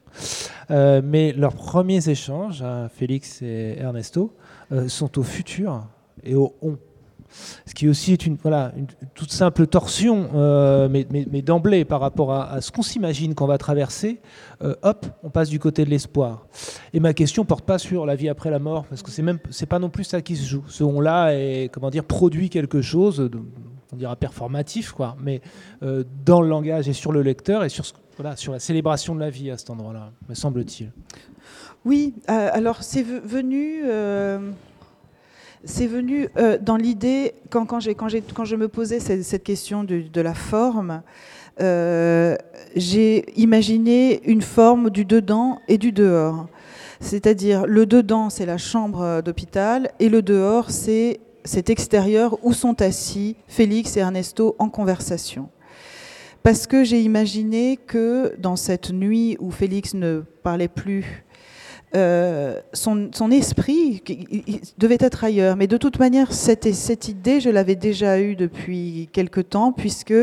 Euh, 0.71 1.01
mais 1.03 1.31
leurs 1.33 1.55
premiers 1.55 2.09
échanges, 2.09 2.61
hein, 2.61 2.89
Félix 2.93 3.41
et 3.41 3.77
Ernesto, 3.79 4.33
euh, 4.71 4.87
sont 4.87 5.17
au 5.17 5.23
futur 5.23 5.85
et 6.23 6.35
au 6.35 6.53
on 6.61 6.77
ce 7.65 7.73
qui 7.73 7.87
aussi 7.87 8.13
est 8.13 8.25
une, 8.25 8.37
toute 9.13 9.31
simple 9.31 9.67
torsion, 9.67 10.29
euh, 10.35 10.89
mais, 10.89 11.41
d'emblée 11.41 11.85
par 11.85 12.01
rapport 12.01 12.33
à, 12.33 12.61
ce 12.61 12.71
qu'on 12.71 12.81
s'imagine 12.81 13.35
qu'on 13.35 13.47
va 13.47 13.57
traverser, 13.57 14.19
euh, 14.63 14.75
hop, 14.83 15.05
on 15.23 15.29
passe 15.29 15.49
du 15.49 15.59
côté 15.59 15.85
de 15.85 15.89
l'espoir. 15.89 16.47
Et 16.93 16.99
ma 16.99 17.13
question 17.13 17.45
porte 17.45 17.65
pas 17.65 17.77
sur 17.77 18.05
la 18.05 18.15
vie 18.15 18.29
après 18.29 18.49
la 18.49 18.59
mort, 18.59 18.85
parce 18.85 19.01
que 19.01 19.11
c'est 19.11 19.21
même, 19.21 19.39
pas 19.69 19.79
non 19.79 19.89
plus 19.89 20.03
ça 20.03 20.21
qui 20.21 20.35
se 20.35 20.47
joue. 20.47 20.63
Ce 20.67 20.83
on-là 20.83 21.31
est, 21.31 21.69
comment 21.71 21.89
dire, 21.89 22.03
produit 22.03 22.49
quelque 22.49 22.81
chose, 22.81 23.29
on 23.93 23.95
dira 23.95 24.15
performatif, 24.15 24.91
quoi, 24.91 25.15
mais 25.21 25.41
euh, 25.83 26.03
dans 26.25 26.41
le 26.41 26.49
langage 26.49 26.87
et 26.87 26.93
sur 26.93 27.11
le 27.11 27.21
lecteur 27.21 27.63
et 27.63 27.69
sur, 27.69 27.85
la 28.21 28.59
célébration 28.59 29.15
de 29.15 29.19
la 29.19 29.29
vie 29.29 29.49
à 29.49 29.57
cet 29.57 29.71
endroit-là, 29.71 30.11
me 30.29 30.35
semble-t-il. 30.35 30.91
Oui, 31.85 32.13
alors 32.27 32.83
c'est 32.83 33.01
venu 33.01 33.81
c'est 35.63 35.87
venu 35.87 36.27
euh, 36.37 36.57
dans 36.59 36.77
l'idée, 36.77 37.33
quand, 37.49 37.65
quand, 37.65 37.79
quand, 37.95 38.07
quand, 38.33 38.45
je 38.45 38.55
me 38.55 38.67
posais 38.67 38.99
cette, 38.99 39.43
question 39.43 39.83
de, 39.83 40.01
de, 40.01 40.21
la 40.21 40.33
forme, 40.33 41.01
euh, 41.59 42.35
j'ai 42.75 43.31
imaginé 43.39 44.21
une 44.25 44.41
forme 44.41 44.89
du 44.89 45.05
dedans 45.05 45.59
et 45.67 45.77
du 45.77 45.91
dehors. 45.91 46.47
C'est-à-dire, 46.99 47.65
le 47.65 47.85
dedans, 47.85 48.29
c'est 48.29 48.45
la 48.45 48.57
chambre 48.57 49.21
d'hôpital, 49.21 49.91
et 49.99 50.09
le 50.09 50.21
dehors, 50.21 50.69
c'est 50.69 51.19
cet 51.43 51.69
extérieur 51.69 52.37
où 52.43 52.53
sont 52.53 52.81
assis 52.81 53.35
Félix 53.47 53.97
et 53.97 54.01
Ernesto 54.01 54.55
en 54.59 54.69
conversation. 54.69 55.49
Parce 56.43 56.65
que 56.65 56.83
j'ai 56.83 57.01
imaginé 57.01 57.77
que 57.77 58.35
dans 58.39 58.55
cette 58.55 58.91
nuit 58.91 59.37
où 59.39 59.51
Félix 59.51 59.93
ne 59.93 60.21
parlait 60.43 60.67
plus, 60.67 61.23
euh, 61.93 62.61
son, 62.71 63.31
esprit 63.31 64.01
devait 64.77 64.97
être 64.99 65.23
ailleurs. 65.23 65.57
Mais 65.57 65.67
de 65.67 65.77
toute 65.77 65.99
manière, 65.99 66.31
cette, 66.31 67.07
idée, 67.07 67.41
je 67.41 67.49
l'avais 67.49 67.75
déjà 67.75 68.19
eue 68.19 68.35
depuis 68.35 69.09
quelque 69.11 69.41
temps, 69.41 69.73
puisque 69.73 70.13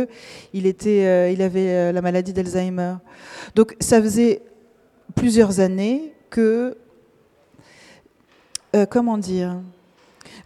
il, 0.55 0.75
euh, 0.87 1.45
avait 1.45 1.69
euh, 1.69 1.93
la 1.93 2.01
maladie 2.01 2.33
d'Alzheimer. 2.33 2.95
Donc 3.55 3.77
ça 3.81 4.01
faisait 4.01 4.43
plusieurs 5.15 5.61
années 5.61 6.15
que, 6.31 6.77
comment 8.91 9.19
dire, 9.19 9.57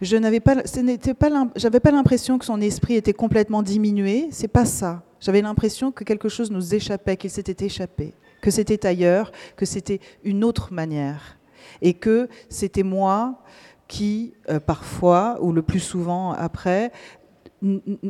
je 0.01 0.17
n'avais 0.17 0.39
pas, 0.39 0.55
n'était 0.81 1.13
pas, 1.13 1.29
j'avais 1.55 1.79
pas 1.79 1.91
l'impression 1.91 2.37
que 2.37 2.45
son 2.45 2.61
esprit 2.61 2.95
était 2.95 3.13
complètement 3.13 3.63
diminué. 3.63 4.27
C'est 4.31 4.47
pas 4.47 4.65
ça. 4.65 5.03
J'avais 5.19 5.41
l'impression 5.41 5.91
que 5.91 6.03
quelque 6.03 6.29
chose 6.29 6.51
nous 6.51 6.73
échappait, 6.75 7.17
qu'il 7.17 7.29
s'était 7.29 7.65
échappé 7.65 8.13
que 8.43 8.51
c'était 8.51 8.85
ailleurs, 8.85 9.31
que 9.55 9.65
c'était 9.65 10.01
une 10.23 10.43
autre 10.43 10.73
manière, 10.73 11.37
et 11.81 11.93
que 11.93 12.27
c'était 12.49 12.83
moi 12.83 13.41
qui, 13.87 14.33
euh, 14.49 14.59
parfois, 14.59 15.37
ou 15.41 15.53
le 15.53 15.61
plus 15.61 15.79
souvent 15.79 16.33
après, 16.33 16.91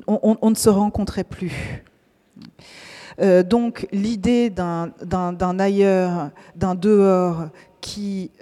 on, 0.07 0.49
ne 0.49 0.55
se 0.55 0.69
rencontrait 0.69 1.23
plus. 1.23 1.83
Euh, 3.21 3.43
donc 3.43 3.87
l'idée 3.91 4.49
d'un 4.49 5.59
ailleurs, 5.59 6.31
d'un 6.55 6.73
dehors 6.73 7.49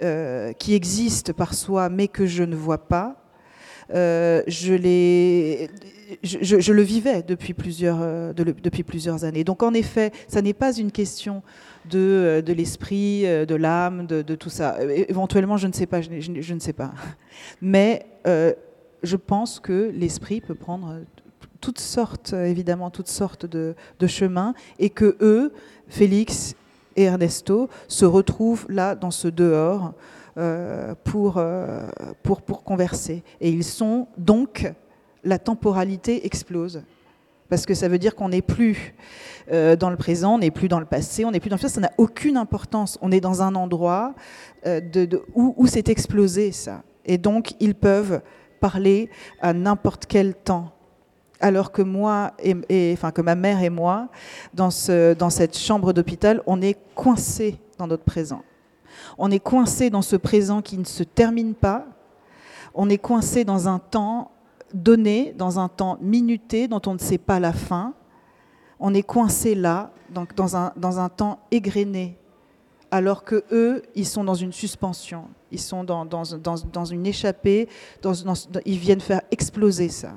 euh, 0.02 0.52
qui 0.54 0.74
existe 0.74 1.34
par 1.34 1.52
soi 1.52 1.90
mais 1.90 2.08
que 2.08 2.24
je 2.24 2.42
ne 2.42 2.56
vois 2.56 2.88
pas, 2.88 3.21
euh, 3.94 4.42
je, 4.46 4.72
le 6.72 6.82
vivais 6.82 7.22
depuis 7.22 7.54
plusieurs, 7.54 7.98
euh, 8.00 8.32
de, 8.32 8.44
depuis 8.44 8.82
plusieurs 8.82 9.24
années. 9.24 9.44
Donc 9.44 9.62
en 9.62 9.74
effet, 9.74 10.12
ça 10.28 10.42
n'est 10.42 10.52
pas 10.52 10.76
une 10.76 10.92
question 10.92 11.42
de, 11.90 11.98
euh, 11.98 12.42
de 12.42 12.52
l'esprit, 12.52 13.22
de 13.22 13.54
l'âme, 13.54 14.06
de, 14.06 14.34
tout 14.34 14.50
ça. 14.50 14.76
Éventuellement, 15.08 15.56
je 15.56 15.66
ne 15.66 15.72
sais 15.72 15.86
pas, 15.86 16.00
je, 16.00 16.54
ne 16.54 16.60
sais 16.60 16.72
pas. 16.72 16.92
Mais 17.60 18.06
je 18.24 19.16
pense 19.16 19.60
que 19.60 19.90
l'esprit 19.94 20.40
peut 20.40 20.54
prendre 20.54 21.00
toutes 21.60 21.80
sortes, 21.80 22.32
évidemment, 22.32 22.90
toutes 22.90 23.08
sortes 23.08 23.46
de, 23.46 23.74
de 24.00 24.06
chemins, 24.06 24.54
et 24.78 24.90
que 24.90 25.16
eux, 25.20 25.52
Félix 25.88 26.54
et 26.96 27.04
Ernesto, 27.04 27.68
se 27.88 28.04
retrouvent 28.04 28.66
là, 28.68 28.94
dans 28.94 29.12
ce 29.12 29.28
dehors, 29.28 29.94
pour, 31.04 31.36
euh, 31.36 31.86
pour, 32.22 32.42
pour 32.42 32.62
converser. 32.64 33.22
Et 33.40 33.50
ils 33.50 33.64
sont 33.64 34.08
donc, 34.16 34.72
la 35.24 35.38
temporalité 35.38 36.26
explose 36.26 36.82
parce 37.52 37.66
que 37.66 37.74
ça 37.74 37.86
veut 37.86 37.98
dire 37.98 38.14
qu'on 38.14 38.30
n'est 38.30 38.40
plus 38.40 38.94
euh, 39.52 39.76
dans 39.76 39.90
le 39.90 39.98
présent, 39.98 40.36
on 40.36 40.38
n'est 40.38 40.50
plus 40.50 40.68
dans 40.68 40.80
le 40.80 40.86
passé, 40.86 41.26
on 41.26 41.32
n'est 41.32 41.38
plus 41.38 41.50
dans 41.50 41.56
le 41.56 41.60
futur, 41.60 41.74
ça 41.74 41.82
n'a 41.82 41.92
aucune 41.98 42.38
importance. 42.38 42.98
On 43.02 43.12
est 43.12 43.20
dans 43.20 43.42
un 43.42 43.54
endroit 43.54 44.14
euh, 44.64 44.80
de, 44.80 45.22
où, 45.34 45.52
où 45.58 45.66
c'est 45.66 45.90
explosé, 45.90 46.50
ça. 46.50 46.82
Et 47.04 47.18
donc, 47.18 47.52
ils 47.60 47.74
peuvent 47.74 48.22
parler 48.58 49.10
à 49.42 49.52
n'importe 49.52 50.06
quel 50.06 50.34
temps. 50.34 50.72
Alors 51.40 51.72
que 51.72 51.82
moi, 51.82 52.32
et, 52.42 52.56
et, 52.70 52.94
enfin 52.94 53.10
que 53.10 53.20
ma 53.20 53.34
mère 53.34 53.62
et 53.62 53.68
moi, 53.68 54.08
dans, 54.54 54.70
ce, 54.70 55.12
dans 55.12 55.28
cette 55.28 55.58
chambre 55.58 55.92
d'hôpital, 55.92 56.40
on 56.46 56.62
est 56.62 56.78
coincés 56.94 57.58
dans 57.76 57.86
notre 57.86 58.04
présent. 58.04 58.42
On 59.18 59.30
est 59.30 59.40
coincé 59.40 59.90
dans 59.90 60.02
ce 60.02 60.16
présent 60.16 60.62
qui 60.62 60.78
ne 60.78 60.84
se 60.84 61.02
termine 61.02 61.54
pas. 61.54 61.86
On 62.74 62.88
est 62.88 62.98
coincé 62.98 63.44
dans 63.44 63.68
un 63.68 63.78
temps 63.78 64.30
donné, 64.72 65.34
dans 65.36 65.58
un 65.58 65.68
temps 65.68 65.98
minuté 66.00 66.68
dont 66.68 66.80
on 66.86 66.94
ne 66.94 66.98
sait 66.98 67.18
pas 67.18 67.38
la 67.38 67.52
fin. 67.52 67.94
On 68.80 68.94
est 68.94 69.02
coincé 69.02 69.54
là, 69.54 69.90
donc 70.10 70.34
dans 70.34 70.56
un, 70.56 70.72
dans 70.76 70.98
un 70.98 71.08
temps 71.08 71.38
égrené, 71.50 72.18
alors 72.90 73.24
que 73.24 73.44
eux, 73.52 73.82
ils 73.94 74.06
sont 74.06 74.24
dans 74.24 74.34
une 74.34 74.52
suspension, 74.52 75.24
ils 75.50 75.60
sont 75.60 75.84
dans, 75.84 76.04
dans, 76.04 76.22
dans, 76.42 76.56
dans 76.72 76.84
une 76.84 77.06
échappée, 77.06 77.68
ils 78.64 78.78
viennent 78.78 79.00
faire 79.00 79.22
exploser 79.30 79.88
ça. 79.88 80.12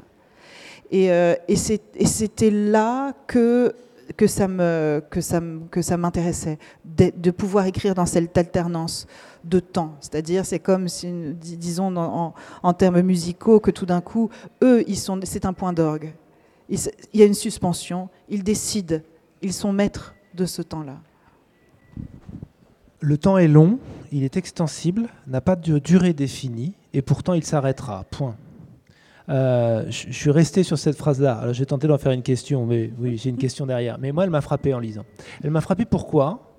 Et, 0.92 1.12
euh, 1.12 1.36
et 1.48 1.56
c'était 1.56 2.52
là 2.52 3.14
que 3.28 3.76
que 4.18 4.28
ça 4.28 4.48
me 4.48 5.04
que 5.10 5.22
ça 5.22 5.42
que 5.72 5.82
ça 5.82 5.98
m'intéressait 5.98 6.60
de, 6.84 7.32
pouvoir 7.32 7.66
écrire 7.66 7.96
dans 7.96 8.06
cette 8.06 8.38
alternance 8.38 9.08
de 9.44 9.60
temps. 9.60 9.96
C'est-à-dire 10.00 10.46
c'est 10.46 10.60
comme 10.60 10.86
disons 10.86 11.96
en, 11.96 12.34
en, 12.64 12.74
termes 12.74 13.02
musicaux 13.02 13.60
que 13.60 13.72
tout 13.72 13.86
d'un 13.86 14.02
coup 14.02 14.30
eux 14.64 14.84
ils 14.88 14.98
sont 14.98 15.20
c'est 15.24 15.46
un 15.46 15.54
point 15.54 15.74
d'orgue. 15.74 16.14
Il, 16.70 16.80
y 17.14 17.22
a 17.22 17.26
une 17.26 17.34
suspension 17.34 18.10
ils 18.30 18.44
décident 18.44 19.00
ils 19.42 19.54
sont 19.54 19.74
maîtres 19.74 20.16
de 20.34 20.46
ce 20.46 20.62
temps-là. 20.62 20.98
Le 23.00 23.18
temps 23.18 23.38
est 23.38 23.48
long 23.48 23.80
il 24.12 24.24
est 24.24 24.38
extensible 24.38 25.10
n'a 25.28 25.42
pas 25.42 25.56
de 25.56 25.80
durée 25.80 26.14
définie 26.14 26.76
et 26.94 27.02
pourtant 27.02 27.34
il 27.34 27.44
s'arrêtera. 27.44 28.06
Point 28.12 28.38
euh, 29.30 29.86
je, 29.90 30.12
suis 30.12 30.32
resté 30.32 30.64
sur 30.64 30.78
cette 30.78 30.96
phrase-là. 30.96 31.52
J'ai 31.52 31.66
tenté 31.66 31.88
d'en 31.88 31.98
faire 31.98 32.12
une 32.12 32.24
question, 32.24 32.66
mais 32.66 32.92
oui, 33.00 33.18
j'ai 33.18 33.30
une 33.30 33.38
question 33.38 33.66
derrière. 33.66 33.98
Mais 34.00 34.12
moi, 34.12 34.24
elle 34.24 34.30
m'a 34.30 34.42
frappé 34.42 34.74
en 34.74 34.80
lisant. 34.80 35.06
Elle 35.44 35.52
m'a 35.52 35.62
frappé 35.62 35.86
pourquoi? 35.86 36.52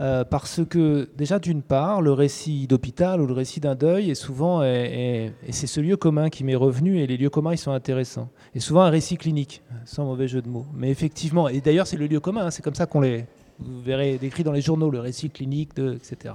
Euh, 0.00 0.24
parce 0.24 0.60
que 0.68 1.08
déjà 1.16 1.38
d'une 1.38 1.62
part, 1.62 2.02
le 2.02 2.12
récit 2.12 2.66
d'hôpital 2.66 3.20
ou 3.20 3.26
le 3.26 3.32
récit 3.32 3.60
d'un 3.60 3.76
deuil 3.76 4.10
est 4.10 4.16
souvent, 4.16 4.62
et 4.64 5.32
c'est 5.50 5.68
ce 5.68 5.80
lieu 5.80 5.96
commun 5.96 6.30
qui 6.30 6.42
m'est 6.42 6.56
revenu, 6.56 6.98
et 6.98 7.06
les 7.06 7.16
lieux 7.16 7.30
communs 7.30 7.52
ils 7.52 7.58
sont 7.58 7.70
intéressants. 7.70 8.28
Et 8.56 8.60
souvent 8.60 8.82
un 8.82 8.90
récit 8.90 9.16
clinique, 9.16 9.62
sans 9.84 10.04
mauvais 10.04 10.26
jeu 10.26 10.42
de 10.42 10.48
mots. 10.48 10.66
Mais 10.74 10.90
effectivement, 10.90 11.48
et 11.48 11.60
d'ailleurs 11.60 11.86
c'est 11.86 11.96
le 11.96 12.08
lieu 12.08 12.18
commun, 12.18 12.46
hein, 12.46 12.50
c'est 12.50 12.62
comme 12.62 12.74
ça 12.74 12.86
qu'on 12.86 13.00
les, 13.00 13.24
vous 13.64 13.82
verrez 13.82 14.18
décrit 14.18 14.44
dans 14.44 14.52
les 14.52 14.60
journaux, 14.60 14.90
le 14.90 15.00
récit 15.00 15.30
clinique, 15.30 15.70
etc. 15.78 16.34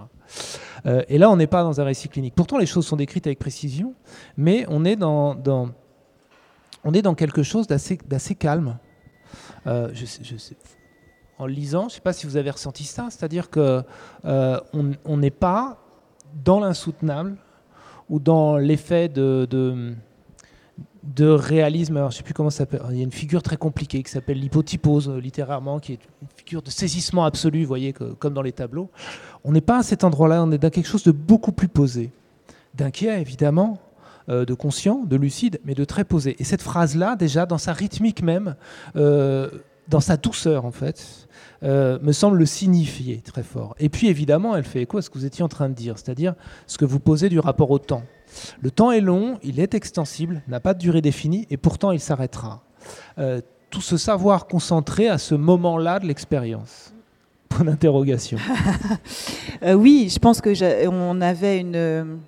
Euh, 0.86 1.04
et 1.08 1.18
là, 1.18 1.30
on 1.30 1.36
n'est 1.36 1.48
pas 1.48 1.64
dans 1.64 1.82
un 1.82 1.84
récit 1.84 2.10
clinique. 2.10 2.34
Pourtant, 2.36 2.58
les 2.58 2.66
choses 2.66 2.86
sont 2.86 2.96
décrites 2.96 3.28
avec 3.28 3.40
précision, 3.40 3.94
mais 4.36 4.66
on 4.70 4.86
est 4.86 4.96
dans, 4.96 5.38
on 6.84 6.94
est 6.94 7.02
dans 7.02 7.16
quelque 7.16 7.44
chose 7.44 7.68
d'assez 7.68 8.36
calme. 8.36 8.78
Euh, 9.66 9.92
en 11.40 11.46
lisant, 11.46 11.82
je 11.82 11.86
ne 11.86 11.90
sais 11.92 12.02
pas 12.02 12.14
si 12.14 12.26
vous 12.26 12.38
avez 12.38 12.50
ressenti 12.50 12.84
ça, 12.84 13.08
c'est-à-dire 13.10 13.50
qu'on 13.50 13.84
euh, 14.26 14.60
n'est 15.06 15.30
pas 15.30 15.78
dans 16.44 16.60
l'insoutenable 16.60 17.38
ou 18.10 18.20
dans 18.20 18.58
l'effet 18.58 19.10
de, 19.10 19.96
réalisme. 21.24 21.98
Alors, 21.98 22.12
je 22.12 22.16
ne 22.16 22.18
sais 22.18 22.24
plus 22.24 22.34
comment 22.34 22.50
ça 22.50 22.60
s'appelle. 22.60 22.82
Il 22.92 22.98
y 22.98 23.02
a 23.02 23.04
une 23.04 23.12
figure 23.12 23.42
très 23.42 23.58
compliquée 23.58 24.04
qui 24.04 24.12
s'appelle 24.12 24.40
l'hypotypose, 24.40 25.10
euh, 25.10 25.20
littérairement, 25.20 25.80
qui 25.80 25.94
est 25.94 26.00
une 26.22 26.28
figure 26.36 26.62
de 26.62 26.70
saisissement 26.70 27.26
absolu, 27.26 27.62
vous 27.62 27.68
voyez, 27.68 27.94
comme 27.94 28.34
dans 28.34 28.42
les 28.42 28.52
tableaux. 28.52 28.90
On 29.44 29.52
n'est 29.52 29.62
pas 29.62 29.80
à 29.80 29.84
cet 29.84 30.04
endroit-là, 30.04 30.44
on 30.44 30.52
est 30.52 30.58
dans 30.58 30.70
quelque 30.70 30.88
chose 30.88 31.04
de 31.04 31.12
beaucoup 31.12 31.52
plus 31.52 31.68
posé. 31.68 32.12
D'inquiet, 32.76 33.20
évidemment, 33.22 33.80
euh, 34.30 34.46
de 34.46 34.54
conscient, 34.54 35.04
de 35.04 35.16
lucide, 35.16 35.60
mais 35.66 35.74
de 35.74 35.86
très 35.86 36.04
posé. 36.04 36.36
Et 36.40 36.44
cette 36.44 36.62
phrase-là, 36.62 37.16
déjà, 37.16 37.46
dans 37.46 37.58
sa 37.58 37.74
rythmique 37.74 38.22
même, 38.22 38.56
dans 39.88 40.00
sa 40.00 40.18
douceur, 40.18 40.66
en 40.66 40.72
fait, 40.72 41.28
euh, 41.64 41.98
me 42.02 42.12
semble 42.12 42.38
le 42.38 42.46
signifier 42.46 43.22
très 43.22 43.44
fort. 43.44 43.76
Et 43.80 43.90
puis 43.90 44.08
évidemment, 44.08 44.56
elle 44.56 44.64
fait 44.64 44.82
écho 44.82 44.98
à 44.98 45.02
ce 45.02 45.10
que 45.10 45.18
vous 45.18 45.26
étiez 45.26 45.44
en 45.44 45.48
train 45.48 45.70
de 45.70 45.74
dire, 45.74 45.98
c'est-à-dire 45.98 46.36
ce 46.68 46.78
que 46.78 46.86
vous 46.86 47.00
posez 47.00 47.30
du 47.30 47.40
rapport 47.40 47.72
au 47.72 47.80
temps. 47.80 48.04
Le 48.62 48.72
temps 48.72 48.92
est 48.92 49.02
long, 49.02 49.38
il 49.44 49.60
est 49.60 49.74
extensible, 49.74 50.42
n'a 50.48 50.60
pas 50.60 50.74
de 50.74 50.80
durée 50.80 51.02
définie, 51.02 51.48
et 51.50 51.58
pourtant 51.58 51.92
il 51.92 52.00
s'arrêtera. 52.00 52.64
Euh, 53.18 53.42
tout 53.70 53.82
ce 53.82 53.98
savoir 53.98 54.48
concentré 54.48 55.10
à 55.10 55.18
ce 55.18 55.36
moment-là 55.36 56.00
de 56.00 56.06
l'expérience. 56.06 56.94
Euh, 59.64 59.74
oui, 59.74 60.08
je 60.14 60.20
pense 60.20 60.40
que 60.40 60.88
on 60.88 61.20
avait 61.20 61.60
une. 61.60 62.20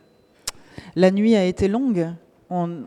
La 0.95 1.11
nuit 1.11 1.35
a 1.35 1.45
été 1.45 1.67
longue. 1.67 2.07
On, 2.49 2.85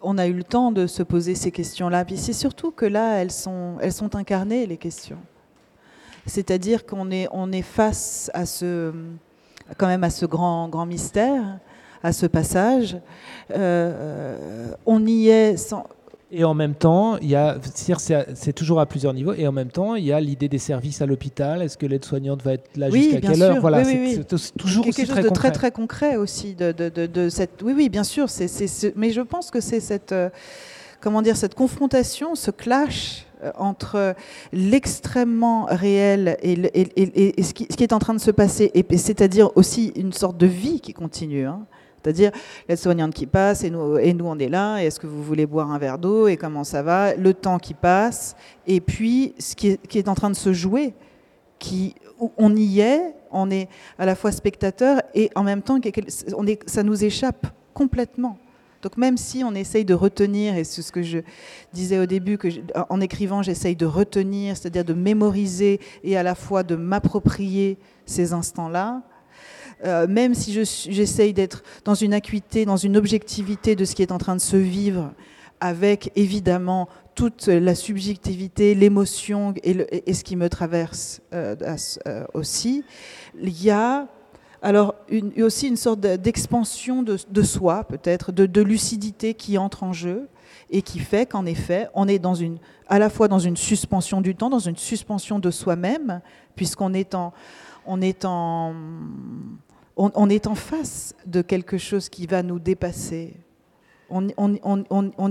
on, 0.00 0.18
a 0.18 0.26
eu 0.26 0.32
le 0.32 0.42
temps 0.42 0.72
de 0.72 0.86
se 0.86 1.02
poser 1.02 1.34
ces 1.34 1.50
questions-là. 1.50 2.06
Puis 2.06 2.16
c'est 2.16 2.32
surtout 2.32 2.70
que 2.70 2.86
là, 2.86 3.18
elles 3.18 3.30
sont, 3.30 3.76
elles 3.82 3.92
sont 3.92 4.16
incarnées, 4.16 4.64
les 4.66 4.78
questions. 4.78 5.18
C'est-à-dire 6.24 6.86
qu'on 6.86 7.10
est, 7.10 7.28
on 7.30 7.52
est 7.52 7.60
face 7.60 8.30
à 8.32 8.46
ce, 8.46 8.92
quand 9.76 9.86
même 9.86 10.04
à 10.04 10.10
ce 10.10 10.24
grand, 10.24 10.68
grand 10.68 10.86
mystère, 10.86 11.58
à 12.02 12.12
ce 12.12 12.26
passage. 12.26 12.96
Euh, 13.54 14.70
on 14.86 15.06
y 15.06 15.28
est 15.28 15.56
sans, 15.56 15.86
et 16.32 16.42
en 16.42 16.54
même 16.54 16.74
temps, 16.74 17.18
il 17.18 17.28
y 17.28 17.36
a, 17.36 17.56
c'est 18.34 18.52
toujours 18.52 18.80
à 18.80 18.86
plusieurs 18.86 19.14
niveaux. 19.14 19.32
Et 19.32 19.46
en 19.46 19.52
même 19.52 19.70
temps, 19.70 19.94
il 19.94 20.04
y 20.04 20.12
a 20.12 20.20
l'idée 20.20 20.48
des 20.48 20.58
services 20.58 21.00
à 21.00 21.06
l'hôpital. 21.06 21.62
Est-ce 21.62 21.78
que 21.78 21.86
l'aide-soignante 21.86 22.42
va 22.42 22.54
être 22.54 22.76
là 22.76 22.90
jusqu'à 22.90 23.20
quelle 23.20 23.42
heure 23.42 23.60
Voilà, 23.60 23.84
c'est 23.84 24.24
toujours 24.58 24.84
quelque 24.84 24.98
chose 24.98 25.08
très 25.08 25.22
de 25.22 25.28
très 25.28 25.52
très 25.52 25.70
concret 25.70 26.16
aussi 26.16 26.54
de, 26.54 26.72
de, 26.72 26.88
de, 26.88 27.28
cette. 27.28 27.62
Oui, 27.62 27.74
oui, 27.76 27.88
bien 27.88 28.02
sûr. 28.02 28.28
C'est, 28.28 28.92
mais 28.96 29.12
je 29.12 29.20
pense 29.20 29.52
que 29.52 29.60
c'est 29.60 29.78
cette, 29.78 30.10
euh, 30.10 30.28
comment 31.00 31.22
dire, 31.22 31.36
cette 31.36 31.54
confrontation, 31.54 32.34
ce 32.34 32.50
clash 32.50 33.24
euh, 33.44 33.52
entre 33.56 34.16
l'extrêmement 34.52 35.66
réel 35.66 36.36
et, 36.42 37.42
ce, 37.42 37.52
qui, 37.52 37.66
est 37.84 37.92
en 37.92 38.00
train 38.00 38.14
de 38.14 38.20
se 38.20 38.32
passer, 38.32 38.72
et, 38.74 38.98
c'est-à-dire 38.98 39.56
aussi 39.56 39.92
une 39.94 40.12
sorte 40.12 40.38
de 40.38 40.46
vie 40.46 40.80
qui 40.80 40.92
continue. 40.92 41.46
Hein. 41.46 41.66
C'est-à-dire 42.06 42.30
l'aide-soignante 42.68 43.12
qui 43.12 43.26
passe 43.26 43.64
et 43.64 43.70
nous, 43.70 43.98
et 43.98 44.14
nous 44.14 44.26
on 44.26 44.38
est 44.38 44.48
là, 44.48 44.80
et 44.80 44.86
est-ce 44.86 45.00
que 45.00 45.08
vous 45.08 45.24
voulez 45.24 45.44
boire 45.44 45.72
un 45.72 45.78
verre 45.78 45.98
d'eau 45.98 46.28
et 46.28 46.36
comment 46.36 46.62
ça 46.62 46.80
va, 46.80 47.16
le 47.16 47.34
temps 47.34 47.58
qui 47.58 47.74
passe, 47.74 48.36
et 48.68 48.80
puis 48.80 49.34
ce 49.40 49.56
qui 49.56 49.76
est, 49.98 50.08
en 50.08 50.14
train 50.14 50.30
de 50.30 50.36
se 50.36 50.52
jouer, 50.52 50.94
qui, 51.58 51.96
on 52.38 52.54
y 52.54 52.78
est, 52.78 53.12
on 53.32 53.50
est 53.50 53.68
à 53.98 54.06
la 54.06 54.14
fois 54.14 54.30
spectateur 54.30 55.02
et 55.16 55.30
en 55.34 55.42
même 55.42 55.62
temps 55.62 55.80
ça 56.66 56.84
nous 56.84 57.04
échappe 57.04 57.48
complètement. 57.74 58.38
Donc 58.82 58.96
même 58.96 59.16
si 59.16 59.42
on 59.42 59.52
essaye 59.56 59.84
de 59.84 59.94
retenir, 59.94 60.54
et 60.54 60.62
c'est 60.62 60.82
ce 60.82 60.92
que 60.92 61.02
je 61.02 61.18
disais 61.72 61.98
au 61.98 62.06
début, 62.06 62.38
que 62.38 62.46
en 62.88 63.00
écrivant 63.00 63.42
j'essaye 63.42 63.74
de 63.74 63.86
retenir, 63.86 64.56
c'est-à-dire 64.56 64.84
de 64.84 64.94
mémoriser 64.94 65.80
et 66.04 66.16
à 66.16 66.22
la 66.22 66.36
fois 66.36 66.62
de 66.62 66.76
m'approprier 66.76 67.78
ces 68.04 68.32
instants-là, 68.32 69.02
euh, 69.84 70.06
même 70.06 70.34
si 70.34 70.52
j'essaye 70.52 71.32
d'être 71.32 71.62
dans 71.84 71.94
une 71.94 72.14
acuité, 72.14 72.64
dans 72.64 72.76
une 72.76 72.96
objectivité 72.96 73.76
de 73.76 73.84
ce 73.84 73.94
qui 73.94 74.02
est 74.02 74.12
en 74.12 74.18
train 74.18 74.34
de 74.34 74.40
se 74.40 74.56
vivre, 74.56 75.12
avec 75.60 76.12
évidemment 76.16 76.88
toute 77.14 77.46
la 77.46 77.74
subjectivité, 77.74 78.74
l'émotion 78.74 79.54
et, 79.62 80.12
ce 80.12 80.22
qui 80.22 80.36
me 80.36 80.48
traverse 80.48 81.22
euh, 81.32 81.56
euh, 82.06 82.24
aussi, 82.34 82.84
il 83.40 83.62
y 83.62 83.70
a 83.70 84.06
alors 84.62 84.94
aussi 85.38 85.68
une 85.68 85.76
sorte 85.76 86.00
d'expansion 86.00 87.02
de, 87.02 87.42
soi, 87.42 87.84
peut-être, 87.84 88.32
de, 88.32 88.62
lucidité 88.62 89.34
qui 89.34 89.58
entre 89.58 89.82
en 89.82 89.92
jeu 89.92 90.28
et 90.70 90.82
qui 90.82 90.98
fait 90.98 91.26
qu'en 91.26 91.46
effet, 91.46 91.88
on 91.94 92.08
est 92.08 92.20
à 92.88 92.98
la 92.98 93.10
fois 93.10 93.28
dans 93.28 93.38
une 93.38 93.56
suspension 93.56 94.20
du 94.20 94.34
temps, 94.34 94.50
dans 94.50 94.58
une 94.58 94.76
suspension 94.76 95.38
de 95.38 95.50
soi-même, 95.50 96.20
puisqu'on 96.56 96.94
est 96.94 97.14
en, 97.14 97.32
on, 99.96 100.28
est 100.28 100.46
en 100.46 100.54
face 100.54 101.14
de 101.24 101.40
quelque 101.42 101.78
chose 101.78 102.08
qui 102.08 102.26
va 102.26 102.42
nous 102.42 102.58
dépasser. 102.58 103.34
On, 104.10 104.28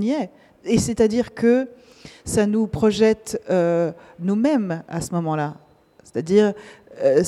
y 0.02 0.10
est. 0.10 0.32
Et 0.66 0.80
c'est-à-dire 0.80 1.34
que 1.34 1.70
ça 2.24 2.48
nous 2.48 2.68
projette 2.68 3.42
euh, 3.50 3.92
nous-mêmes 4.20 4.84
à 4.88 5.02
ce 5.02 5.12
moment-là. 5.14 5.56
C'est-à-dire, 6.04 6.54
euh, 7.02 7.24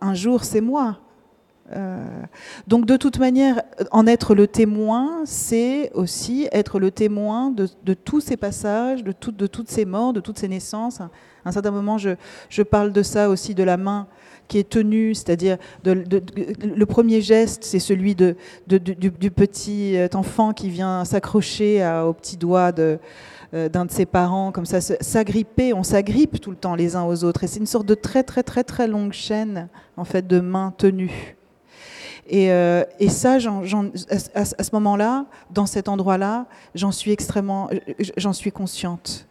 un, 0.00 0.14
jour, 0.14 0.44
c'est 0.44 0.62
moi. 0.62 0.98
Euh, 1.74 2.02
donc 2.66 2.86
de 2.86 2.96
toute 2.96 3.18
manière, 3.18 3.62
en 3.90 4.06
être 4.06 4.34
le 4.34 4.46
témoin, 4.46 5.22
c'est 5.26 5.90
aussi 5.92 6.48
être 6.50 6.80
le 6.80 6.90
témoin 6.90 7.50
de, 7.50 7.94
tous 7.94 8.20
ces 8.20 8.38
passages, 8.38 9.04
de, 9.04 9.12
toutes 9.12 9.70
ces 9.70 9.84
morts, 9.84 10.14
de 10.14 10.20
toutes 10.20 10.38
ces 10.38 10.48
naissances. 10.48 11.00
À 11.00 11.10
un 11.44 11.52
certain 11.52 11.70
moment, 11.70 11.98
je 11.98 12.62
parle 12.62 12.92
de 12.92 13.02
ça 13.02 13.28
aussi, 13.28 13.54
de 13.54 13.64
la 13.64 13.76
main 13.76 14.06
qui 14.48 14.58
est 14.58 14.68
tenue, 14.68 15.14
c'est-à-dire 15.14 15.56
le 15.84 16.84
premier 16.84 17.20
geste, 17.20 17.64
c'est 17.64 17.78
celui 17.78 18.14
du, 18.14 18.34
petit 19.30 19.96
enfant 20.14 20.52
qui 20.52 20.68
vient 20.68 21.04
s'accrocher 21.04 21.84
au 22.04 22.12
petit 22.12 22.36
doigt 22.36 22.72
euh, 23.54 23.68
d'un 23.68 23.84
de 23.84 23.90
ses 23.90 24.06
parents, 24.06 24.50
comme 24.50 24.64
ça, 24.64 24.80
s'agripper, 24.80 25.74
on 25.74 25.82
s'agrippe 25.82 26.40
tout 26.40 26.50
le 26.50 26.56
temps 26.56 26.74
les 26.74 26.96
uns 26.96 27.04
aux 27.04 27.22
autres. 27.22 27.44
Et 27.44 27.46
c'est 27.46 27.60
une 27.60 27.66
sorte 27.66 27.84
de 27.84 27.94
très 27.94 28.22
très 28.22 28.42
très 28.42 28.64
très 28.64 28.88
longue 28.88 29.12
chaîne 29.12 29.68
en 29.98 30.04
fait 30.04 30.26
de 30.26 30.40
mains 30.40 30.72
tenues. 30.78 31.36
Et, 32.26 32.50
euh, 32.50 32.84
et 32.98 33.10
ça, 33.10 33.34
à, 33.34 34.44
ce 34.44 34.70
moment-là, 34.72 35.26
dans 35.50 35.66
cet 35.66 35.88
endroit-là, 35.88 36.46
j'en 36.74 36.92
suis 36.92 37.10
extrêmement, 37.10 37.68
j'en 38.16 38.32
suis 38.32 38.52
consciente. 38.52 39.26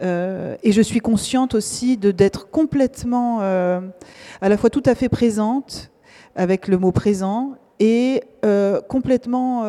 Euh, 0.00 0.56
et 0.62 0.72
je 0.72 0.82
suis 0.82 1.00
consciente 1.00 1.54
aussi 1.54 1.96
de 1.96 2.10
d'être 2.10 2.50
complètement, 2.50 3.40
à 3.40 4.48
la 4.48 4.56
fois 4.56 4.70
tout 4.70 4.82
à 4.86 4.94
fait 4.94 5.08
présente 5.08 5.90
avec 6.34 6.68
le 6.68 6.78
mot 6.78 6.92
présent 6.92 7.54
et 7.78 8.22
complètement 8.88 9.64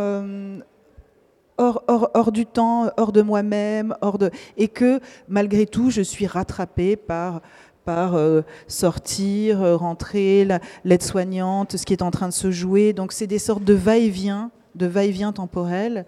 hors, 1.57 2.31
du 2.31 2.45
temps, 2.45 2.89
hors 2.97 3.11
de 3.11 3.21
moi-même, 3.21 3.95
hors 4.01 4.17
de 4.17 4.31
et 4.57 4.67
que 4.67 4.99
malgré 5.27 5.65
tout, 5.65 5.89
je 5.89 6.01
suis 6.01 6.27
rattrapée 6.27 6.95
par 6.95 7.41
par 7.85 8.15
euh, 8.15 8.43
sortir, 8.67 9.61
euh, 9.61 9.75
rentrer, 9.75 10.47
l'aide-soignante, 10.85 11.75
ce 11.75 11.85
qui 11.85 11.93
est 11.93 12.01
en 12.01 12.11
train 12.11 12.29
de 12.29 12.33
se 12.33 12.49
jouer. 12.49 12.93
Donc 12.93 13.11
c'est 13.11 13.27
des 13.27 13.39
sortes 13.39 13.65
de 13.65 13.73
va-et-vient, 13.73 14.51
de 14.75 14.85
va-et-vient 14.85 15.33
temporel, 15.33 16.05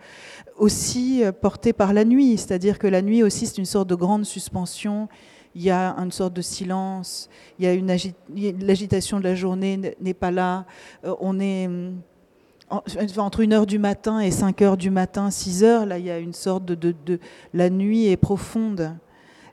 aussi 0.57 1.24
euh, 1.24 1.32
portés 1.32 1.74
par 1.74 1.93
la 1.93 2.05
nuit. 2.05 2.38
C'est-à-dire 2.38 2.80
que 2.80 2.88
la 2.88 3.01
nuit 3.01 3.24
aussi, 3.24 3.45
c'est 3.45 3.57
une 3.57 3.66
sorte 3.66 3.89
de 3.89 3.95
grande 3.95 4.26
suspension. 4.26 5.07
Il 5.55 5.63
y 5.63 5.72
a 5.72 5.95
une 5.97 6.11
sorte 6.11 6.34
de 6.34 6.41
silence. 6.41 7.30
Il 7.59 7.66
y 7.66 7.68
a 7.68 7.74
une 7.74 7.88
l'agitation 8.59 9.20
de 9.20 9.24
la 9.24 9.36
journée 9.36 9.95
n'est 10.01 10.13
pas 10.13 10.32
là. 10.32 10.66
on 11.22 11.39
est 11.39 11.68
hum, 11.68 12.01
entre 12.70 13.43
1h 13.43 13.66
du 13.66 13.80
matin 13.80 14.20
et 14.20 14.30
5h 14.30 14.76
du 14.78 14.89
matin, 14.89 15.30
6h, 15.30 15.86
là, 15.86 15.99
il 15.99 16.05
y 16.05 16.11
a 16.11 16.18
une 16.18 16.34
sorte 16.34 16.66
de, 16.66 17.20
la 17.53 17.70
nuit 17.70 18.07
est 18.07 18.18
profonde. 18.18 18.95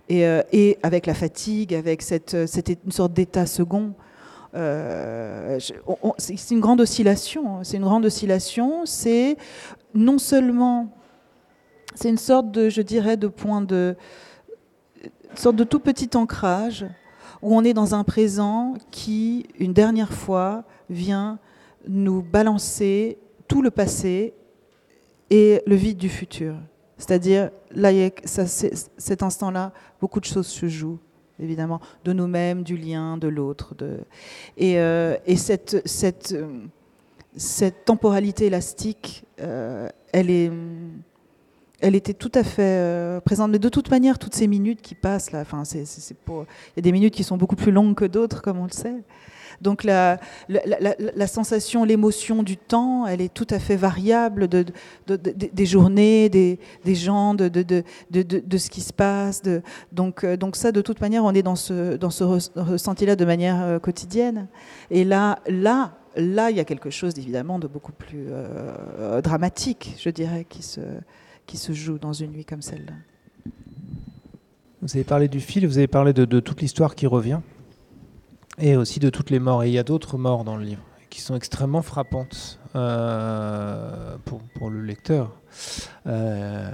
Et, 0.08 0.26
euh, 0.26 0.42
et, 0.52 0.78
avec 0.82 1.06
la 1.06 1.14
fatigue, 1.14 1.74
avec 1.74 2.02
cette, 2.02 2.46
cette 2.46 2.68
une 2.84 2.90
sorte 2.90 3.12
d'état 3.12 3.46
second. 3.46 3.94
Euh, 4.54 5.58
c'est 6.18 6.50
une 6.50 6.60
grande 6.60 6.80
oscillation. 6.80 7.64
C'est 7.64 7.76
une 7.76 7.84
grande 7.84 8.04
oscillation. 8.04 8.84
C'est 8.84 9.36
non 9.94 10.18
seulement, 10.18 10.92
c'est 11.94 12.08
une 12.08 12.18
sorte 12.18 12.50
de, 12.50 12.68
je 12.68 12.82
dirais, 12.82 13.16
de 13.16 13.28
point 13.28 13.60
de, 13.60 13.96
sorte 15.34 15.56
de 15.56 15.64
tout 15.64 15.80
petit 15.80 16.10
ancrage 16.16 16.86
où 17.40 17.56
on 17.56 17.64
est 17.64 17.74
dans 17.74 17.94
un 17.94 18.04
présent 18.04 18.74
qui, 18.90 19.46
une 19.58 19.72
dernière 19.72 20.12
fois, 20.12 20.64
vient 20.88 21.38
nous 21.88 22.22
balancer 22.22 23.18
tout 23.48 23.62
le 23.62 23.70
passé 23.70 24.34
et 25.30 25.62
le 25.66 25.74
vide 25.74 25.98
du 25.98 26.08
futur. 26.08 26.54
C'est-à-dire, 26.98 27.50
là, 27.72 27.90
cet 28.24 29.22
instant-là, 29.22 29.72
beaucoup 30.00 30.20
de 30.20 30.24
choses 30.24 30.46
se 30.46 30.68
jouent, 30.68 31.00
évidemment, 31.40 31.80
de 32.04 32.12
nous-mêmes, 32.12 32.62
du 32.62 32.76
lien, 32.76 33.16
de 33.16 33.28
l'autre. 33.28 33.74
De... 33.74 33.98
Et, 34.56 34.78
euh, 34.78 35.16
et 35.26 35.36
cette, 35.36 35.82
cette, 35.86 36.34
cette, 37.36 37.84
temporalité 37.84 38.46
élastique, 38.46 39.24
euh, 39.40 39.88
elle 40.12 40.30
est 40.30 40.50
elle 41.82 41.96
était 41.96 42.14
tout 42.14 42.30
à 42.34 42.44
fait 42.44 42.62
euh, 42.62 43.20
présente. 43.20 43.50
Mais 43.50 43.58
de 43.58 43.68
toute 43.68 43.90
manière, 43.90 44.18
toutes 44.18 44.34
ces 44.36 44.46
minutes 44.46 44.80
qui 44.80 44.94
passent 44.94 45.32
là, 45.32 45.42
il 45.74 45.78
y 45.80 46.78
a 46.78 46.80
des 46.80 46.92
minutes 46.92 47.12
qui 47.12 47.24
sont 47.24 47.36
beaucoup 47.36 47.56
plus 47.56 47.72
longues 47.72 47.96
que 47.96 48.04
d'autres, 48.04 48.40
comme 48.40 48.58
on 48.58 48.66
le 48.66 48.70
sait. 48.70 49.02
Donc 49.62 49.84
la, 49.84 50.18
sensation, 51.26 51.84
l'émotion 51.84 52.42
du 52.42 52.56
temps, 52.56 53.06
elle 53.06 53.20
est 53.20 53.32
tout 53.32 53.46
à 53.50 53.58
fait 53.58 53.76
variable 53.76 54.48
de, 54.48 54.64
des 55.06 55.66
journées, 55.66 56.28
des, 56.28 56.58
gens, 56.94 57.34
de, 57.34 57.82
ce 58.58 58.70
qui 58.70 58.80
se 58.80 58.92
passe. 58.92 59.42
donc, 59.92 60.24
euh, 60.24 60.36
donc 60.36 60.56
ça, 60.56 60.72
de 60.72 60.80
toute 60.80 61.00
manière, 61.00 61.24
on 61.24 61.32
est 61.32 61.42
dans 61.42 61.56
ce, 61.56 61.96
dans 61.96 62.10
ce 62.10 62.24
ressenti-là 62.24 63.16
de 63.16 63.24
manière 63.24 63.62
euh, 63.62 63.78
quotidienne. 63.78 64.48
Et 64.90 65.04
là, 65.04 65.38
là, 65.48 65.92
là, 66.16 66.50
il 66.50 66.56
y 66.56 66.60
a 66.60 66.64
quelque 66.64 66.90
chose 66.90 67.14
évidemment 67.16 67.58
de 67.58 67.66
beaucoup 67.66 67.92
plus 67.92 68.26
dramatique, 69.22 69.94
je 69.98 70.10
dirais, 70.10 70.46
qui 70.48 70.62
se 71.56 71.72
joue 71.72 71.98
dans 71.98 72.12
une 72.12 72.32
nuit 72.32 72.44
comme 72.44 72.62
celle-là. 72.62 72.94
Vous 74.82 74.96
avez 74.96 75.04
parlé 75.04 75.28
du 75.28 75.38
fil, 75.38 75.64
vous 75.64 75.78
avez 75.78 75.86
parlé 75.86 76.12
de, 76.12 76.40
toute 76.40 76.60
l'histoire 76.60 76.96
qui 76.96 77.06
revient, 77.06 77.38
et 78.58 78.76
aussi 78.76 79.00
de 79.00 79.10
toutes 79.10 79.30
les 79.30 79.38
morts. 79.38 79.64
Et 79.64 79.68
il 79.68 79.72
y 79.72 79.78
a 79.78 79.84
d'autres 79.84 80.18
morts 80.18 80.44
dans 80.44 80.56
le 80.56 80.64
livre 80.64 80.82
qui 81.10 81.20
sont 81.20 81.36
extrêmement 81.36 81.82
frappantes 81.82 82.58
euh, 82.74 84.16
pour, 84.54 84.70
le 84.70 84.80
lecteur. 84.80 85.32
Euh, 86.06 86.70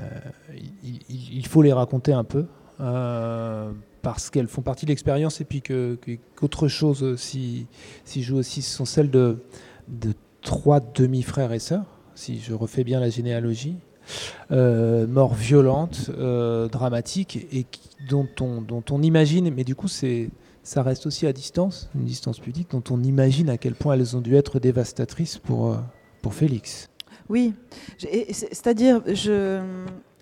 il, 1.11 1.47
faut 1.47 1.63
les 1.63 1.73
raconter 1.73 2.13
un 2.13 2.25
peu. 2.25 2.47
Euh, 2.81 3.73
parce 4.03 4.31
qu'elles 4.31 4.47
font 4.47 4.63
partie 4.63 4.87
de 4.87 4.93
l'expérience 4.93 5.41
et 5.41 5.45
puis 5.45 5.61
qu'autre 5.61 6.69
chose 6.69 7.17
si, 7.17 7.67
joue 8.17 8.37
aussi 8.37 8.63
ce 8.63 8.77
sont 8.77 8.85
celles 8.85 9.11
de, 9.11 9.43
trois 10.43 10.79
demi-frères 10.79 11.53
et 11.53 11.59
sœurs 11.59 11.87
si 12.15 12.39
je 12.39 12.55
refais 12.55 12.85
bien 12.85 13.01
la 13.01 13.11
généalogie 13.11 13.75
euh, 14.51 15.07
mort 15.07 15.35
violente, 15.35 16.11
euh, 16.17 16.69
dramatique, 16.69 17.47
et 17.53 17.67
dont, 18.09 18.29
on, 18.41 18.63
dont 18.63 18.83
on 18.91 19.03
imagine, 19.03 19.53
mais 19.55 19.65
du 19.65 19.75
coup 19.75 19.89
c'est 19.89 20.31
ça 20.69 20.83
reste 20.83 21.07
aussi 21.07 21.27
à 21.27 21.33
distance, 21.33 21.89
une 21.95 22.05
distance 22.05 22.41
pudique, 22.41 22.73
dont 22.73 22.85
on 22.91 23.03
imagine 23.03 23.49
à 23.49 23.57
quel 23.57 23.75
point 23.75 23.95
elles 23.95 24.19
ont 24.19 24.21
dû 24.21 24.37
être 24.37 24.61
dévastatrices 24.61 25.39
pour, 25.39 25.73
euh, 25.73 25.79
pour 26.21 26.35
Félix. 26.35 26.91
Oui, 27.31 27.55
c'est-à-dire, 27.99 29.03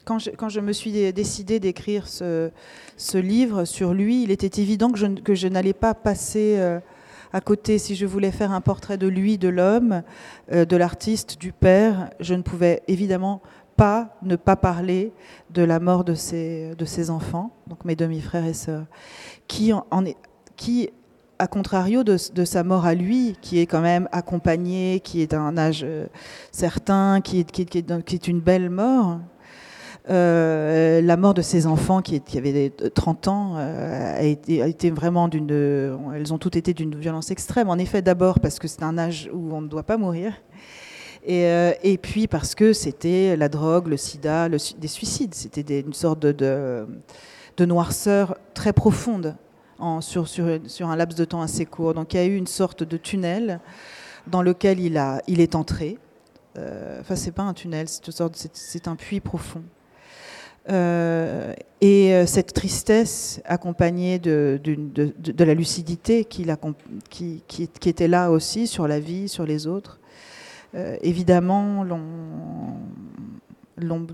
quand, 0.05 0.20
je, 0.20 0.30
quand 0.30 0.49
je 0.49 0.61
me 0.61 0.72
suis 0.72 1.12
décidé 1.12 1.59
d'écrire 1.59 2.07
ce, 2.07 2.53
ce, 2.97 3.18
livre 3.18 3.64
sur 3.64 3.92
lui, 3.92 4.22
il 4.22 4.30
était 4.30 4.62
évident 4.62 4.92
que 4.92 4.99
je, 4.99 5.07
que 5.07 5.34
je 5.34 5.49
n'allais 5.49 5.72
pas 5.72 5.94
passer 5.94 6.61
à 7.32 7.40
côté, 7.40 7.78
si 7.78 7.97
je 7.97 8.07
voulais 8.07 8.30
faire 8.30 8.53
un 8.53 8.61
portrait 8.61 8.99
de 8.99 9.09
lui, 9.09 9.38
de 9.38 9.49
l'homme, 9.49 10.03
de 10.53 10.76
l'artiste, 10.76 11.40
du 11.40 11.51
père, 11.51 12.11
je 12.20 12.34
ne 12.34 12.42
pouvais 12.42 12.84
évidemment 12.86 13.42
pas 13.76 14.16
ne 14.22 14.36
pas 14.36 14.57
parler 14.57 15.12
de 15.51 15.62
la 15.62 15.80
mort 15.80 16.05
de 16.05 16.14
ses, 16.14 16.74
de 16.76 16.84
ses 16.84 17.11
enfants, 17.11 17.51
donc 17.66 17.84
mes 17.84 17.97
demi-frères 17.97 18.47
et 18.47 18.55
sœurs, 18.55 18.86
qui, 19.49 19.72
en 19.72 20.05
est, 20.05 20.16
qui 20.57 20.90
à 21.38 21.46
contrario 21.46 22.02
de, 22.02 22.16
sa 22.16 22.64
mort 22.64 22.86
à 22.86 22.94
lui, 22.94 23.36
qui 23.40 23.61
est 23.61 23.66
quand 23.66 23.80
même 23.80 24.09
accompagné, 24.12 25.00
qui 25.00 25.20
est 25.20 25.30
d'un 25.30 25.57
âge 25.59 25.82
euh, 25.84 26.07
certain, 26.50 27.20
qui 27.20 27.40
est, 27.40 28.28
une 28.28 28.40
belle 28.40 28.70
mort, 28.70 29.18
euh, 30.09 31.00
la 31.02 31.16
mort 31.16 31.34
de 31.34 31.42
ses 31.42 31.66
enfants, 31.66 32.00
qui, 32.00 32.20
qui 32.20 32.38
avaient 32.38 32.70
30 32.70 33.28
ans, 33.28 33.54
euh, 33.57 34.16
a, 34.16 34.22
été, 34.22 34.90
vraiment 34.90 35.28
d'une. 35.28 35.50
Elles 36.14 36.32
ont 36.32 36.38
toutes 36.38 36.57
été 36.57 36.72
d'une 36.72 36.94
violence 36.94 37.30
extrême. 37.30 37.68
En 37.68 37.78
effet, 37.78 38.02
d'abord 38.02 38.40
parce 38.40 38.59
que 38.59 38.68
c'est 38.68 38.82
un 38.82 38.96
âge 38.96 39.28
où 39.32 39.54
on 39.54 39.61
ne 39.61 39.68
doit 39.68 39.82
pas 39.82 39.96
mourir. 39.96 40.32
Et, 41.28 41.98
puis 42.00 42.28
parce 42.28 42.54
que 42.54 42.72
c'était 42.72 43.36
la 43.36 43.48
drogue, 43.48 43.88
le 43.88 43.96
sida, 43.96 44.48
des 44.48 44.88
suicides. 44.88 45.34
C'était 45.34 45.80
une 45.80 45.92
sorte 45.92 46.20
de, 46.20 46.86
noirceur 47.59 48.36
très 48.54 48.72
profonde 48.72 49.34
sur, 50.00 50.88
un 50.88 50.96
laps 50.96 51.18
de 51.18 51.24
temps 51.24 51.42
assez 51.42 51.66
court. 51.66 51.94
Donc 51.94 52.14
il 52.14 52.16
y 52.16 52.20
a 52.20 52.24
eu 52.24 52.36
une 52.36 52.46
sorte 52.46 52.82
de 52.82 52.96
tunnel 52.96 53.60
dans 54.26 54.42
lequel 54.42 54.80
il, 54.80 55.40
est 55.40 55.54
entré. 55.54 55.98
Euh, 56.58 57.00
enfin, 57.00 57.16
c'est 57.16 57.32
pas 57.32 57.42
un 57.42 57.54
tunnel, 57.54 57.86
c'est 57.88 58.88
un 58.88 58.96
puits 58.96 59.20
profond. 59.20 59.62
Euh, 60.68 61.54
et 61.80 62.26
cette 62.26 62.52
tristesse 62.52 63.40
accompagnée 63.44 64.18
de, 64.18 64.60
la 65.38 65.54
lucidité 65.54 66.24
qui, 66.24 66.46
qui, 67.48 67.88
était 67.88 68.08
là 68.08 68.30
aussi 68.30 68.66
sur 68.66 68.88
la 68.88 68.98
vie, 68.98 69.28
sur 69.28 69.44
les 69.44 69.66
autres, 69.66 70.00
euh, 70.76 70.96
évidemment, 71.00 71.84
l'ont 71.84 72.02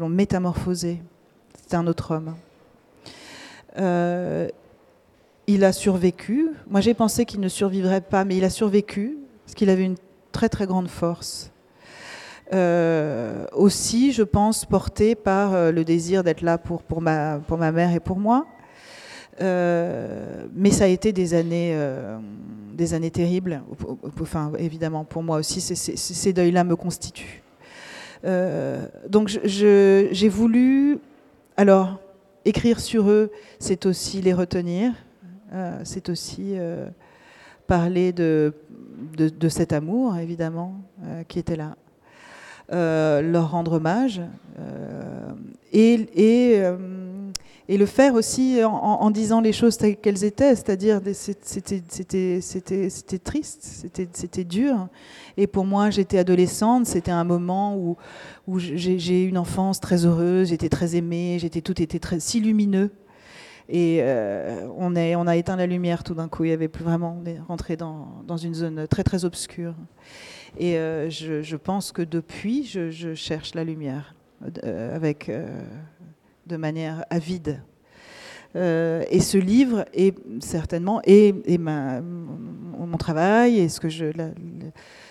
métamorphosé. 0.09 1.03
C'est 1.67 1.75
un 1.75 1.87
autre 1.87 2.15
homme. 2.15 2.35
Euh, 3.79 4.49
il 5.47 5.65
a 5.65 5.73
survécu. 5.73 6.51
Moi, 6.69 6.81
j'ai 6.81 6.95
pensé 6.95 7.25
qu'il 7.25 7.41
ne 7.41 7.49
survivrait 7.49 8.01
pas, 8.01 8.25
mais 8.25 8.37
il 8.37 8.45
a 8.45 8.51
survécu 8.51 9.19
parce 9.45 9.55
qu'il 9.55 9.71
avait 9.71 9.85
une 9.85 9.97
très 10.31 10.49
très 10.49 10.67
grande 10.67 10.89
force. 10.89 11.51
Euh, 12.53 13.47
aussi, 13.53 14.13
je 14.13 14.23
pense, 14.23 14.65
porté 14.65 15.15
par 15.15 15.73
le 15.73 15.85
désir 15.85 16.23
d'être 16.23 16.43
là 16.43 16.59
pour, 16.59 16.83
pour, 16.83 17.01
ma, 17.01 17.39
pour 17.47 17.59
ma 17.59 17.73
mère 17.73 17.93
et 17.95 18.01
pour 18.01 18.19
moi. 18.19 18.47
mais 19.41 20.71
ça 20.71 20.85
a 20.85 20.89
été 20.89 21.13
des 21.13 21.35
années 21.35 21.77
des 22.75 22.95
années 22.95 23.11
terribles. 23.11 23.63
Enfin, 24.21 24.53
évidemment, 24.59 25.05
pour 25.05 25.23
moi 25.23 25.39
aussi, 25.39 25.61
ces 25.61 26.33
deuils-là 26.33 26.65
me 26.65 26.77
constituent. 26.77 27.43
Euh, 28.25 28.87
donc, 29.09 29.29
j'ai 29.45 30.29
voulu. 30.29 30.99
Alors, 31.57 32.01
écrire 32.45 32.81
sur 32.81 33.11
eux, 33.11 33.31
c'est 33.59 33.87
aussi 33.87 34.21
les 34.23 34.33
retenir. 34.33 34.93
Euh, 35.53 35.81
c'est 35.85 36.09
aussi 36.09 36.53
euh, 36.55 36.87
parler 37.67 38.13
de, 38.13 38.55
de, 39.17 39.49
cet 39.49 39.73
amour, 39.73 40.17
évidemment, 40.17 40.81
qui 41.29 41.39
était 41.39 41.57
là. 41.57 41.77
leur 42.71 43.51
rendre 43.51 43.73
hommage. 43.75 44.23
et. 45.73 46.63
et 47.69 47.79
le 47.79 47.87
faire 47.87 48.15
aussi 48.15 48.63
en, 48.65 49.11
disant 49.11 49.41
les 49.41 49.53
choses 49.53 49.79
telles 49.79 49.97
qu'elles 49.97 50.25
étaient, 50.25 50.55
c'est-à-dire 50.55 51.01
c'était 51.13 51.81
triste, 53.23 53.89
c'était 54.13 54.45
dur. 54.45 54.89
Et 55.37 55.47
pour 55.47 55.65
moi, 55.65 55.89
j'étais 55.91 56.19
adolescente, 56.19 56.87
c'était 56.87 57.13
un 57.13 57.25
moment 57.25 57.77
où, 57.77 57.97
où 58.47 58.59
j'ai 58.59 59.25
eu 59.25 59.29
une 59.29 59.39
enfance 59.39 59.81
très 59.81 60.05
heureuse, 60.05 60.49
j'étais 60.49 60.69
très 60.69 60.97
aimée, 60.97 61.39
tout 61.65 61.81
était 61.81 62.01
très 62.01 62.21
si 62.21 62.41
lumineux. 62.41 62.91
Et 63.69 63.99
euh, 64.01 64.67
on, 64.77 64.97
a 64.97 65.37
éteint 65.37 65.57
la 65.57 65.67
lumière 65.67 66.03
tout 66.03 66.15
d'un 66.15 66.29
coup, 66.29 66.45
il 66.45 66.51
y 66.51 66.53
avait 66.53 66.69
plus 66.69 66.85
vraiment, 66.85 67.19
on 67.21 67.27
est 67.27 67.39
rentré 67.41 67.77
dans, 67.77 68.37
une 68.37 68.55
zone 68.55 68.87
très 68.89 69.05
très 69.05 69.25
obscure. 69.25 69.75
Et 70.59 70.77
euh, 70.77 71.09
je, 71.09 71.57
pense 71.57 71.93
que 71.93 72.03
depuis, 72.03 72.65
je, 72.65 73.15
cherche 73.15 73.55
la 73.55 73.65
lumière 73.65 74.15
euh, 74.65 74.95
avec 74.95 75.31
de 76.47 76.57
manière 76.57 77.05
avide. 77.11 77.63
Et 78.55 79.21
ce 79.21 79.39
livre 79.39 79.87
est 79.95 80.15
certainement 80.41 81.01
et, 81.05 81.33
mon 81.59 82.97
travail 82.99 83.59
et 83.59 83.71
ce 83.71 83.81
que 83.81 83.89
je, 83.89 84.11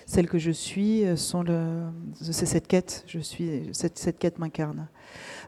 celle 0.05 0.27
que 0.27 0.37
je 0.37 0.51
suis 0.51 1.03
c'est 1.15 2.45
cette 2.45 2.67
quête. 2.67 3.03
Je 3.07 3.19
suis 3.19 3.69
cette, 3.71 3.97
cette 3.97 4.19
quête 4.19 4.37
m'incarne. 4.37 4.87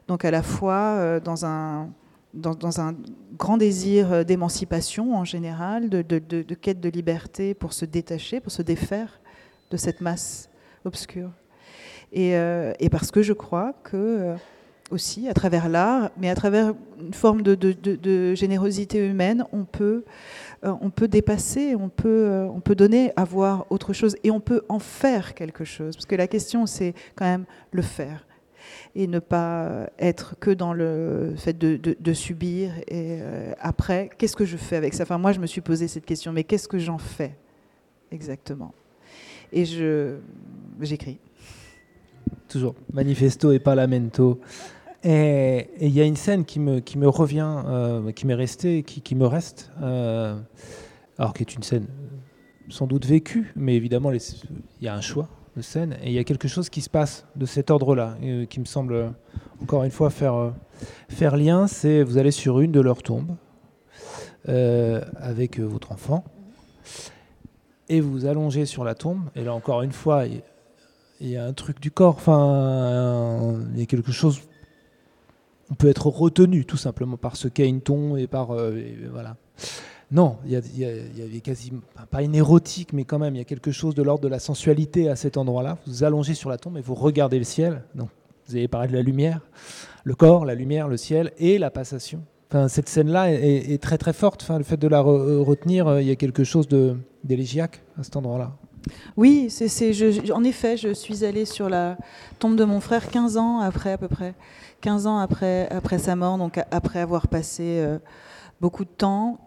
Donc 0.08 0.24
à 0.24 0.32
la 0.32 0.42
fois 0.42 1.20
dans 1.20 1.46
un 1.46 1.90
dans, 2.34 2.80
un 2.80 2.94
grand 3.38 3.56
désir 3.56 4.24
d'émancipation 4.24 5.16
en 5.16 5.24
général, 5.24 5.88
de, 5.88 6.54
quête 6.54 6.80
de 6.80 6.88
liberté 6.88 7.54
pour 7.54 7.72
se 7.72 7.84
détacher, 7.84 8.40
pour 8.40 8.52
se 8.52 8.62
défaire 8.62 9.20
de 9.70 9.76
cette 9.76 10.00
masse 10.00 10.50
obscure. 10.84 11.30
Et, 12.12 12.32
et 12.32 12.88
parce 12.90 13.10
que 13.10 13.22
je 13.22 13.32
crois 13.32 13.72
que 13.82 14.36
aussi 14.90 15.28
à 15.28 15.34
travers 15.34 15.68
l'art, 15.68 16.10
mais 16.16 16.28
à 16.28 16.34
travers 16.34 16.74
une 17.00 17.14
forme 17.14 17.42
de, 17.42 18.34
générosité 18.34 19.06
humaine, 19.06 19.44
on 19.52 19.64
peut, 19.64 20.04
euh, 20.64 20.72
on 20.80 20.90
peut 20.90 21.08
dépasser, 21.08 21.74
on 21.74 21.88
peut, 21.88 22.08
euh, 22.08 22.46
on 22.46 22.60
peut 22.60 22.74
donner 22.74 23.12
à 23.16 23.24
voir 23.24 23.66
autre 23.70 23.92
chose 23.92 24.16
et 24.24 24.30
on 24.30 24.40
peut 24.40 24.62
en 24.68 24.78
faire 24.78 25.34
quelque 25.34 25.64
chose. 25.64 25.96
Parce 25.96 26.06
que 26.06 26.16
la 26.16 26.28
question, 26.28 26.66
c'est 26.66 26.94
quand 27.16 27.24
même 27.24 27.44
le 27.72 27.82
faire. 27.82 28.26
Et 28.94 29.06
ne 29.06 29.18
pas 29.18 29.90
être 29.98 30.36
que 30.38 30.50
dans 30.50 30.72
le 30.72 31.34
fait 31.36 31.56
de, 31.56 32.12
subir. 32.12 32.70
Et 32.88 33.18
après, 33.60 34.10
qu'est-ce 34.18 34.36
que 34.36 34.44
je 34.44 34.56
fais 34.56 34.76
avec 34.76 34.94
ça? 34.94 35.02
Enfin, 35.02 35.18
moi, 35.18 35.32
je 35.32 35.40
me 35.40 35.46
suis 35.46 35.60
posé 35.60 35.88
cette 35.88 36.06
question, 36.06 36.32
mais 36.32 36.44
qu'est-ce 36.44 36.68
que 36.68 36.78
j'en 36.78 36.98
fais 36.98 37.36
exactement? 38.10 38.72
Et 39.52 39.64
je 39.64 40.16
j'écris. 40.80 41.18
Toujours 42.48 42.74
manifesto 42.92 43.52
et 43.52 43.58
pas 43.58 43.74
lamento. 43.74 44.40
Et 45.02 45.68
il 45.80 45.90
y 45.90 46.00
a 46.00 46.04
une 46.04 46.16
scène 46.16 46.44
qui 46.44 46.58
me, 46.58 46.80
qui 46.80 46.96
me 46.96 47.08
revient, 47.08 47.62
euh, 47.66 48.12
qui 48.12 48.26
m'est 48.26 48.34
restée, 48.34 48.82
qui, 48.82 49.02
qui, 49.02 49.14
me 49.14 49.26
reste, 49.26 49.70
euh, 49.82 50.34
alors 51.18 51.34
qui 51.34 51.42
est 51.42 51.54
une 51.54 51.62
scène 51.62 51.86
sans 52.70 52.86
doute 52.86 53.04
vécue, 53.04 53.52
mais 53.56 53.76
évidemment 53.76 54.10
il 54.10 54.20
y 54.80 54.88
a 54.88 54.94
un 54.94 55.02
choix 55.02 55.28
et 55.56 56.06
il 56.06 56.12
y 56.12 56.18
a 56.18 56.24
quelque 56.24 56.48
chose 56.48 56.68
qui 56.68 56.80
se 56.80 56.90
passe 56.90 57.26
de 57.36 57.46
cet 57.46 57.70
ordre-là, 57.70 58.16
euh, 58.22 58.44
qui 58.46 58.60
me 58.60 58.64
semble 58.64 59.12
encore 59.62 59.84
une 59.84 59.90
fois 59.90 60.10
faire, 60.10 60.52
faire 61.08 61.36
lien, 61.36 61.66
c'est 61.66 62.02
vous 62.02 62.18
allez 62.18 62.32
sur 62.32 62.60
une 62.60 62.72
de 62.72 62.80
leurs 62.80 63.02
tombes 63.02 63.36
avec 64.46 65.58
votre 65.58 65.92
enfant, 65.92 66.22
et 67.88 68.00
vous 68.00 68.26
allongez 68.26 68.66
sur 68.66 68.84
la 68.84 68.94
tombe, 68.94 69.20
et 69.34 69.42
là 69.42 69.54
encore 69.54 69.82
une 69.82 69.92
fois, 69.92 70.24
il 70.26 71.28
y 71.28 71.36
a 71.36 71.44
un 71.46 71.52
truc 71.54 71.80
du 71.80 71.90
corps, 71.90 72.16
enfin, 72.16 73.54
il 73.72 73.80
y 73.80 73.82
a 73.82 73.86
quelque 73.86 74.12
chose 74.12 74.42
on 75.70 75.74
peut 75.74 75.88
être 75.88 76.06
retenu 76.06 76.64
tout 76.64 76.76
simplement 76.76 77.16
par 77.16 77.36
ce 77.36 77.48
qu'est 77.48 77.68
une 77.68 77.80
tombe 77.80 78.18
et 78.18 78.26
par 78.26 78.52
euh, 78.52 78.80
voilà. 79.10 79.36
Non, 80.10 80.36
il 80.44 80.52
y, 80.52 80.84
avait 80.84 81.40
quasiment 81.40 81.80
pas 82.10 82.22
une 82.22 82.34
érotique, 82.34 82.92
mais 82.92 83.04
quand 83.04 83.18
même 83.18 83.34
il 83.34 83.38
y 83.38 83.40
a 83.40 83.44
quelque 83.44 83.72
chose 83.72 83.94
de 83.94 84.02
l'ordre 84.02 84.22
de 84.22 84.28
la 84.28 84.38
sensualité 84.38 85.08
à 85.08 85.16
cet 85.16 85.36
endroit-là. 85.36 85.78
Vous 85.86 86.04
allongez 86.04 86.34
sur 86.34 86.50
la 86.50 86.58
tombe 86.58 86.76
et 86.76 86.80
vous 86.80 86.94
regardez 86.94 87.38
le 87.38 87.44
ciel. 87.44 87.82
Donc 87.94 88.10
vous 88.46 88.56
avez 88.56 88.68
parlé 88.68 88.88
de 88.88 88.92
la 88.92 89.02
lumière, 89.02 89.40
le 90.04 90.14
corps, 90.14 90.44
la 90.44 90.54
lumière, 90.54 90.88
le 90.88 90.96
ciel 90.96 91.32
et 91.38 91.58
la 91.58 91.70
passation. 91.70 92.22
Enfin, 92.50 92.68
cette 92.68 92.88
scène-là 92.88 93.32
est, 93.32 93.82
très 93.82 93.98
très 93.98 94.12
forte. 94.12 94.42
Enfin, 94.42 94.58
le 94.58 94.64
fait 94.64 94.76
de 94.76 94.86
la 94.86 95.00
retenir, 95.00 95.88
euh, 95.88 96.02
il 96.02 96.06
y 96.06 96.10
a 96.10 96.16
quelque 96.16 96.44
chose 96.44 96.68
d'élégiaque 97.24 97.82
à 97.98 98.04
cet 98.04 98.16
endroit-là. 98.16 98.52
Oui, 99.16 99.48
c'est, 99.50 100.30
en 100.30 100.44
effet, 100.44 100.76
je 100.76 100.92
suis 100.92 101.24
allée 101.24 101.46
sur 101.46 101.68
la 101.68 101.96
tombe 102.38 102.56
de 102.56 102.64
mon 102.64 102.80
frère 102.80 103.08
15 103.08 103.38
ans 103.38 103.60
après 103.60 103.92
à 103.92 103.98
peu 103.98 104.08
près. 104.08 104.34
15 104.82 105.06
ans 105.06 105.18
après, 105.18 105.68
après 105.70 105.98
sa 105.98 106.14
mort, 106.14 106.36
donc 106.36 106.60
après 106.70 107.00
avoir 107.00 107.26
passé 107.26 107.62
euh, 107.64 107.98
beaucoup 108.60 108.84
de 108.84 108.90
temps 108.90 109.38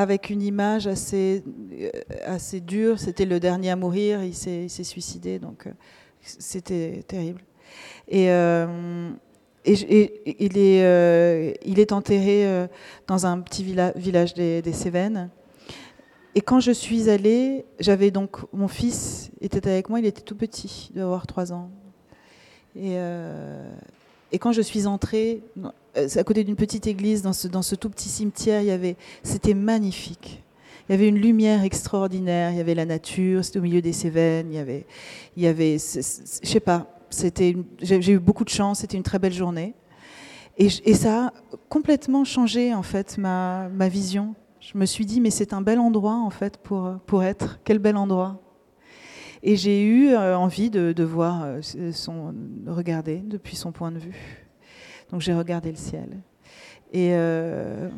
avec 0.00 0.30
une 0.30 0.42
image 0.42 0.86
assez, 0.86 1.44
euh, 1.72 1.90
assez 2.24 2.60
dure. 2.60 2.98
C'était 2.98 3.26
le 3.26 3.38
dernier 3.38 3.70
à 3.70 3.76
mourir, 3.76 4.24
il 4.24 4.34
s'est, 4.34 4.68
suicidé, 4.68 5.38
donc 5.38 5.66
euh, 5.66 5.72
c'était 6.22 7.04
terrible. 7.06 7.42
Et, 8.08 8.26
et, 9.66 10.36
il, 10.40 10.58
est, 11.78 11.92
enterré 11.92 12.68
dans 13.06 13.26
un 13.26 13.40
petit 13.40 13.62
village 13.62 14.34
des, 14.34 14.62
des, 14.62 14.72
Cévennes. 14.72 15.30
Et 16.34 16.40
quand 16.40 16.60
je 16.60 16.72
suis 16.72 17.10
allée, 17.10 17.64
j'avais 17.78 18.10
donc 18.10 18.38
mon 18.52 18.68
fils 18.68 19.30
était 19.40 19.68
avec 19.68 19.88
moi, 19.88 20.00
il 20.00 20.06
était 20.06 20.22
tout 20.22 20.34
petit, 20.34 20.88
il 20.90 20.94
devait 20.94 21.04
avoir 21.04 21.26
3 21.26 21.52
ans. 21.52 21.70
Et, 22.76 22.96
quand 24.38 24.52
je 24.52 24.62
suis 24.62 24.86
entrée, 24.86 25.42
euh, 25.58 25.68
à 25.94 26.24
côté 26.24 26.44
d'une 26.44 26.56
petite 26.56 26.86
église, 26.86 27.22
dans 27.22 27.32
ce, 27.32 27.74
tout 27.74 27.90
petit 27.90 28.08
cimetière, 28.08 28.60
il 28.60 28.68
y 28.68 28.70
avait, 28.70 28.96
c'était 29.22 29.54
magnifique. 29.54 30.42
Il 30.88 30.92
y 30.92 30.94
avait 30.94 31.08
une 31.08 31.18
lumière 31.18 31.62
extraordinaire, 31.62 32.50
il 32.52 32.58
y 32.58 32.60
avait 32.60 32.74
la 32.74 32.84
nature, 32.84 33.44
c'était 33.44 33.58
au 33.58 33.62
milieu 33.62 33.80
des 33.80 33.92
Cévennes, 33.92 34.48
il 34.50 35.42
y 35.42 35.46
avait, 35.46 35.78
sais 35.78 36.60
pas, 36.60 36.86
j'ai 37.80 38.12
eu 38.12 38.18
beaucoup 38.18 38.44
de 38.44 38.50
chance, 38.50 38.80
c'était 38.80 38.96
une 38.96 39.02
très 39.02 39.18
belle 39.18 39.32
journée. 39.32 39.74
Et, 40.58 40.94
ça 40.94 41.26
a 41.26 41.32
complètement 41.68 42.24
changé 42.24 42.74
en 42.74 42.82
fait 42.82 43.16
ma, 43.16 43.68
vision. 43.88 44.34
Je 44.60 44.76
me 44.76 44.84
suis 44.84 45.06
dit 45.06 45.20
mais 45.20 45.30
c'est 45.30 45.54
un 45.54 45.62
bel 45.62 45.78
endroit 45.78 46.16
en 46.16 46.28
fait 46.28 46.58
pour, 46.58 46.96
pour 47.06 47.22
être. 47.22 47.60
Quel 47.64 47.78
bel 47.78 47.96
endroit. 47.96 48.42
Et 49.42 49.56
j'ai 49.56 49.82
eu 49.82 50.10
euh, 50.10 50.36
envie 50.36 50.68
de, 50.68 50.92
de 50.92 51.02
voir 51.02 51.44
euh, 51.44 51.60
son, 51.92 52.34
regarder 52.66 53.22
depuis 53.24 53.56
son 53.56 53.72
point 53.72 53.90
de 53.90 53.98
vue. 53.98 54.49
Donc 55.10 55.20
j'ai 55.20 55.34
regardé 55.34 55.70
le 55.70 55.76
ciel. 55.76 56.08
Et, 56.92 57.10
euh, 57.12 57.88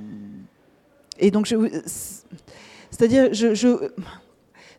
et 1.18 1.30
donc, 1.30 1.46
c'est-à-dire, 1.86 3.32
je, 3.32 3.54
je 3.54 3.90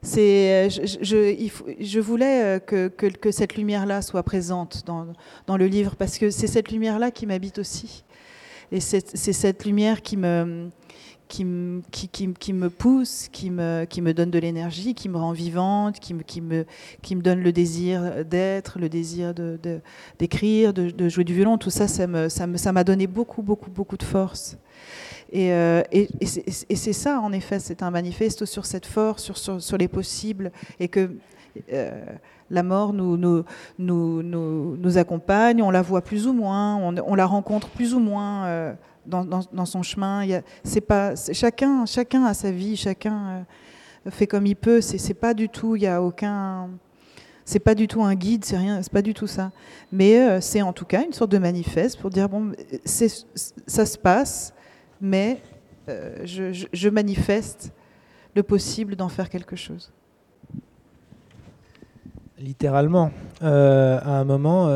c'est, 0.02 0.70
je, 0.70 1.78
je, 1.80 2.00
voulais 2.00 2.60
que, 2.66 2.90
que, 2.90 3.08
que 3.08 3.32
cette 3.32 3.56
lumière-là 3.56 4.02
soit 4.02 4.24
présente 4.24 4.84
dans, 4.86 5.08
dans, 5.48 5.56
le 5.56 5.68
livre 5.68 5.96
parce 5.96 6.18
que 6.18 6.30
c'est 6.30 6.48
cette 6.48 6.72
lumière-là 6.72 7.10
qui 7.10 7.26
m'habite 7.26 7.58
aussi. 7.58 8.04
Et 8.72 8.80
c'est, 8.80 9.16
cette 9.16 9.66
lumière 9.66 10.02
qui 10.02 10.18
me, 10.18 10.70
qui, 11.28 11.46
qui, 11.92 12.34
qui, 12.34 12.54
me 12.54 12.70
pousse, 12.70 13.28
qui 13.32 13.50
me, 13.50 13.86
qui 13.86 14.02
me 14.02 14.14
donne 14.14 14.32
de 14.32 14.40
l'énergie, 14.40 14.94
qui 14.94 15.10
me 15.10 15.18
rend 15.18 15.32
vivante, 15.32 16.00
qui 16.00 16.14
me, 16.14 16.24
qui 16.24 16.42
me, 16.42 16.66
qui 17.02 17.16
me 17.16 17.22
donne 17.22 17.42
le 17.42 17.52
désir 17.52 18.26
d'être, 18.26 18.80
le 18.80 18.90
désir 18.90 19.34
d'écrire, 20.20 20.74
de, 20.74 20.90
de, 20.90 21.10
jouer 21.10 21.24
du 21.24 21.34
violon. 21.34 21.58
Tout 21.58 21.70
ça, 21.70 21.88
ça 21.88 22.08
m'a 22.08 22.30
ça 22.30 22.48
ça 22.58 22.84
donné 22.84 23.08
beaucoup, 23.08 23.42
beaucoup, 23.42 23.72
beaucoup 23.72 23.98
de 23.98 24.04
force. 24.04 24.58
Et, 25.32 25.52
euh, 25.52 25.82
et, 25.92 26.08
et 26.22 26.76
c'est 26.76 26.94
ça, 26.94 27.20
en 27.20 27.32
effet, 27.32 27.60
c'est 27.60 27.82
un 27.82 27.90
manifeste 27.90 28.46
sur 28.46 28.68
cette 28.68 28.86
force, 28.86 29.24
sur, 29.24 29.38
sur, 29.38 29.62
sur 29.62 29.78
les 29.78 29.88
possibles, 29.88 30.52
et 30.80 30.88
que 30.88 31.10
la 32.50 32.64
mort 32.64 32.94
nous, 32.94 33.46
accompagne, 34.98 35.62
on 35.62 35.72
la 35.72 35.82
voit 35.82 36.02
plus 36.02 36.28
ou 36.28 36.34
moins, 36.34 36.76
on, 36.78 37.16
la 37.16 37.26
rencontre 37.26 37.70
plus 37.70 37.94
ou 37.94 38.00
moins. 38.00 38.46
Euh, 38.46 38.74
dans, 39.06 39.66
son 39.66 39.84
chemin. 39.84 40.26
C'est 40.64 40.82
pas 40.82 41.14
chacun, 41.16 41.86
chacun 41.86 42.24
a 42.26 42.34
sa 42.34 42.52
vie, 42.52 42.76
chacun 42.76 43.46
euh, 44.08 44.12
fait 44.12 44.28
comme 44.28 44.46
il 44.46 44.56
peut. 44.56 44.82
C'est 44.82 45.14
pas 45.14 45.34
du 45.34 45.50
tout, 45.50 45.76
il 45.76 45.84
y 45.84 45.88
a 45.88 46.02
aucun, 46.02 46.70
c'est 47.46 47.60
pas 47.60 47.76
du 47.76 47.88
tout 47.88 48.04
un 48.04 48.16
guide, 48.16 48.46
c'est 48.46 48.58
rien, 48.58 48.82
c'est 48.82 48.92
pas 48.92 49.02
du 49.02 49.14
tout 49.14 49.28
ça. 49.28 49.52
Mais 49.92 50.20
euh, 50.20 50.42
c'est 50.42 50.62
en 50.62 50.74
tout 50.74 50.86
cas 50.86 51.04
une 51.04 51.14
sorte 51.14 51.32
de 51.32 51.38
manifeste 51.38 52.00
pour 52.00 52.10
dire 52.10 52.30
bon, 52.30 52.54
ça 52.86 53.86
se 53.86 53.98
passe, 53.98 54.54
mais 55.02 55.42
euh, 55.90 56.26
je, 56.26 56.90
manifeste 56.90 57.72
le 58.36 58.44
possible 58.44 58.96
d'en 58.96 59.10
faire 59.10 59.30
quelque 59.30 59.56
chose. 59.56 59.92
Littéralement, 62.40 63.12
à 63.42 64.20
un 64.20 64.24
moment, 64.24 64.70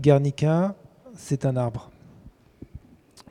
Guernica, 0.00 0.74
c'est 1.14 1.46
un 1.46 1.56
arbre. 1.56 1.90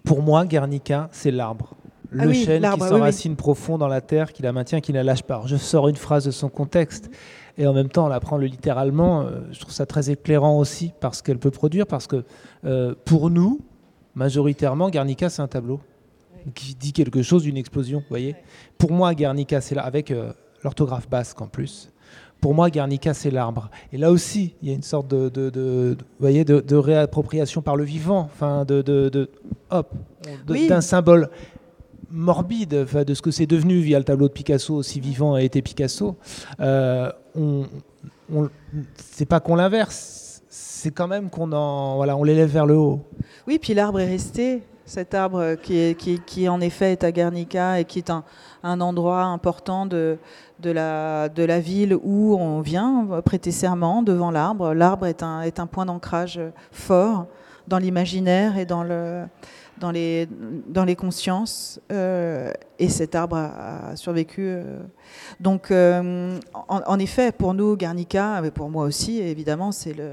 Pour 0.03 0.21
moi, 0.23 0.45
Guernica, 0.45 1.09
c'est 1.11 1.31
l'arbre. 1.31 1.75
Ah 2.17 2.25
le 2.25 2.33
chêne 2.33 2.67
qui 2.73 2.79
s'enracine 2.79 3.35
profond 3.35 3.77
dans 3.77 3.87
la 3.87 4.01
terre, 4.01 4.33
qui 4.33 4.41
la 4.41 4.51
maintient, 4.51 4.81
qui 4.81 4.91
ne 4.91 4.97
la 4.97 5.03
lâche 5.03 5.23
pas. 5.23 5.43
je 5.45 5.57
sors 5.57 5.87
une 5.87 5.95
phrase 5.95 6.25
de 6.25 6.31
son 6.31 6.49
contexte 6.49 7.11
et 7.59 7.67
en 7.67 7.73
même 7.73 7.89
temps, 7.89 8.05
on 8.05 8.09
la 8.09 8.21
prend 8.21 8.37
littéralement. 8.37 9.21
Euh, 9.21 9.41
je 9.51 9.59
trouve 9.59 9.73
ça 9.73 9.85
très 9.85 10.09
éclairant 10.09 10.57
aussi 10.57 10.93
parce 11.01 11.21
qu'elle 11.21 11.39
peut 11.39 11.51
produire, 11.51 11.85
parce 11.85 12.07
que 12.07 12.23
euh, 12.63 12.95
pour 13.03 13.29
nous, 13.29 13.59
majoritairement, 14.15 14.89
Guernica, 14.89 15.29
c'est 15.29 15.41
un 15.41 15.47
tableau 15.47 15.81
qui 16.55 16.73
dit 16.73 16.93
quelque 16.93 17.21
chose 17.21 17.43
d'une 17.43 17.57
explosion. 17.57 18.01
voyez 18.09 18.37
Pour 18.77 18.93
moi, 18.93 19.13
Guernica, 19.13 19.59
c'est 19.59 19.75
là, 19.75 19.83
avec 19.83 20.09
euh, 20.09 20.31
l'orthographe 20.63 21.09
basque 21.09 21.41
en 21.41 21.47
plus 21.47 21.91
pour 22.41 22.53
moi, 22.53 22.69
Guernica, 22.69 23.13
c'est 23.13 23.31
l'arbre. 23.31 23.69
Et 23.91 23.97
là 23.97 24.11
aussi, 24.11 24.55
il 24.61 24.69
y 24.69 24.71
a 24.71 24.75
une 24.75 24.83
sorte 24.83 25.07
de, 25.07 25.29
de, 25.29 25.97
voyez, 26.19 26.45
de, 26.45 26.75
réappropriation 26.75 27.61
par 27.61 27.75
le 27.75 27.83
vivant, 27.83 28.29
enfin, 28.33 28.65
de, 28.65 29.29
hop, 29.69 29.93
d'un 30.47 30.81
symbole 30.81 31.29
morbide 32.09 32.87
de 33.05 33.13
ce 33.13 33.21
que 33.21 33.31
c'est 33.31 33.45
devenu 33.45 33.79
via 33.79 33.99
le 33.99 34.05
tableau 34.05 34.27
de 34.27 34.33
Picasso, 34.33 34.75
aussi 34.75 34.99
vivant 34.99 35.33
a 35.33 35.41
été 35.41 35.61
Picasso. 35.61 36.15
Euh, 36.59 37.11
on, 37.35 37.65
c'est 38.95 39.25
pas 39.25 39.39
qu'on 39.39 39.55
l'inverse, 39.55 40.41
c'est 40.49 40.91
quand 40.91 41.07
même 41.07 41.29
qu'on 41.29 41.51
en, 41.51 41.97
voilà, 41.97 42.15
on 42.15 42.23
l'élève 42.23 42.49
vers 42.49 42.65
le 42.65 42.77
haut. 42.77 43.01
Oui, 43.47 43.59
puis 43.59 43.73
l'arbre 43.73 43.99
est 43.99 44.07
resté 44.07 44.63
cet 44.85 45.13
arbre 45.13 45.55
qui, 45.61 45.77
est, 45.77 45.95
qui, 45.95 46.19
qui, 46.25 46.49
en 46.49 46.61
effet 46.61 46.93
est 46.93 47.03
à 47.03 47.11
Guernica 47.11 47.79
et 47.79 47.85
qui 47.85 47.99
est 47.99 48.09
un, 48.09 48.23
un 48.63 48.81
endroit 48.81 49.23
important 49.23 49.85
de, 49.85 50.17
de, 50.59 50.71
la, 50.71 51.29
de 51.29 51.43
la 51.43 51.59
ville 51.59 51.97
où 52.03 52.35
on 52.35 52.61
vient 52.61 53.07
prêter 53.23 53.51
serment 53.51 54.01
devant 54.03 54.31
l'arbre. 54.31 54.73
L'arbre 54.73 55.05
est 55.05 55.23
un, 55.23 55.41
est 55.41 55.59
un 55.59 55.67
point 55.67 55.85
d'ancrage 55.85 56.39
fort 56.71 57.27
dans 57.67 57.77
l'imaginaire 57.77 58.57
et 58.57 58.65
dans 58.65 58.83
le, 58.83 59.25
dans 59.79 59.91
les, 59.91 60.27
dans 60.67 60.85
les 60.85 60.95
consciences. 60.95 61.79
Euh, 61.91 62.51
et 62.77 62.89
cet 62.89 63.15
arbre 63.15 63.35
a, 63.35 63.95
survécu. 63.95 64.41
Euh. 64.41 64.79
Donc, 65.39 65.71
euh, 65.71 66.39
en, 66.53 66.99
effet, 66.99 67.31
pour 67.31 67.53
nous, 67.53 67.75
Guernica, 67.75 68.39
mais 68.41 68.51
pour 68.51 68.69
moi 68.69 68.85
aussi, 68.85 69.19
évidemment, 69.19 69.71
c'est 69.71 69.93
le, 69.93 70.11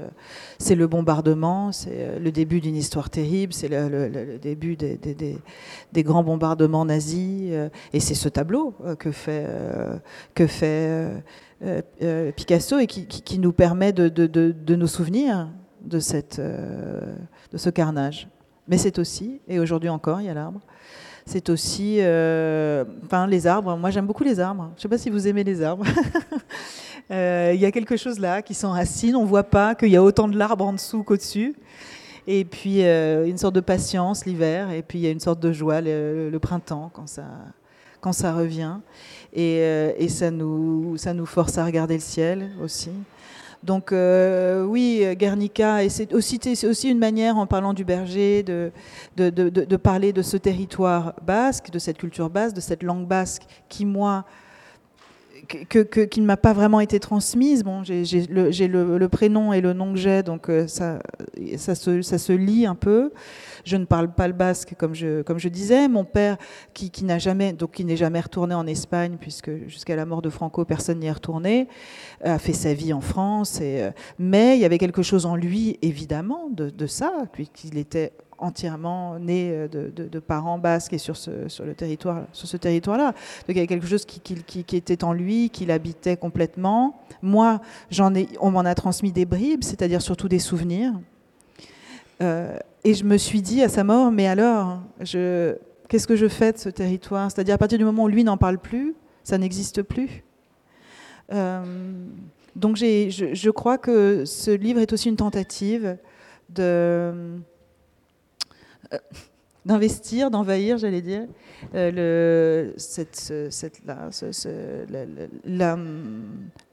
c'est 0.57 0.75
le 0.75 0.87
bombardement, 0.87 1.71
c'est 1.71 2.19
le 2.19 2.31
début 2.31 2.59
d'une 2.59 2.75
histoire 2.75 3.09
terrible, 3.09 3.53
c'est 3.53 3.69
le, 3.69 4.37
début 4.37 4.75
des, 4.75 4.97
des, 4.97 6.03
grands 6.03 6.23
bombardements 6.23 6.85
nazis. 6.85 7.51
et 7.93 7.99
c'est 7.99 8.15
ce 8.15 8.27
tableau 8.29 8.73
que 8.99 9.11
fait, 9.11 9.47
que 10.33 10.47
fait 10.47 11.23
Picasso 12.35 12.79
et 12.79 12.87
qui, 12.87 13.05
qui, 13.07 13.21
qui 13.21 13.39
nous 13.39 13.53
permet 13.53 13.93
de, 13.93 14.09
de, 14.09 14.27
de, 14.27 14.51
de 14.51 14.75
nous 14.75 14.87
souvenir 14.87 15.49
de, 15.81 15.99
cette, 15.99 16.41
de 16.41 17.57
ce 17.57 17.69
carnage. 17.69 18.27
Mais 18.67 18.77
c'est 18.77 18.99
aussi, 18.99 19.39
et 19.47 19.59
aujourd'hui 19.59 19.89
encore, 19.89 20.21
il 20.21 20.25
y 20.25 20.29
a 20.29 20.33
l'arbre, 20.33 20.59
c'est 21.25 21.49
aussi 21.49 21.99
enfin, 23.05 23.27
les 23.27 23.47
arbres. 23.47 23.75
Moi, 23.75 23.91
j'aime 23.91 24.07
beaucoup 24.07 24.23
les 24.23 24.39
arbres. 24.39 24.71
Je 24.75 24.79
ne 24.79 24.81
sais 24.83 24.87
pas 24.87 24.97
si 24.97 25.09
vous 25.09 25.27
aimez 25.27 25.43
les 25.43 25.61
arbres. 25.61 25.85
Il 27.09 27.59
y 27.59 27.65
a 27.65 27.71
quelque 27.71 27.97
chose 27.97 28.19
là 28.19 28.41
qui 28.41 28.53
s'enracine. 28.53 29.15
On 29.15 29.23
ne 29.23 29.27
voit 29.27 29.43
pas 29.43 29.75
qu'il 29.75 29.89
y 29.89 29.97
a 29.97 30.03
autant 30.03 30.27
de 30.27 30.37
l'arbre 30.37 30.65
en 30.65 30.73
dessous 30.73 31.03
qu'au-dessus. 31.03 31.55
Et 32.27 32.43
puis 32.45 32.81
une 32.83 33.37
sorte 33.37 33.55
de 33.55 33.61
patience 33.61 34.25
l'hiver, 34.25 34.71
et 34.71 34.81
puis 34.81 34.99
il 34.99 35.01
y 35.01 35.07
a 35.07 35.11
une 35.11 35.19
sorte 35.19 35.39
de 35.39 35.51
joie 35.51 35.81
le, 35.81 36.37
printemps 36.41 36.91
quand 36.93 37.07
ça, 38.13 38.33
revient. 38.33 38.77
Et, 39.33 40.07
ça 40.09 40.31
nous 40.31 41.25
force 41.25 41.57
à 41.57 41.65
regarder 41.65 41.95
le 41.95 42.01
ciel 42.01 42.51
aussi. 42.61 42.91
Donc 43.63 43.91
euh, 43.91 44.63
oui, 44.63 45.03
Guernica, 45.15 45.83
et 45.83 45.89
c'est 45.89 46.13
aussi, 46.13 46.39
une 46.89 46.99
manière, 46.99 47.37
en 47.37 47.47
parlant 47.47 47.73
du 47.73 47.83
berger, 47.83 48.43
de, 48.43 48.71
parler 49.77 50.13
de 50.13 50.21
ce 50.21 50.37
territoire 50.37 51.13
basque, 51.25 51.71
de 51.71 51.79
cette 51.79 51.97
culture 51.97 52.29
basque, 52.29 52.55
de 52.55 52.61
cette 52.61 52.83
langue 52.83 53.07
basque 53.07 53.43
qui, 53.69 53.85
moi, 53.85 54.25
que, 55.47 56.03
qui 56.05 56.21
ne 56.21 56.25
m'a 56.25 56.37
pas 56.37 56.53
vraiment 56.53 56.79
été 56.79 56.99
transmise. 56.99 57.63
Bon, 57.63 57.83
j'ai 57.83 58.27
le, 58.27 58.97
le, 58.97 59.09
prénom 59.09 59.53
et 59.53 59.61
le 59.61 59.73
nom 59.73 59.93
que 59.93 59.99
j'ai, 59.99 60.23
donc 60.23 60.49
euh, 60.49 60.67
ça, 60.67 60.99
ça, 61.57 61.75
se, 61.75 62.01
ça 62.01 62.17
se 62.17 62.33
lit 62.33 62.65
un 62.65 62.75
peu. 62.75 63.11
Je 63.63 63.77
ne 63.77 63.85
parle 63.85 64.13
pas 64.13 64.27
le 64.27 64.33
basque, 64.33 64.75
comme 64.77 64.93
je, 64.93 65.21
comme 65.23 65.39
je 65.39 65.49
disais. 65.49 65.87
Mon 65.87 66.05
père, 66.05 66.37
qui, 66.73 66.89
qui 66.91 67.03
n'a 67.05 67.19
jamais, 67.19 67.53
donc 67.53 67.71
qui 67.71 67.85
n'est 67.85 67.97
jamais 67.97 68.19
retourné 68.19 68.55
en 68.55 68.67
Espagne, 68.67 69.17
puisque 69.19 69.51
jusqu'à 69.67 69.95
la 69.95 70.05
mort 70.05 70.21
de 70.21 70.29
Franco, 70.29 70.65
personne 70.65 70.99
n'y 70.99 71.07
est 71.07 71.11
retourné, 71.11 71.67
a 72.23 72.39
fait 72.39 72.53
sa 72.53 72.73
vie 72.73 72.93
en 72.93 73.01
France. 73.01 73.59
Euh, 73.61 73.91
mais 74.19 74.57
il 74.57 74.61
y 74.61 74.65
avait 74.65 74.77
quelque 74.77 75.01
chose 75.01 75.25
en 75.25 75.35
lui, 75.35 75.77
évidemment, 75.81 76.49
de, 76.49 76.69
de 76.69 76.87
ça, 76.87 77.13
puisqu'il 77.31 77.77
était 77.77 78.13
entièrement 78.37 79.19
né 79.19 79.49
euh, 79.51 79.67
de, 79.67 80.19
parents 80.19 80.57
basques 80.57 80.93
et 80.93 80.97
sur 80.97 81.17
ce, 81.17 81.47
sur 81.47 81.65
le 81.65 81.73
territoire, 81.73 82.23
sur 82.33 82.47
ce 82.47 82.57
territoire-là. 82.57 83.11
Donc 83.11 83.49
il 83.49 83.57
y 83.57 83.61
a 83.61 83.67
quelque 83.67 83.87
chose 83.87 84.05
qui, 84.05 84.19
qui, 84.21 84.75
était 84.75 85.03
en 85.03 85.13
lui, 85.13 85.49
qui 85.49 85.65
l'habitait 85.65 86.17
complètement. 86.17 87.01
Moi, 87.21 87.61
j'en 87.89 88.13
ai, 88.15 88.27
on 88.39 88.51
m'en 88.51 88.61
a 88.61 88.75
transmis 88.75 89.11
des 89.11 89.25
bribes, 89.25 89.63
c'est-à-dire 89.63 90.01
surtout 90.01 90.27
des 90.27 90.39
souvenirs. 90.39 90.93
Euh, 92.21 92.57
et 92.83 92.93
je 92.93 93.03
me 93.03 93.17
suis 93.17 93.41
dit 93.41 93.61
à 93.63 93.69
sa 93.69 93.83
mort, 93.83 94.11
mais 94.11 94.27
alors, 94.27 94.79
qu'est-ce 94.99 96.07
que 96.07 96.15
je 96.15 96.27
fais 96.27 96.53
de 96.53 96.57
ce 96.57 96.69
territoire? 96.69 97.31
C'est-à-dire 97.31 97.55
à 97.55 97.57
partir 97.57 97.77
du 97.77 97.85
moment 97.85 98.03
où 98.03 98.07
lui 98.07 98.23
n'en 98.23 98.37
parle 98.37 98.57
plus, 98.57 98.95
ça 99.23 99.37
n'existe 99.37 99.81
plus. 99.81 100.23
Euh, 101.33 101.61
donc 102.55 102.77
je, 102.77 103.09
je, 103.33 103.49
crois 103.49 103.77
que 103.77 104.23
ce 104.25 104.51
livre 104.51 104.79
est 104.79 104.93
aussi 104.93 105.09
une 105.09 105.17
tentative 105.17 105.97
de 106.49 107.39
d'investir, 109.67 110.31
d'envahir, 110.31 110.77
j'allais 110.77 111.01
dire, 111.01 111.27
euh, 111.75 112.71
le, 112.71 112.73
cette, 112.77 113.33
cette, 113.49 113.81
là, 113.85 115.77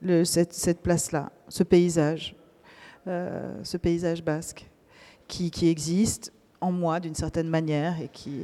le, 0.00 0.24
cette, 0.24 0.52
cette 0.52 0.80
place-là, 0.80 1.32
ce 1.48 1.64
paysage, 1.64 2.36
euh, 3.08 3.52
ce 3.64 3.76
paysage 3.76 4.22
basque 4.22 4.70
qui, 5.26 5.50
qui, 5.50 5.68
existe 5.68 6.32
en 6.60 6.70
moi 6.70 7.00
d'une 7.00 7.16
certaine 7.16 7.48
manière 7.48 8.00
et, 8.00 8.08
qui, 8.12 8.42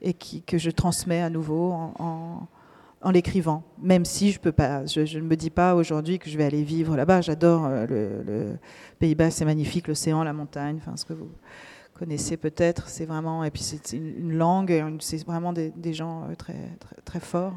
et 0.00 0.14
qui, 0.14 0.40
que 0.40 0.56
je 0.56 0.70
transmets 0.70 1.20
à 1.20 1.28
nouveau 1.28 1.72
en, 1.72 2.48
l'écrivant, 3.12 3.62
même 3.82 4.06
si 4.06 4.32
je 4.32 4.40
peux 4.40 4.54
je, 4.86 5.18
ne 5.18 5.24
me 5.24 5.36
dis 5.36 5.50
pas 5.50 5.74
aujourd'hui 5.74 6.18
que 6.18 6.30
je 6.30 6.38
vais 6.38 6.44
aller 6.44 6.62
vivre 6.62 6.96
là-bas. 6.96 7.20
J'adore 7.20 7.68
le, 7.68 8.22
le, 8.26 8.56
Pays 8.98 9.14
Basque, 9.14 9.36
c'est 9.36 9.44
magnifique, 9.44 9.88
l'océan, 9.88 10.24
la 10.24 10.32
montagne, 10.32 10.78
enfin 10.80 10.96
ce 10.96 11.04
que 11.04 11.12
vous 11.12 11.28
connaissez 11.94 12.36
peut-être. 12.36 12.88
C'est 12.88 13.06
vraiment, 13.06 13.44
et 13.44 13.50
puis 13.50 13.62
c'est 13.62 13.92
une 13.92 14.36
langue, 14.36 14.98
c'est 15.00 15.24
vraiment 15.24 15.52
des, 15.52 15.72
gens 15.92 16.24
euh, 16.24 16.34
très, 16.34 16.76
très, 16.80 16.96
très 17.04 17.20
forts. 17.20 17.54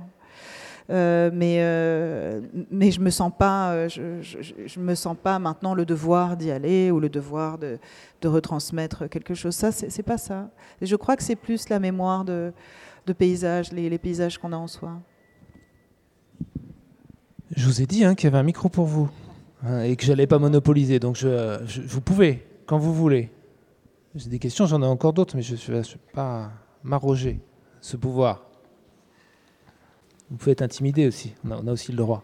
Euh, 0.90 1.30
mais, 1.34 1.58
euh, 1.60 2.40
mais 2.72 2.92
je 2.92 3.02
me 3.02 3.10
sens 3.10 3.32
pas, 3.38 3.90
je, 3.90 4.80
me 4.80 4.96
sens 4.96 5.18
pas 5.22 5.38
maintenant 5.38 5.74
le 5.74 5.86
devoir 5.86 6.38
d'y 6.38 6.50
aller 6.50 6.92
ou 6.92 7.02
le 7.02 7.10
devoir 7.10 7.58
de, 7.58 7.78
de 8.22 8.28
retransmettre 8.30 9.10
quelque 9.10 9.34
chose. 9.34 9.54
Ça, 9.54 9.72
c'est 9.74 10.04
pas 10.04 10.18
ça. 10.18 10.50
Je 10.82 10.96
crois 10.96 11.18
que 11.18 11.24
c'est 11.24 11.36
plus 11.36 11.68
la 11.68 11.80
mémoire 11.80 12.24
de, 12.24 12.54
de 13.06 13.14
paysages, 13.14 13.74
les, 13.74 13.90
les 13.90 13.98
paysages 13.98 14.38
qu'on 14.38 14.54
a 14.54 14.58
en 14.58 14.68
soi. 14.68 14.94
Je 17.56 17.66
vous 17.66 17.82
ai 17.82 17.86
dit 17.86 18.04
hein, 18.04 18.16
qu'il 18.16 18.26
y 18.26 18.28
avait 18.28 18.38
un 18.38 18.44
micro 18.44 18.70
pour 18.70 18.86
vous 18.86 19.10
hein, 19.64 19.82
et 19.82 19.96
que 19.96 20.06
j'allais 20.06 20.28
pas 20.28 20.40
monopoliser. 20.40 21.00
Donc 21.00 21.16
je, 21.16 21.82
vous 21.86 22.02
pouvez 22.02 22.46
quand 22.66 22.78
vous 22.78 22.94
voulez. 22.94 23.32
J'ai 24.18 24.30
des 24.30 24.40
questions, 24.40 24.66
j'en 24.66 24.82
ai 24.82 24.86
encore 24.86 25.14
d'autres, 25.14 25.36
mais 25.36 25.44
je 25.44 25.54
ne 25.54 25.82
vais 25.82 25.84
pas 26.12 26.50
m'arroger 26.84 27.40
ce 27.82 27.98
pouvoir. 27.98 28.48
Vous 30.32 30.38
pouvez 30.38 30.54
être 30.54 30.64
intimidé 30.64 31.06
aussi, 31.06 31.36
on 31.46 31.52
a, 31.52 31.58
on 31.58 31.68
a 31.68 31.72
aussi 31.72 31.92
le 31.92 32.00
droit. 32.00 32.24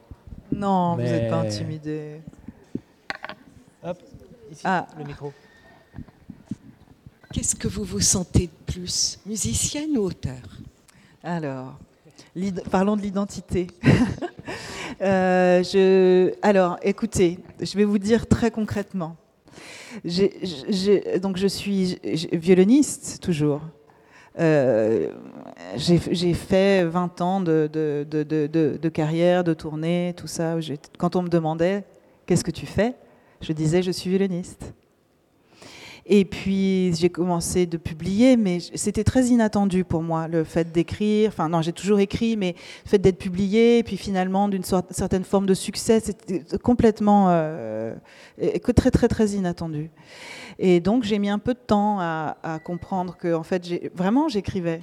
Non, 0.51 0.95
mais... 0.95 1.05
vous 1.05 1.11
n'êtes 1.11 1.29
pas 1.29 1.41
intimidé. 1.41 2.21
Hop, 3.83 4.01
ici, 4.51 4.61
ah. 4.63 4.87
le 4.97 5.03
micro. 5.03 5.31
Qu'est-ce 7.31 7.55
que 7.55 7.67
vous 7.67 7.83
vous 7.83 8.01
sentez 8.01 8.47
de 8.47 8.71
plus, 8.73 9.19
musicienne 9.27 9.95
ou 9.95 10.01
auteur? 10.01 10.41
Alors, 11.21 11.77
parlons 12.71 12.97
de 12.97 13.03
l'identité. 13.03 13.67
euh, 15.01 15.61
je, 15.61 16.33
alors, 16.41 16.77
écoutez, 16.81 17.37
je 17.61 17.77
vais 17.77 17.85
vous 17.85 17.99
dire 17.99 18.27
très 18.27 18.49
concrètement 18.49 19.15
donc 21.19 21.37
je 21.37 21.47
suis 21.47 21.99
violoniste 22.31 23.19
toujours. 23.21 23.61
Euh, 24.39 25.09
j'ai 25.75 26.33
fait 26.33 26.83
20 26.85 27.21
ans 27.21 27.41
de, 27.41 27.69
de, 27.71 28.89
carrière, 28.89 29.43
de 29.43 29.53
tournée, 29.53 30.13
tout 30.17 30.27
ça. 30.27 30.55
Quand 30.97 31.15
on 31.15 31.21
me 31.21 31.29
demandait 31.29 31.83
qu'est-ce 32.25 32.43
que 32.43 32.51
tu 32.51 32.65
fais, 32.65 32.95
je 33.41 33.53
disais 33.53 33.83
je 33.83 33.91
suis 33.91 34.09
violoniste. 34.09 34.73
Et 36.05 36.25
puis 36.25 36.93
j'ai 36.95 37.09
commencé 37.09 37.65
de 37.65 37.77
publier, 37.77 38.35
mais 38.35 38.59
c'était 38.75 39.05
très 39.05 39.27
inattendu 39.27 39.85
pour 39.85 40.03
moi 40.03 40.27
le 40.27 40.43
fait 40.43 40.69
d'écrire. 40.69 41.29
Enfin 41.29 41.47
non, 41.47 41.61
j'ai 41.61 41.71
toujours 41.71 41.99
écrit, 41.99 42.35
mais 42.35 42.55
le 42.85 42.89
fait 42.89 42.97
d'être 42.97 43.17
publié, 43.17 43.77
et 43.77 43.83
puis 43.83 43.95
finalement 43.95 44.49
d'une 44.49 44.63
certaine 44.63 45.23
forme 45.23 45.45
de 45.45 45.53
succès, 45.53 46.01
c'était 46.01 46.43
complètement 46.57 47.27
euh, 47.29 47.95
très 48.75 48.91
très 48.91 49.07
très 49.07 49.27
inattendu. 49.29 49.91
Et 50.59 50.81
donc 50.81 51.03
j'ai 51.03 51.19
mis 51.19 51.29
un 51.29 51.39
peu 51.39 51.53
de 51.53 51.59
temps 51.59 51.99
à, 52.01 52.35
à 52.43 52.59
comprendre 52.59 53.15
que 53.15 53.33
en 53.33 53.43
fait 53.43 53.89
vraiment 53.95 54.27
j'écrivais. 54.27 54.81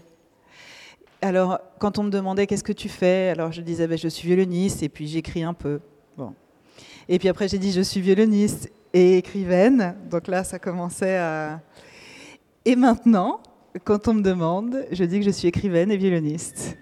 Alors 1.20 1.58
quand 1.78 1.98
on 1.98 2.04
me 2.04 2.10
demandait 2.10 2.46
qu'est-ce 2.46 2.64
que 2.64 2.72
tu 2.72 2.88
fais, 2.88 3.28
alors 3.28 3.52
je 3.52 3.60
disais 3.60 3.86
ben, 3.86 3.98
je 3.98 4.08
suis 4.08 4.26
violoniste 4.26 4.82
et 4.82 4.88
puis 4.88 5.06
j'écris 5.06 5.42
un 5.42 5.52
peu. 5.52 5.80
Bon. 6.16 6.32
Et 7.10 7.18
puis 7.18 7.28
après 7.28 7.46
j'ai 7.46 7.58
dit 7.58 7.72
je 7.72 7.82
suis 7.82 8.00
violoniste 8.00 8.70
et 8.92 9.18
écrivaine. 9.18 9.96
Donc 10.10 10.26
là, 10.26 10.44
ça 10.44 10.58
commençait 10.58 11.16
à... 11.16 11.60
Et 12.64 12.76
maintenant, 12.76 13.40
quand 13.84 14.08
on 14.08 14.14
me 14.14 14.22
demande, 14.22 14.84
je 14.90 15.04
dis 15.04 15.20
que 15.20 15.24
je 15.24 15.30
suis 15.30 15.48
écrivaine 15.48 15.90
et 15.90 15.96
violoniste. 15.96 16.76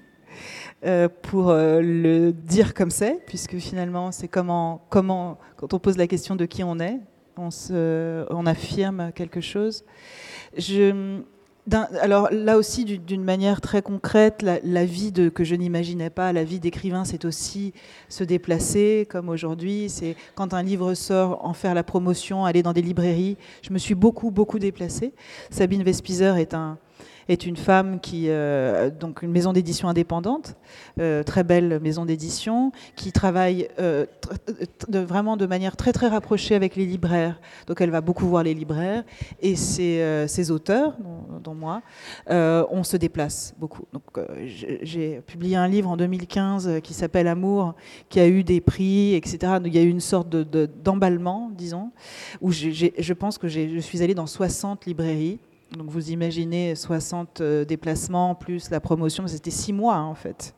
Euh, 0.85 1.09
pour 1.23 1.51
euh, 1.51 1.81
le 1.81 2.33
dire 2.33 2.73
comme 2.73 2.91
c'est, 2.91 3.21
puisque 3.27 3.59
finalement, 3.59 4.13
c'est 4.13 4.29
comment, 4.29 4.87
comment, 4.91 5.39
quand 5.57 5.75
on 5.75 5.81
pose 5.81 5.97
la 5.97 6.07
question 6.07 6.37
de 6.37 6.47
qui 6.47 6.63
on 6.63 6.79
est, 6.79 7.01
on, 7.37 7.51
se, 7.51 8.25
on 8.31 8.47
affirme 8.47 9.11
quelque 9.13 9.41
chose. 9.41 9.85
Je, 10.57 11.21
alors 12.01 12.29
là 12.31 12.57
aussi, 12.57 12.85
d'une 12.85 13.25
manière 13.25 13.61
très 13.61 13.83
concrète, 13.83 14.43
la, 14.43 14.85
vie 14.85 15.13
de, 15.13 15.29
que 15.29 15.45
je 15.45 15.55
n'imaginais 15.55 16.11
pas, 16.11 16.33
la 16.33 16.45
vie 16.45 16.61
d'écrivain, 16.61 17.05
c'est 17.05 17.25
aussi 17.25 17.73
se 18.09 18.25
déplacer, 18.25 19.07
comme 19.11 19.29
aujourd'hui. 19.29 19.89
C'est 19.89 20.17
quand 20.35 20.55
un 20.55 20.63
livre 20.63 20.95
sort, 20.95 21.45
en 21.45 21.53
faire 21.53 21.75
la 21.75 21.83
promotion, 21.83 22.45
aller 22.45 22.63
dans 22.63 22.73
des 22.73 22.83
librairies. 22.83 23.37
Je 23.63 23.73
me 23.73 23.79
suis 23.79 23.95
beaucoup, 23.95 24.31
beaucoup 24.31 24.59
déplacée. 24.59 25.13
Sabine 25.51 25.83
Vespizer 25.83 26.37
est 26.37 26.55
un, 26.55 26.79
est 27.29 27.47
une 27.47 27.57
femme 27.57 28.01
qui, 28.01 28.27
euh, 28.29 28.91
donc 28.91 29.23
une 29.23 29.31
maison 29.31 29.53
d'édition 29.53 29.89
indépendante, 29.89 30.57
euh, 30.99 31.23
très 31.23 31.45
belle 31.45 31.79
maison 31.81 32.05
d'édition, 32.05 32.73
qui 32.97 33.13
travaille 33.13 33.69
euh, 33.79 34.07
vraiment 34.89 35.37
de 35.37 35.47
manière 35.47 35.77
très 35.77 35.93
très 35.93 36.09
rapprochée 36.09 36.55
avec 36.55 36.77
les 36.77 36.87
libraires. 36.87 37.41
Donc 37.67 37.81
elle 37.81 37.91
va 37.91 38.01
beaucoup 38.01 38.27
voir 38.27 38.43
les 38.43 38.55
libraires 38.55 39.05
et 39.41 39.57
ses, 39.57 40.51
auteurs, 40.51 40.97
dont, 41.43 41.55
moi, 41.55 41.83
on 42.29 42.83
se 42.83 42.97
déplace 42.97 43.55
beaucoup. 43.59 43.85
Donc 43.93 44.03
j'ai 44.45 45.21
publié 45.27 45.57
un 45.57 45.69
livre 45.69 45.91
en 45.91 45.97
2015 45.97 46.81
qui 46.83 46.95
s'appelle 46.95 47.29
Amour, 47.29 47.75
qui 48.09 48.21
a 48.21 48.29
eu 48.29 48.45
des 48.45 48.61
prix, 48.61 49.15
etc. 49.15 49.55
Il 49.65 49.75
y 49.75 49.79
a 49.79 49.83
eu 49.83 49.89
une 49.89 50.01
sorte 50.01 50.29
d'emballement, 50.29 51.51
de, 51.51 51.57
disons, 51.57 51.91
où 52.41 52.53
je 52.53 53.13
pense 53.13 53.39
que 53.39 53.49
je 53.49 53.79
suis 53.81 54.03
allée 54.03 54.15
dans 54.15 54.27
60 54.27 54.87
librairies 54.87 55.39
donc 55.77 55.91
vous 55.91 56.11
imaginez 56.11 56.75
60 56.75 57.41
euh, 57.41 57.65
déplacements 57.65 58.35
plus 58.35 58.71
la 58.71 58.81
promotion, 58.81 59.27
c'était 59.27 59.51
six 59.51 59.73
mois 59.73 59.97
hein, 59.97 60.05
en 60.05 60.15
fait. 60.15 60.55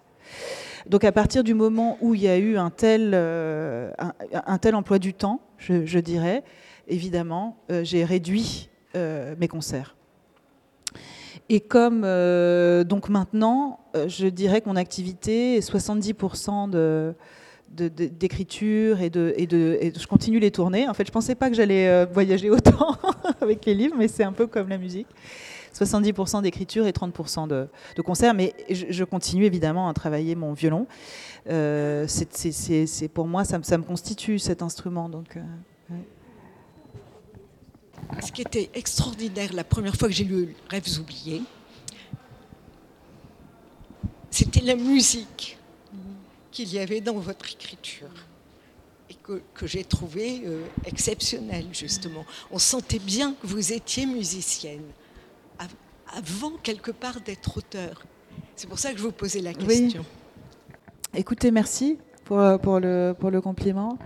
Donc 0.86 1.04
à 1.04 1.12
partir 1.12 1.44
du 1.44 1.54
moment 1.54 1.98
où 2.00 2.14
il 2.14 2.22
y 2.22 2.28
a 2.28 2.38
eu 2.38 2.56
un 2.56 2.70
tel, 2.70 3.10
euh, 3.14 3.92
un, 4.32 4.58
tel 4.58 4.74
emploi 4.74 4.98
du 4.98 5.12
temps, 5.12 5.40
je, 5.58 5.98
dirais, 5.98 6.42
évidemment, 6.88 7.58
j'ai 7.82 8.02
réduit 8.04 8.70
mes 8.94 9.48
concerts. 9.48 9.94
Et 11.50 11.60
comme 11.60 12.00
donc 12.84 13.10
maintenant, 13.10 13.80
je 14.06 14.28
dirais 14.28 14.62
que 14.62 14.70
mon 14.70 14.76
activité 14.76 15.56
est 15.56 15.70
70% 15.70 16.70
de, 16.70 17.14
d'écriture 17.70 19.00
et 19.00 19.10
de, 19.10 19.34
je 19.38 20.06
continue 20.06 20.38
les 20.38 20.50
tournées. 20.50 20.88
En 20.88 20.94
fait, 20.94 21.06
je 21.06 21.12
pensais 21.12 21.34
pas 21.34 21.48
que 21.48 21.56
j'allais 21.56 22.04
voyager 22.06 22.50
autant 22.50 22.96
avec 23.40 23.64
les 23.64 23.74
livres, 23.74 23.94
mais 23.96 24.08
c'est 24.08 24.24
un 24.24 24.32
peu 24.32 24.46
comme 24.46 24.68
la 24.68 24.78
musique. 24.78 25.06
70% 25.74 26.42
d'écriture 26.42 26.86
et 26.86 26.92
30% 26.92 27.48
de, 27.48 27.68
de 27.96 28.02
concerts, 28.02 28.34
mais 28.34 28.54
je, 28.68 29.04
continue 29.04 29.44
évidemment 29.44 29.88
à 29.88 29.94
travailler 29.94 30.34
mon 30.34 30.52
violon. 30.52 30.86
Euh, 31.48 32.06
c'est 32.08 33.08
pour 33.08 33.26
moi, 33.26 33.44
ça, 33.44 33.58
ça, 33.62 33.78
me 33.78 33.84
constitue 33.84 34.38
cet 34.38 34.62
instrument. 34.62 35.08
Donc, 35.08 35.36
euh, 35.36 35.94
Ce 38.20 38.32
qui 38.32 38.42
était 38.42 38.70
extraordinaire 38.74 39.52
la 39.52 39.64
première 39.64 39.94
fois 39.96 40.08
que 40.08 40.14
j'ai 40.14 40.24
lu 40.24 40.54
Rêves 40.68 40.98
oubliés, 40.98 41.42
c'était 44.30 44.60
la 44.60 44.76
musique 44.76 45.58
qu'il 46.50 46.72
y 46.72 46.78
avait 46.78 47.00
dans 47.00 47.14
votre 47.14 47.50
écriture 47.52 48.08
et 49.08 49.14
que, 49.14 49.42
que 49.54 49.66
j'ai 49.66 49.84
trouvé 49.84 50.42
euh, 50.44 50.64
exceptionnelle 50.84 51.66
justement. 51.72 52.24
On 52.50 52.58
sentait 52.58 52.98
bien 52.98 53.34
que 53.34 53.46
vous 53.46 53.72
étiez 53.72 54.06
musicienne 54.06 54.84
avant 56.12 56.52
quelque 56.62 56.90
part 56.90 57.20
d'être 57.20 57.56
auteur. 57.56 58.02
C'est 58.56 58.68
pour 58.68 58.78
ça 58.78 58.92
que 58.92 58.98
je 58.98 59.02
vous 59.02 59.12
posais 59.12 59.40
la 59.40 59.54
question. 59.54 60.04
Écoutez, 61.14 61.50
merci 61.50 61.98
pour, 62.24 62.58
pour, 62.60 62.80
le, 62.80 63.14
pour 63.18 63.30
le 63.30 63.40
compliment. 63.40 63.98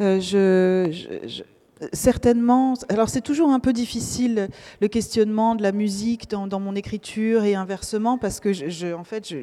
Euh, 0.00 0.20
je, 0.20 1.42
certainement, 1.92 2.74
alors 2.88 3.08
c'est 3.08 3.20
toujours 3.20 3.50
un 3.50 3.60
peu 3.60 3.72
difficile 3.72 4.48
le 4.80 4.88
questionnement 4.88 5.54
de 5.54 5.62
la 5.62 5.72
musique 5.72 6.30
dans, 6.30 6.60
mon 6.60 6.74
écriture 6.74 7.44
et 7.44 7.54
inversement 7.54 8.18
parce 8.18 8.40
que 8.40 8.94
en 8.94 9.04
fait, 9.04 9.34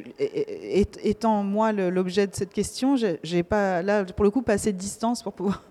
étant 1.02 1.42
moi 1.42 1.72
l'objet 1.72 2.26
de 2.26 2.34
cette 2.34 2.52
question, 2.52 2.96
j'ai 2.96 3.42
pas 3.42 3.82
là 3.82 4.04
pour 4.04 4.24
le 4.24 4.30
coup 4.30 4.42
pas 4.42 4.54
assez 4.54 4.72
de 4.72 4.78
distance 4.78 5.22
pour 5.22 5.32
pouvoir 5.32 5.62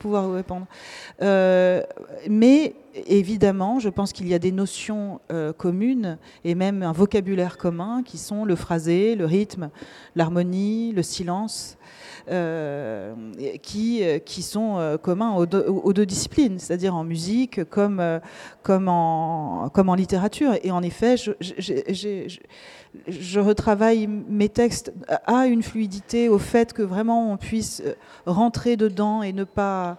pouvoir 0.00 0.26
vous 0.26 0.34
répondre. 0.34 0.66
Euh, 1.22 1.82
mais 2.28 2.74
évidemment, 2.94 3.78
je 3.78 3.88
pense 3.88 4.12
qu'il 4.12 4.28
y 4.28 4.34
a 4.34 4.38
des 4.38 4.52
notions 4.52 5.20
euh, 5.32 5.52
communes 5.52 6.18
et 6.44 6.54
même 6.54 6.82
un 6.82 6.92
vocabulaire 6.92 7.58
commun 7.58 8.02
qui 8.04 8.18
sont 8.18 8.44
le 8.44 8.56
phrasé, 8.56 9.14
le 9.14 9.26
rythme, 9.26 9.70
l'harmonie, 10.16 10.92
le 10.92 11.02
silence. 11.02 11.76
Euh, 12.28 13.14
qui, 13.62 14.02
qui 14.26 14.42
sont 14.42 14.98
communs 15.02 15.32
aux 15.32 15.46
deux, 15.46 15.64
aux 15.66 15.92
deux 15.92 16.04
disciplines, 16.04 16.58
c'est-à-dire 16.58 16.94
en 16.94 17.02
musique 17.02 17.64
comme, 17.64 18.20
comme, 18.62 18.88
en, 18.88 19.70
comme 19.72 19.88
en 19.88 19.94
littérature. 19.94 20.52
Et 20.62 20.70
en 20.70 20.82
effet, 20.82 21.16
j'ai 21.40 22.26
je 23.06 23.40
retravaille 23.40 24.06
mes 24.06 24.48
textes 24.48 24.92
à 25.26 25.46
une 25.46 25.62
fluidité, 25.62 26.28
au 26.28 26.38
fait 26.38 26.72
que 26.72 26.82
vraiment 26.82 27.32
on 27.32 27.36
puisse 27.36 27.82
euh, 27.84 27.94
rentrer 28.26 28.76
dedans 28.76 29.22
et 29.22 29.32
ne 29.32 29.44
pas, 29.44 29.98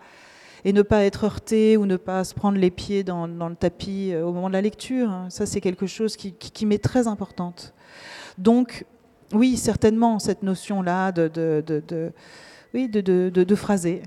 et 0.65 0.73
ne 0.73 0.81
pas 0.81 1.03
être 1.03 1.25
heurté 1.25 1.77
ou 1.77 1.85
ne 1.85 1.97
pas 1.97 2.23
se 2.23 2.33
prendre 2.33 2.57
les 2.57 2.71
pieds 2.71 3.03
dans, 3.03 3.27
le 3.27 3.55
tapis 3.55 4.11
euh, 4.13 4.25
au 4.25 4.31
moment 4.31 4.47
de 4.47 4.53
la 4.53 4.61
lecture. 4.61 5.09
Hein. 5.09 5.27
Ça, 5.29 5.45
c'est 5.45 5.61
quelque 5.61 5.87
chose 5.87 6.15
qui, 6.15 6.65
m'est 6.65 6.83
très 6.83 7.07
importante. 7.07 7.73
Donc, 8.37 8.85
oui, 9.33 9.57
certainement, 9.57 10.19
cette 10.19 10.43
notion-là 10.43 11.11
de, 11.11 12.11
oui, 12.73 12.89
de, 12.89 13.55
phraser. 13.55 14.03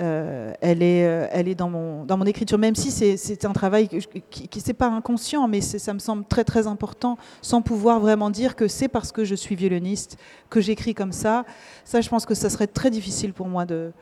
Euh, 0.00 0.52
elle, 0.60 0.82
est, 0.82 1.06
euh, 1.06 1.28
elle 1.30 1.46
est 1.46 1.54
dans 1.54 1.70
mon, 1.70 2.04
dans 2.04 2.16
mon 2.16 2.24
écriture, 2.24 2.58
même 2.58 2.74
si 2.74 2.90
c'est 2.90 3.44
un 3.44 3.52
travail 3.52 3.86
qui, 3.86 4.48
qui, 4.48 4.60
c'est 4.60 4.74
pas 4.74 4.88
inconscient, 4.88 5.46
mais 5.46 5.60
ça 5.60 5.94
me 5.94 6.00
semble 6.00 6.24
très 6.24 6.42
très 6.42 6.66
important, 6.66 7.16
sans 7.42 7.62
pouvoir 7.62 8.00
vraiment 8.00 8.28
dire 8.28 8.56
que 8.56 8.66
c'est 8.66 8.88
parce 8.88 9.12
que 9.12 9.24
je 9.24 9.36
suis 9.36 9.54
violoniste 9.54 10.18
que 10.50 10.60
j'écris 10.60 10.94
comme 10.94 11.12
ça. 11.12 11.44
Ça, 11.84 12.00
je 12.00 12.08
pense 12.08 12.26
que 12.26 12.34
ça 12.34 12.50
serait 12.50 12.66
très 12.66 12.90
difficile 12.90 13.32
pour 13.32 13.46
moi 13.46 13.66
de, 13.66 13.92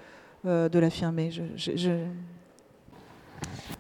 de 0.45 0.79
l'affirmer. 0.79 1.31
je... 1.57 1.91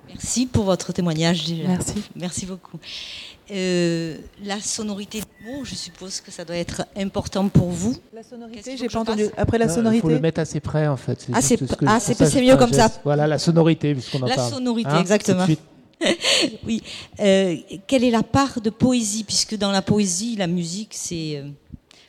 Merci 0.09 0.47
pour 0.47 0.65
votre 0.65 0.93
témoignage. 0.93 1.53
Merci. 1.67 1.95
Merci 2.17 2.47
beaucoup. 2.47 2.79
Euh, 3.51 4.17
la 4.45 4.61
sonorité 4.61 5.21
du 5.21 5.47
mot, 5.47 5.65
je 5.65 5.75
suppose 5.75 6.21
que 6.21 6.31
ça 6.31 6.45
doit 6.45 6.57
être 6.57 6.87
important 6.97 7.49
pour 7.49 7.69
vous. 7.69 7.97
La 8.15 8.23
sonorité, 8.23 8.77
j'ai 8.77 8.89
pas 8.89 9.01
entendu. 9.01 9.27
Après 9.37 9.59
la 9.59 9.69
sonorité. 9.69 9.99
Il 9.99 10.03
faut 10.03 10.09
le 10.09 10.21
mettre 10.21 10.41
assez 10.41 10.61
près 10.61 10.87
en 10.87 10.97
fait. 10.97 11.27
Ah, 11.33 11.43
c'est 11.43 11.59
ah, 11.87 12.41
mieux 12.41 12.57
comme 12.57 12.73
ça. 12.73 12.91
Voilà 13.05 13.27
la 13.27 13.39
sonorité 13.39 13.95
puisqu'on 13.95 14.23
en 14.23 14.27
la 14.27 14.35
parle. 14.35 14.51
La 14.51 14.57
sonorité, 14.57 14.91
hein, 14.91 15.01
exactement. 15.01 15.47
oui. 16.67 16.83
Euh, 17.21 17.57
quelle 17.87 18.05
est 18.05 18.11
la 18.11 18.23
part 18.23 18.61
de 18.61 18.71
poésie? 18.71 19.25
Puisque 19.25 19.57
dans 19.57 19.71
la 19.71 19.83
poésie, 19.83 20.37
la 20.37 20.47
musique, 20.47 20.93
c'est 20.93 21.37
euh, 21.37 21.49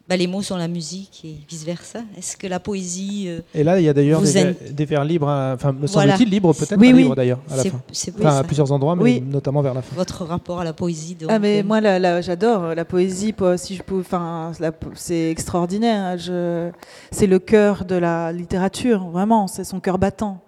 bah, 0.09 0.17
les 0.17 0.27
mots 0.27 0.41
sont 0.41 0.57
la 0.57 0.67
musique 0.67 1.21
et 1.23 1.35
vice-versa. 1.47 2.01
Est-ce 2.17 2.35
que 2.35 2.45
la 2.45 2.59
poésie... 2.59 3.25
Euh, 3.27 3.39
et 3.55 3.63
là, 3.63 3.79
il 3.79 3.85
y 3.85 3.89
a 3.89 3.93
d'ailleurs 3.93 4.21
des, 4.21 4.85
vers 4.85 5.05
libres, 5.05 5.29
hein, 5.29 5.53
enfin, 5.53 5.71
me 5.71 5.87
semble-t-il, 5.87 6.29
libres 6.29 6.53
peut-être, 6.53 6.77
oui, 6.77 6.91
oui. 6.93 7.09
d'ailleurs, 7.15 7.39
à 7.49 7.55
la 7.55 7.63
fin. 7.63 7.81
Enfin, 8.19 8.37
à 8.37 8.43
plusieurs 8.43 8.71
endroits, 8.73 8.97
mais 8.97 9.21
notamment 9.21 9.61
vers 9.61 9.73
la 9.73 9.81
fin. 9.81 9.95
Votre 9.95 10.25
rapport 10.25 10.59
à 10.59 10.65
la 10.65 10.73
poésie 10.73 11.15
Ah, 11.29 11.39
mais 11.39 11.61
euh, 11.61 11.63
moi, 11.63 11.79
j'adore 12.21 12.75
la 12.75 12.83
poésie, 12.83 13.33
si 13.55 13.75
je 13.75 13.83
peux, 13.83 13.99
enfin, 13.99 14.51
c'est 14.95 15.31
extraordinaire. 15.31 16.01
Hein, 16.03 16.17
je... 16.17 16.69
C'est 17.11 17.27
le 17.27 17.39
cœur 17.39 17.85
de 17.85 17.95
la 17.95 18.33
littérature, 18.33 19.07
vraiment, 19.07 19.47
c'est 19.47 19.63
son 19.63 19.79
cœur 19.79 19.99
battant. 19.99 20.41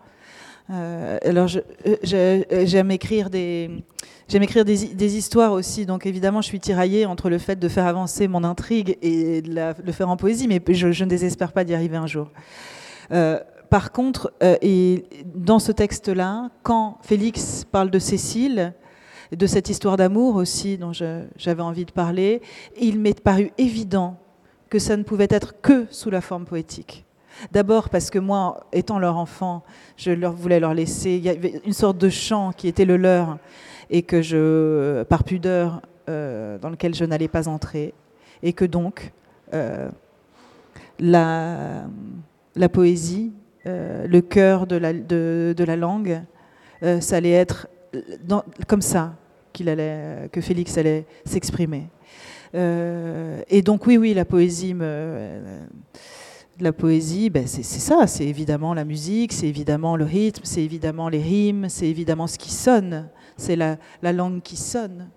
Euh, 0.69 1.17
alors, 1.23 1.47
j'aime 2.03 2.91
écrire 2.91 3.29
des 3.29 3.69
J'aime 4.27 4.41
écrire 4.41 4.65
des, 4.65 5.17
histoires 5.17 5.51
aussi, 5.51 5.85
donc 5.85 6.07
évidemment, 6.07 6.41
je 6.41 6.47
suis 6.47 6.59
tiraillée 6.59 7.05
entre 7.05 7.29
le 7.29 7.37
fait 7.37 7.57
de 7.57 7.67
faire 7.67 7.85
avancer 7.85 8.27
mon 8.27 8.43
intrigue 8.43 8.97
et 9.03 9.43
de, 9.43 9.75
le 9.85 9.91
faire 9.91 10.09
en 10.09 10.17
poésie, 10.17 10.47
mais 10.47 10.59
je, 10.67 11.03
ne 11.03 11.09
désespère 11.09 11.51
pas 11.51 11.63
d'y 11.63 11.75
arriver 11.75 11.97
un 11.97 12.07
jour. 12.07 12.31
Euh, 13.11 13.39
par 13.69 13.91
contre, 13.91 14.33
euh, 14.41 14.57
dans 15.35 15.59
ce 15.59 15.71
texte-là, 15.71 16.49
quand 16.63 16.97
Félix 17.03 17.65
parle 17.71 17.91
de 17.91 17.99
Cécile, 17.99 18.73
de 19.31 19.45
cette 19.45 19.69
histoire 19.69 19.95
d'amour 19.95 20.35
aussi 20.37 20.77
dont 20.77 20.91
j'avais 20.91 21.61
envie 21.61 21.85
de 21.85 21.91
parler, 21.91 22.41
il 22.79 22.99
m'est 22.99 23.19
paru 23.19 23.51
évident 23.59 24.17
que 24.69 24.79
ça 24.79 24.97
ne 24.97 25.03
pouvait 25.03 25.27
être 25.29 25.61
que 25.61 25.85
sous 25.91 26.09
la 26.09 26.21
forme 26.21 26.45
poétique. 26.45 27.05
D'abord 27.51 27.89
parce 27.89 28.09
que 28.09 28.19
moi, 28.19 28.65
étant 28.71 28.97
leur 28.97 29.17
enfant, 29.17 29.63
je 29.97 30.11
leur 30.11 30.33
voulais 30.33 30.59
leur 30.59 30.73
laisser, 30.73 31.21
une 31.65 31.73
sorte 31.73 31.97
de 31.97 32.09
chant 32.09 32.53
qui 32.53 32.67
était 32.67 32.85
le 32.85 32.97
leur, 32.97 33.37
et 33.89 34.01
que 34.01 34.21
je, 34.21 35.03
par 35.03 35.23
pudeur, 35.23 35.81
euh, 36.09 36.57
dans 36.59 36.69
lequel 36.69 36.93
je 36.93 37.03
n'allais 37.03 37.27
pas 37.27 37.47
entrer, 37.47 37.93
et 38.43 38.53
que 38.53 38.65
donc 38.65 39.11
euh, 39.53 39.89
la, 40.99 41.87
poésie, 42.71 43.33
euh, 43.65 44.05
le 44.07 44.21
cœur 44.21 44.67
de 44.67 44.75
la, 44.75 45.75
langue, 45.75 46.21
ça 46.99 47.15
allait 47.17 47.31
être 47.31 47.67
comme 48.67 48.81
ça 48.81 49.15
qu'il 49.53 49.69
allait, 49.69 50.29
que 50.31 50.41
Félix 50.41 50.77
allait 50.77 51.05
s'exprimer. 51.25 51.87
et 52.53 53.61
donc 53.63 53.87
oui, 53.87 53.97
oui, 53.97 54.13
la 54.13 54.25
poésie 54.25 54.73
me 54.73 55.39
la 56.59 56.71
poésie, 56.71 57.29
ben 57.29 57.47
c'est 57.47 57.63
ça, 57.63 58.07
c'est 58.07 58.25
évidemment 58.25 58.73
la 58.73 58.85
musique, 58.85 59.33
c'est 59.33 59.47
évidemment 59.47 59.97
le 59.97 60.05
rythme, 60.05 60.43
c'est 60.45 60.63
évidemment 60.63 61.09
les 61.09 61.21
rimes, 61.21 61.67
c'est 61.67 61.87
évidemment 61.87 62.27
ce 62.27 62.37
qui 62.37 62.51
sonne 62.51 63.09
c'est 63.37 63.55
la, 63.55 63.77
langue 64.01 64.41
qui 64.41 64.55
sonne. 64.55 65.09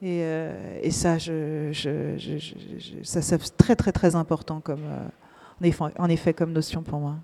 Et, 0.00 0.22
euh, 0.22 0.90
ça, 0.90 1.18
ça 1.20 3.22
c'est 3.22 3.56
très 3.56 3.76
très 3.76 3.92
très 3.92 4.16
important 4.16 4.60
comme, 4.60 4.84
euh, 4.84 5.88
en, 5.98 6.08
effet, 6.08 6.34
comme 6.34 6.52
notion 6.52 6.82
pour 6.82 6.98
moi. 6.98 7.16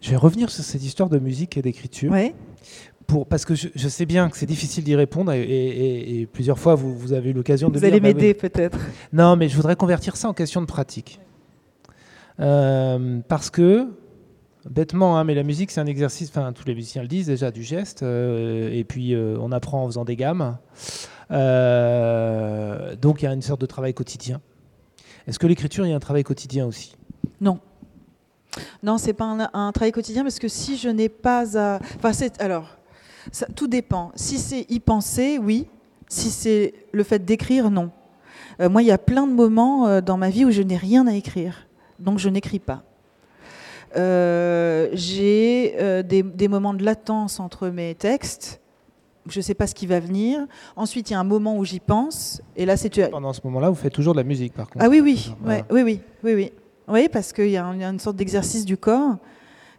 Je 0.00 0.10
vais 0.10 0.16
revenir 0.16 0.50
sur 0.50 0.62
cette 0.62 0.84
histoire 0.84 1.08
de 1.08 1.18
musique 1.18 1.56
et 1.56 1.62
d'écriture. 1.62 2.12
Oui. 2.12 2.34
Pour, 3.06 3.26
parce 3.26 3.46
que 3.46 3.54
je, 3.54 3.88
sais 3.88 4.04
bien 4.04 4.28
que 4.28 4.36
c'est 4.36 4.44
difficile 4.44 4.84
d'y 4.84 4.94
répondre 4.94 5.32
et, 5.32 6.28
plusieurs 6.30 6.58
fois 6.58 6.74
vous, 6.74 6.94
vous 6.94 7.14
avez 7.14 7.30
eu 7.30 7.32
l'occasion 7.32 7.70
de. 7.70 7.78
Vous 7.78 7.84
allez 7.86 8.00
bah 8.00 8.08
m'aider 8.08 8.34
peut-être. 8.34 8.78
Non, 9.14 9.34
mais 9.34 9.48
je 9.48 9.56
voudrais 9.56 9.76
convertir 9.76 10.14
ça 10.14 10.28
en 10.28 10.34
question 10.34 10.60
de 10.60 10.66
pratique. 10.66 11.18
Euh, 12.40 13.18
parce 13.26 13.50
que 13.50 13.88
bêtement, 14.68 15.18
hein, 15.18 15.24
mais 15.24 15.34
la 15.34 15.42
musique, 15.42 15.70
c'est 15.70 15.80
un 15.80 15.86
exercice, 15.86 16.28
enfin, 16.30 16.52
tous 16.52 16.64
les 16.66 16.74
musiciens 16.74 17.02
le 17.02 17.08
disent 17.08 17.26
déjà, 17.26 17.50
du 17.50 17.62
geste, 17.62 18.02
euh, 18.02 18.70
et 18.72 18.84
puis 18.84 19.14
euh, 19.14 19.36
on 19.40 19.52
apprend 19.52 19.84
en 19.84 19.86
faisant 19.86 20.04
des 20.04 20.16
gammes. 20.16 20.56
Euh, 21.30 22.96
donc 22.96 23.22
il 23.22 23.26
y 23.26 23.28
a 23.28 23.32
une 23.32 23.42
sorte 23.42 23.60
de 23.60 23.66
travail 23.66 23.94
quotidien. 23.94 24.40
Est-ce 25.26 25.38
que 25.38 25.46
l'écriture, 25.46 25.86
il 25.86 25.90
y 25.90 25.92
a 25.92 25.96
un 25.96 26.00
travail 26.00 26.24
quotidien 26.24 26.66
aussi? 26.66 26.96
Non. 27.40 27.58
Non, 28.82 28.98
c'est 28.98 29.12
pas 29.12 29.50
un, 29.52 29.72
travail 29.72 29.92
quotidien 29.92 30.22
parce 30.22 30.38
que 30.38 30.48
si 30.48 30.78
je 30.78 30.88
n'ai 30.88 31.08
pas 31.08 31.58
à. 31.58 31.80
Enfin, 32.02 32.12
alors, 32.38 32.78
tout 33.54 33.68
dépend. 33.68 34.10
Si 34.14 34.38
c'est 34.38 34.66
y 34.70 34.80
penser, 34.80 35.38
oui. 35.38 35.66
Si 36.08 36.30
c'est 36.30 36.72
le 36.92 37.02
fait 37.02 37.22
d'écrire, 37.22 37.70
non. 37.70 37.90
moi, 38.58 38.82
il 38.82 38.86
y 38.86 38.90
a 38.90 38.96
plein 38.96 39.26
de 39.26 39.32
moments 39.32 40.00
dans 40.00 40.16
ma 40.16 40.30
vie 40.30 40.46
où 40.46 40.50
je 40.50 40.62
n'ai 40.62 40.78
rien 40.78 41.06
à 41.06 41.12
écrire. 41.12 41.66
Donc, 41.98 42.18
je 42.18 42.30
n'écris 42.30 42.58
pas. 42.58 42.87
Euh, 43.96 44.88
j'ai 44.92 45.74
euh, 45.78 46.02
des, 46.02 46.22
des 46.22 46.48
moments 46.48 46.74
de 46.74 46.84
latence 46.84 47.40
entre 47.40 47.68
mes 47.68 47.94
textes. 47.94 48.60
Je 49.28 49.38
ne 49.38 49.42
sais 49.42 49.54
pas 49.54 49.66
ce 49.66 49.74
qui 49.74 49.86
va 49.86 50.00
venir. 50.00 50.46
Ensuite, 50.76 51.10
il 51.10 51.12
y 51.12 51.16
a 51.16 51.20
un 51.20 51.24
moment 51.24 51.56
où 51.56 51.64
j'y 51.64 51.80
pense. 51.80 52.40
Et 52.56 52.64
là, 52.64 52.76
c'est 52.76 53.10
Pendant 53.10 53.32
ce 53.32 53.40
moment-là, 53.44 53.68
vous 53.68 53.74
faites 53.76 53.92
toujours 53.92 54.14
de 54.14 54.20
la 54.20 54.24
musique, 54.24 54.54
par 54.54 54.68
contre. 54.70 54.84
Ah 54.84 54.88
oui, 54.88 55.00
oui, 55.00 55.34
Voilà. 55.42 55.62
oui, 55.70 55.82
oui, 55.82 56.00
oui, 56.24 56.34
oui. 56.34 56.52
Oui, 56.90 57.08
parce 57.12 57.34
qu'il 57.34 57.50
y, 57.50 57.56
a 57.58 57.74
y 57.74 57.84
une 57.84 57.98
sorte 57.98 58.16
d'exercice 58.16 58.64
du 58.64 58.78
corps 58.78 59.16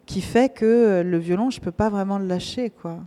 qui 0.05 0.21
fait 0.21 0.53
que 0.53 0.65
euh, 0.65 1.03
le 1.03 1.17
violon, 1.17 1.49
je 1.49 1.59
peux 1.59 1.71
pas 1.71 1.89
vraiment 1.89 2.19
le 2.19 2.25
lâcher, 2.27 2.69
quoi. 2.69 2.99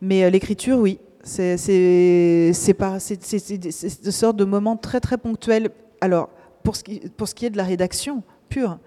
Mais 0.00 0.30
l'écriture, 0.30 0.78
oui, 0.78 1.00
c'est 1.22 1.56
c'est 1.56 2.74
pas 2.74 2.98
sorte 3.00 4.36
de 4.36 4.44
moment 4.44 4.76
très 4.76 5.00
très 5.00 5.18
ponctuel. 5.18 5.70
Alors 6.00 6.30
pour 6.62 6.76
ce 6.76 6.84
qui 6.84 7.00
pour 7.16 7.28
ce 7.28 7.34
qui 7.34 7.46
est 7.46 7.50
de 7.50 7.56
la 7.56 7.64
rédaction 7.64 8.22
pure. 8.48 8.78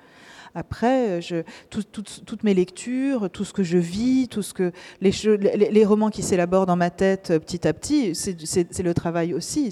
Après, 0.56 1.22
euh, 1.32 1.43
toutes 1.70 2.43
mes 2.43 2.54
lectures, 2.54 3.30
tout 3.30 3.45
ce 3.45 3.54
que 3.54 3.64
je 3.64 3.78
vis, 3.78 4.28
tout 4.28 4.41
ce 4.41 4.54
que 4.54 4.72
les, 5.02 5.86
romans 5.86 6.10
qui 6.10 6.24
s'élaborent 6.24 6.66
dans 6.66 6.76
ma 6.76 6.89
tête 6.89 7.32
euh, 7.32 7.39
petit 7.39 7.68
à 7.68 7.74
petit, 7.74 8.16
c'est- 8.16 8.80
le 8.80 8.93
travail 8.93 9.34
aussi. 9.34 9.72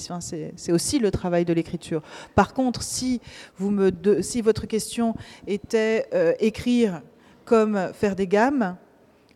C'est 0.56 0.72
aussi 0.72 1.00
le 1.00 1.12
travail 1.12 1.46
de 1.46 1.54
l'écriture. 1.54 2.02
Par 2.36 2.54
contre, 2.54 2.84
si, 2.84 3.22
votre 3.58 4.68
question 4.68 5.16
était 5.48 6.08
euh, 6.14 6.34
écrire 6.40 7.02
comme 7.46 7.92
faire 7.94 8.16
des 8.16 8.28
gammes, 8.28 8.76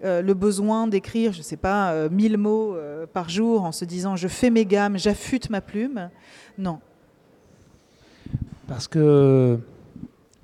le 0.04 0.34
besoin 0.34 0.88
d'écrire, 0.88 1.32
je 1.32 1.38
ne 1.38 1.44
sais 1.44 1.58
pas, 1.58 1.94
euh, 1.94 2.10
1000 2.10 2.38
mots 2.38 2.76
par 3.14 3.30
jour 3.30 3.64
en 3.64 3.72
se 3.72 3.86
disant 3.86 4.16
je 4.16 4.28
fais 4.28 4.50
mes 4.50 4.66
gammes, 4.66 4.98
j'affûte 4.98 5.50
ma 5.50 5.62
plume, 5.62 6.10
non. 6.58 6.80
Parce 8.68 8.88
que. 8.88 9.60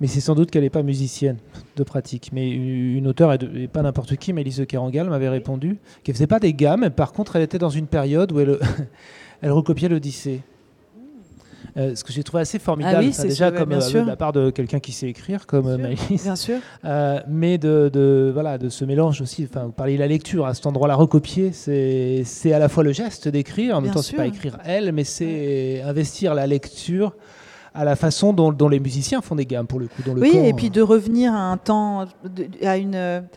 Mais 0.00 0.06
c'est 0.06 0.20
sans 0.20 0.34
doute 0.36 0.50
qu'elle 0.50 0.62
n'est 0.62 0.70
pas 0.70 0.82
musicienne 0.84 1.38
de 1.76 1.82
pratique. 1.82 2.30
Mais 2.32 2.48
une 2.50 3.06
auteure, 3.08 3.32
et, 3.32 3.38
de- 3.38 3.50
et 3.58 3.66
pas 3.68 3.82
n'importe 3.82 4.14
qui, 4.16 4.32
Mélisse 4.32 4.58
de 4.58 4.64
Kerangal, 4.64 5.08
m'avait 5.08 5.28
répondu 5.28 5.78
qu'elle 6.04 6.14
faisait 6.14 6.26
pas 6.28 6.38
des 6.38 6.54
gammes. 6.54 6.88
Par 6.90 7.12
contre, 7.12 7.34
elle 7.36 7.42
était 7.42 7.58
dans 7.58 7.68
une 7.70 7.86
période 7.88 8.30
où 8.32 8.38
elle, 8.40 8.58
elle 9.42 9.50
recopiait 9.52 9.88
l'Odyssée. 9.88 10.40
Euh, 11.76 11.94
ce 11.94 12.02
que 12.02 12.12
j'ai 12.12 12.22
trouvé 12.24 12.40
assez 12.40 12.58
formidable, 12.58 12.96
Ah 12.96 13.00
oui, 13.00 13.08
Enfin, 13.10 13.22
c'est 13.22 13.28
déjà 13.28 13.48
sûr, 13.50 13.58
comme 13.58 13.68
bien 13.68 13.78
euh, 13.78 13.82
sûr. 13.82 14.02
de 14.02 14.08
la 14.08 14.16
part 14.16 14.32
de 14.32 14.50
quelqu'un 14.50 14.80
qui 14.80 14.90
sait 14.90 15.08
écrire, 15.08 15.46
comme 15.46 15.66
euh, 15.66 15.76
Bien 15.76 15.94
sûr. 15.96 16.06
Maëlys. 16.08 16.22
Bien 16.24 16.36
sûr. 16.36 16.58
Euh, 16.84 17.20
mais 17.28 17.58
de, 17.58 17.90
de- 17.92 18.30
voilà, 18.32 18.56
de 18.58 18.68
ce 18.68 18.84
mélange 18.84 19.20
aussi. 19.20 19.46
Enfin, 19.48 19.64
vous 19.66 19.72
parliez 19.72 19.94
de 19.94 20.00
la 20.00 20.06
lecture. 20.08 20.46
À 20.46 20.54
cet 20.54 20.66
endroit-là, 20.66 20.94
recopier, 20.94 21.52
c'est 21.52 22.24
à 22.52 22.58
la 22.58 22.68
fois 22.68 22.82
le 22.84 22.92
geste 22.92 23.28
d'écrire, 23.28 23.76
en 23.76 23.80
même 23.80 23.92
temps, 23.92 24.02
c'est 24.02 24.16
pas 24.16 24.26
écrire 24.26 24.58
elle, 24.64 24.92
mais 24.92 25.04
c'est 25.04 25.82
investir 25.82 26.34
la 26.34 26.46
lecture 26.46 27.14
à 27.78 27.84
la 27.84 27.94
façon 27.94 28.32
dont, 28.32 28.50
dont 28.50 28.68
les 28.68 28.80
musiciens 28.80 29.20
font 29.22 29.36
des 29.36 29.46
gammes, 29.46 29.68
pour 29.68 29.78
le 29.78 29.86
coup. 29.86 30.02
Dont 30.04 30.14
le 30.14 30.20
Oui, 30.20 30.36
et 30.36 30.52
puis 30.52 30.68
de 30.68 30.82
revenir 30.82 31.32
à 31.32 31.52
un 31.52 31.56
temps, 31.56 32.06
à 32.62 32.76
une, 32.76 32.96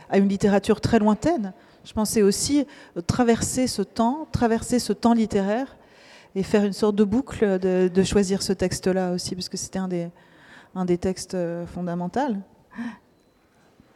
à 0.09 0.17
une 0.17 0.27
littérature 0.27 0.81
très 0.81 0.97
lointaine. 0.97 1.53
Je 1.85 1.93
pensais 1.93 2.23
aussi 2.23 2.65
traverser 3.05 3.67
ce 3.67 3.83
temps, 3.83 4.27
traverser 4.31 4.79
ce 4.79 4.93
temps 4.93 5.13
littéraire 5.13 5.77
et 6.33 6.41
faire 6.41 6.65
une 6.65 6.73
sorte 6.73 6.95
de 6.95 7.03
boucle 7.03 7.59
de, 7.59 7.87
de 7.87 8.03
choisir 8.03 8.41
ce 8.41 8.53
texte-là 8.53 9.11
aussi, 9.11 9.35
parce 9.35 9.47
que 9.47 9.57
c'était 9.57 9.79
un 9.79 9.87
des, 9.87 10.09
un 10.73 10.85
des 10.85 10.97
textes 10.97 11.35
euh, 11.35 11.67
fondamentaux. 11.67 12.35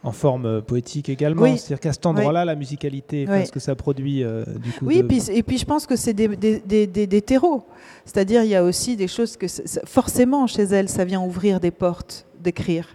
En 0.06 0.12
forme 0.12 0.46
euh, 0.46 0.60
poétique 0.60 1.08
également. 1.08 1.42
Oui. 1.42 1.58
C'est-à-dire 1.58 1.80
qu'à 1.80 1.92
cet 1.92 2.06
endroit-là, 2.06 2.44
la 2.44 2.54
musicalité, 2.54 3.24
enfin, 3.28 3.40
Oui. 3.40 3.46
ce 3.46 3.52
que 3.52 3.60
ça 3.60 3.74
produit, 3.74 4.22
euh, 4.22 4.44
du 4.62 4.72
coup. 4.72 4.86
Oui, 4.86 5.02
de- 5.02 5.06
puis, 5.06 5.22
et 5.32 5.42
puis 5.42 5.58
je 5.58 5.64
pense 5.64 5.86
que 5.86 5.96
c'est 5.96 6.12
des, 6.14 6.28
des, 6.28 6.60
des, 6.60 6.86
des- 6.86 7.06
des 7.06 7.22
terreaux. 7.22 7.64
C'est-à-dire, 8.04 8.42
il 8.44 8.50
y 8.50 8.54
a 8.54 8.62
aussi 8.64 8.96
des 8.96 9.08
choses 9.08 9.36
que, 9.36 9.46
forcément, 9.84 10.46
chez 10.46 10.62
elle, 10.62 10.88
ça 10.88 11.04
vient 11.04 11.20
ouvrir 11.22 11.60
des 11.60 11.70
portes 11.72 12.26
d'écrire 12.40 12.86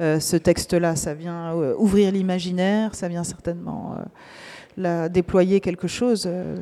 euh, 0.00 0.20
ce 0.20 0.36
texte-là. 0.36 0.96
Ça 0.96 1.14
vient 1.14 1.54
euh, 1.56 1.74
ouvrir 1.78 2.12
l'imaginaire, 2.12 2.94
ça 2.94 3.08
vient 3.08 3.24
certainement 3.24 3.94
euh, 3.98 4.02
la, 4.76 5.08
déployer 5.08 5.60
quelque 5.60 5.88
chose 5.88 6.24
euh, 6.26 6.56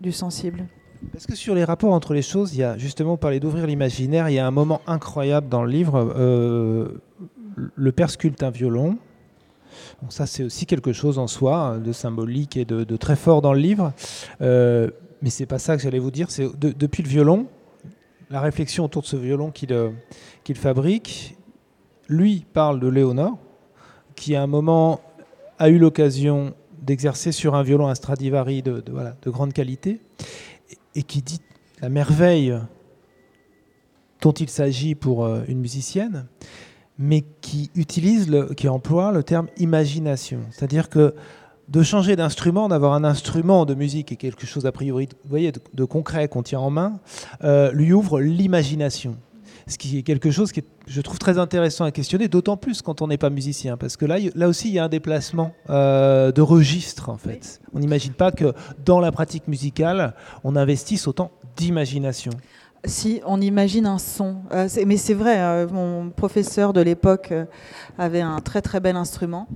du 0.00 0.12
sensible. 0.12 0.66
Parce 1.12 1.26
que 1.26 1.34
sur 1.36 1.54
les 1.54 1.64
rapports 1.64 1.92
entre 1.92 2.12
les 2.12 2.22
choses, 2.22 2.54
il 2.54 2.58
y 2.58 2.64
a 2.64 2.76
justement, 2.76 3.10
vous 3.12 3.16
parlez 3.18 3.40
d'ouvrir 3.40 3.66
l'imaginaire, 3.66 4.28
il 4.28 4.34
y 4.34 4.38
a 4.38 4.46
un 4.46 4.50
moment 4.50 4.80
incroyable 4.86 5.48
dans 5.48 5.62
le 5.62 5.70
livre. 5.70 6.12
euh, 6.16 6.88
le 7.74 7.90
père 7.92 8.08
sculpte 8.10 8.42
un 8.44 8.50
violon. 8.50 8.98
Ça, 10.10 10.26
c'est 10.26 10.44
aussi 10.44 10.64
quelque 10.64 10.92
chose 10.92 11.18
en 11.18 11.26
soi 11.26 11.56
hein, 11.56 11.78
de 11.78 11.92
symbolique 11.92 12.56
et 12.56 12.64
de, 12.64 12.96
très 12.96 13.16
fort 13.16 13.42
dans 13.42 13.52
le 13.52 13.58
livre. 13.58 13.92
Euh, 14.40 14.90
mais 15.22 15.30
c'est 15.30 15.46
pas 15.46 15.58
ça 15.58 15.76
que 15.76 15.82
j'allais 15.82 15.98
vous 15.98 16.12
dire. 16.12 16.30
C'est 16.30 16.44
de- 16.56 16.70
depuis 16.72 17.02
le 17.02 17.08
violon, 17.08 17.46
la 18.30 18.40
réflexion 18.40 18.84
autour 18.84 19.02
de 19.02 19.06
ce 19.08 19.16
violon 19.16 19.50
qu'il 19.50 19.72
euh, 19.72 19.90
qu'il 20.44 20.56
fabrique. 20.56 21.36
Lui 22.08 22.46
parle 22.52 22.80
de 22.80 22.88
Léonore, 22.88 23.38
qui 24.14 24.34
à 24.36 24.42
un 24.42 24.46
moment 24.46 25.00
a 25.58 25.68
eu 25.68 25.78
l'occasion 25.78 26.54
d'exercer 26.80 27.32
sur 27.32 27.54
un 27.56 27.62
violon 27.62 27.88
un 27.88 27.94
Stradivari 27.94 28.62
de 28.62 28.82
grande 29.26 29.52
qualité 29.52 30.00
et 30.94 31.02
qui 31.02 31.20
dit 31.22 31.40
la 31.82 31.88
merveille 31.88 32.54
dont 34.22 34.32
il 34.32 34.48
s'agit 34.48 34.94
pour 34.94 35.24
euh, 35.24 35.42
une 35.48 35.60
musicienne, 35.60 36.26
mais 36.98 37.24
qui 37.40 37.70
utilise, 37.74 38.28
le, 38.28 38.54
qui 38.54 38.68
emploie 38.68 39.12
le 39.12 39.22
terme 39.22 39.46
imagination. 39.58 40.40
C'est-à-dire 40.50 40.88
que 40.88 41.14
de 41.68 41.82
changer 41.82 42.16
d'instrument, 42.16 42.68
d'avoir 42.68 42.94
un 42.94 43.04
instrument 43.04 43.66
de 43.66 43.74
musique 43.74 44.10
et 44.10 44.16
quelque 44.16 44.46
chose 44.46 44.66
a 44.66 44.72
priori, 44.72 45.08
vous 45.24 45.30
voyez, 45.30 45.52
de, 45.52 45.60
de 45.74 45.84
concret 45.84 46.26
qu'on 46.28 46.42
tient 46.42 46.60
en 46.60 46.70
main, 46.70 46.98
euh, 47.44 47.70
lui 47.72 47.92
ouvre 47.92 48.20
l'imagination. 48.20 49.16
Ce 49.66 49.76
qui 49.76 49.98
est 49.98 50.02
quelque 50.02 50.30
chose 50.30 50.50
qui 50.50 50.60
est, 50.60 50.64
je 50.86 51.00
trouve 51.02 51.18
très 51.18 51.36
intéressant 51.38 51.84
à 51.84 51.90
questionner, 51.90 52.28
d'autant 52.28 52.56
plus 52.56 52.80
quand 52.80 53.02
on 53.02 53.08
n'est 53.08 53.18
pas 53.18 53.28
musicien, 53.28 53.76
parce 53.76 53.98
que 53.98 54.06
là, 54.06 54.16
là 54.34 54.48
aussi, 54.48 54.68
il 54.68 54.74
y 54.74 54.78
a 54.78 54.84
un 54.84 54.88
déplacement 54.88 55.52
euh, 55.68 56.32
de 56.32 56.40
registre 56.40 57.10
en 57.10 57.18
fait. 57.18 57.60
On 57.74 57.78
n'imagine 57.78 58.14
pas 58.14 58.32
que 58.32 58.54
dans 58.86 58.98
la 58.98 59.12
pratique 59.12 59.46
musicale, 59.46 60.14
on 60.42 60.56
investisse 60.56 61.06
autant 61.06 61.30
d'imagination. 61.56 62.32
Si 62.84 63.20
on 63.26 63.40
imagine 63.40 63.86
un 63.86 63.98
son, 63.98 64.36
Euh, 64.52 64.68
mais 64.86 64.96
c'est 64.96 65.14
vrai, 65.14 65.38
euh, 65.38 65.68
mon 65.68 66.10
professeur 66.10 66.72
de 66.72 66.80
l'époque 66.80 67.32
euh, 67.32 67.44
avait 67.98 68.20
un 68.20 68.40
très 68.40 68.62
très 68.62 68.80
bel 68.80 68.96
instrument. 68.96 69.46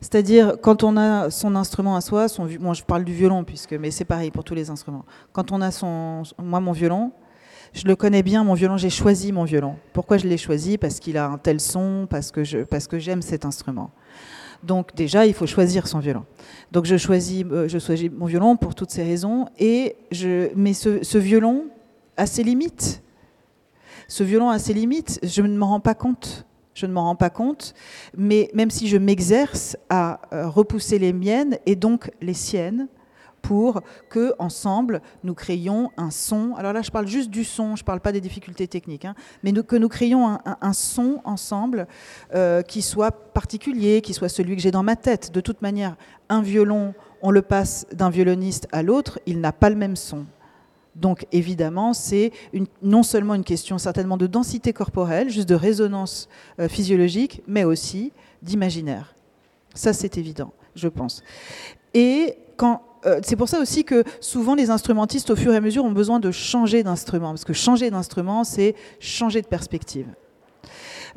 C'est-à-dire 0.00 0.56
quand 0.60 0.82
on 0.82 0.96
a 0.96 1.30
son 1.30 1.54
instrument 1.54 1.94
à 1.94 2.00
soi, 2.00 2.26
je 2.26 2.82
parle 2.82 3.04
du 3.04 3.14
violon 3.14 3.44
puisque, 3.44 3.74
mais 3.74 3.90
c'est 3.92 4.04
pareil 4.04 4.30
pour 4.32 4.42
tous 4.42 4.54
les 4.54 4.68
instruments. 4.70 5.04
Quand 5.32 5.52
on 5.52 5.60
a 5.60 5.70
son, 5.70 6.24
moi 6.42 6.58
mon 6.58 6.72
violon, 6.72 7.12
je 7.72 7.86
le 7.86 7.94
connais 7.94 8.24
bien 8.24 8.42
mon 8.42 8.54
violon, 8.54 8.76
j'ai 8.76 8.90
choisi 8.90 9.30
mon 9.30 9.44
violon. 9.44 9.76
Pourquoi 9.92 10.18
je 10.18 10.26
l'ai 10.26 10.36
choisi? 10.36 10.76
Parce 10.76 10.98
qu'il 10.98 11.16
a 11.16 11.26
un 11.26 11.38
tel 11.38 11.60
son, 11.60 12.06
parce 12.10 12.32
que 12.32 12.64
parce 12.64 12.88
que 12.88 12.98
j'aime 12.98 13.22
cet 13.22 13.44
instrument. 13.44 13.90
Donc 14.62 14.94
déjà, 14.94 15.26
il 15.26 15.34
faut 15.34 15.46
choisir 15.46 15.88
son 15.88 15.98
violon. 15.98 16.24
Donc 16.70 16.84
je 16.84 16.96
choisis, 16.96 17.44
euh, 17.50 17.68
mon 18.16 18.26
violon 18.26 18.56
pour 18.56 18.74
toutes 18.74 18.90
ces 18.90 19.02
raisons. 19.02 19.46
Et 19.58 19.96
je, 20.10 20.48
mais 20.54 20.72
ce, 20.72 21.02
ce 21.02 21.18
violon 21.18 21.66
a 22.16 22.26
ses 22.26 22.42
limites. 22.42 23.02
Ce 24.08 24.22
violon 24.22 24.50
a 24.50 24.58
ses 24.58 24.74
limites. 24.74 25.18
Je 25.22 25.42
ne 25.42 25.56
m'en 25.56 25.68
rends 25.68 25.80
pas 25.80 25.94
compte. 25.94 26.46
Je 26.74 26.86
ne 26.86 26.92
m'en 26.92 27.04
rends 27.04 27.16
pas 27.16 27.30
compte. 27.30 27.74
Mais 28.16 28.50
même 28.54 28.70
si 28.70 28.88
je 28.88 28.96
m'exerce 28.96 29.76
à 29.90 30.20
euh, 30.32 30.48
repousser 30.48 30.98
les 30.98 31.12
miennes 31.12 31.58
et 31.66 31.76
donc 31.76 32.10
les 32.20 32.34
siennes, 32.34 32.88
pour 33.42 33.82
que 34.08 34.32
ensemble 34.38 35.02
nous 35.24 35.34
créions 35.34 35.90
un 35.96 36.10
son. 36.10 36.54
Alors 36.56 36.72
là, 36.72 36.82
je 36.82 36.90
parle 36.90 37.06
juste 37.06 37.30
du 37.30 37.44
son, 37.44 37.76
je 37.76 37.82
ne 37.82 37.86
parle 37.86 38.00
pas 38.00 38.12
des 38.12 38.20
difficultés 38.20 38.68
techniques, 38.68 39.04
hein, 39.04 39.14
mais 39.42 39.52
que 39.52 39.76
nous 39.76 39.88
créions 39.88 40.38
un, 40.44 40.72
son 40.72 41.20
ensemble 41.24 41.86
euh, 42.34 42.62
qui 42.62 42.80
soit 42.80 43.10
particulier, 43.10 44.00
qui 44.00 44.14
soit 44.14 44.28
celui 44.28 44.56
que 44.56 44.62
j'ai 44.62 44.70
dans 44.70 44.82
ma 44.82 44.96
tête. 44.96 45.32
De 45.32 45.40
toute 45.40 45.60
manière, 45.60 45.96
un 46.28 46.40
violon, 46.40 46.94
on 47.20 47.30
le 47.30 47.42
passe 47.42 47.86
d'un 47.92 48.10
violoniste 48.10 48.68
à 48.72 48.82
l'autre, 48.82 49.18
il 49.26 49.40
n'a 49.40 49.52
pas 49.52 49.68
le 49.68 49.76
même 49.76 49.96
son. 49.96 50.24
Donc 50.94 51.26
évidemment, 51.32 51.94
c'est 51.94 52.32
non 52.82 53.02
seulement 53.02 53.34
une 53.34 53.44
question 53.44 53.78
certainement 53.78 54.16
de 54.16 54.26
densité 54.26 54.72
corporelle, 54.72 55.30
juste 55.30 55.48
de 55.48 55.54
résonance 55.54 56.28
euh, 56.60 56.68
physiologique, 56.68 57.42
mais 57.46 57.64
aussi 57.64 58.12
d'imaginaire. 58.42 59.14
Ça, 59.74 59.92
c'est 59.92 60.18
évident, 60.18 60.52
je 60.74 60.88
pense. 60.88 61.22
Et 61.94 62.36
quand, 62.56 62.82
euh, 63.06 63.20
c'est 63.22 63.36
pour 63.36 63.48
ça 63.48 63.60
aussi 63.60 63.84
que 63.84 64.04
souvent 64.20 64.54
les 64.54 64.70
instrumentistes, 64.70 65.30
au 65.30 65.36
fur 65.36 65.52
et 65.52 65.56
à 65.56 65.60
mesure, 65.60 65.84
ont 65.84 65.92
besoin 65.92 66.20
de 66.20 66.30
changer 66.30 66.82
d'instrument, 66.82 67.30
parce 67.30 67.44
que 67.44 67.52
changer 67.52 67.90
d'instrument, 67.90 68.44
c'est 68.44 68.74
changer 69.00 69.42
de 69.42 69.46
perspective. 69.46 70.06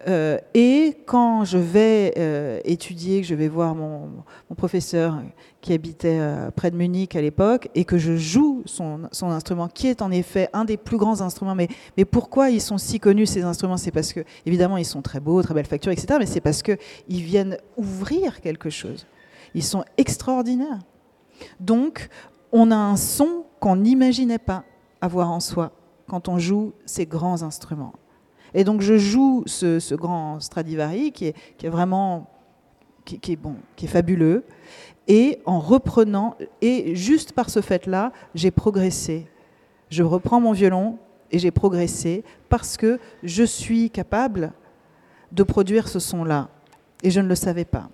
Euh, 0.07 0.38
et 0.53 0.97
quand 1.05 1.45
je 1.45 1.57
vais 1.57 2.13
euh, 2.17 2.59
étudier, 2.63 3.21
que 3.21 3.27
je 3.27 3.33
vais 3.33 3.47
voir 3.47 3.73
mon, 3.75 4.09
professeur 4.55 5.21
qui 5.61 5.73
habitait 5.73 6.19
près 6.55 6.71
de 6.71 6.75
Munich 6.75 7.15
à 7.15 7.21
l'époque, 7.21 7.69
et 7.75 7.86
que 7.86 7.97
je 7.97 8.15
joue 8.15 8.61
son, 8.65 9.09
instrument, 9.23 9.67
qui 9.67 9.88
est 9.88 10.01
en 10.01 10.11
effet 10.11 10.49
un 10.53 10.63
des 10.63 10.77
plus 10.77 10.97
grands 10.97 11.21
instruments, 11.21 11.55
mais, 11.55 11.67
pourquoi 12.05 12.49
ils 12.49 12.61
sont 12.61 12.77
si 12.77 12.99
connus 12.99 13.25
ces 13.27 13.43
instruments? 13.43 13.77
C'est 13.77 13.91
parce 13.91 14.13
que, 14.13 14.21
évidemment, 14.45 14.77
ils 14.77 14.86
sont 14.86 15.01
très 15.01 15.19
beaux, 15.19 15.41
très 15.41 15.53
belle 15.53 15.65
facture, 15.65 15.91
etc., 15.91 16.17
mais 16.19 16.25
c'est 16.25 16.41
parce 16.41 16.63
qu'ils 16.63 16.77
viennent 17.09 17.57
ouvrir 17.77 18.41
quelque 18.41 18.69
chose. 18.69 19.05
Ils 19.53 19.63
sont 19.63 19.83
extraordinaires. 19.97 20.79
Donc, 21.59 22.09
on 22.51 22.71
a 22.71 22.75
un 22.75 22.95
son 22.95 23.45
qu'on 23.59 23.77
n'imaginait 23.77 24.39
pas 24.39 24.63
avoir 25.01 25.31
en 25.31 25.39
soi 25.39 25.71
quand 26.07 26.29
on 26.29 26.39
joue 26.39 26.73
ces 26.86 27.05
grands 27.05 27.43
instruments. 27.43 27.93
Et 28.53 28.63
donc 28.63 28.81
je 28.81 28.97
joue 28.97 29.43
ce, 29.47 29.95
grand 29.95 30.39
Stradivari 30.39 31.11
qui 31.11 31.27
est, 31.27 31.36
qui 31.57 31.67
vraiment 31.67 32.29
qui, 33.03 33.19
est 33.31 33.36
bon, 33.36 33.55
qui 33.75 33.86
est 33.86 33.89
fabuleux. 33.89 34.43
Et 35.07 35.39
en 35.45 35.59
reprenant, 35.59 36.36
et 36.61 36.95
juste 36.95 37.33
par 37.33 37.49
ce 37.49 37.61
fait-là, 37.61 38.11
j'ai 38.33 38.49
progressé. 38.49 39.27
Je 39.89 40.01
reprends 40.01 40.41
mon 40.41 40.51
violon 40.51 40.97
et 41.31 41.38
j'ai 41.38 41.51
progressé 41.51 42.23
parce 42.49 42.77
que 42.77 42.99
je 43.21 43.43
suis 43.43 43.91
capable 43.91 44.51
de 45.31 45.43
produire 45.43 45.88
ce 45.88 45.99
son-là. 45.99 46.49
Et 47.03 47.11
je 47.11 47.19
ne 47.19 47.27
le 47.27 47.36
savais 47.36 47.65
pas. 47.65 47.89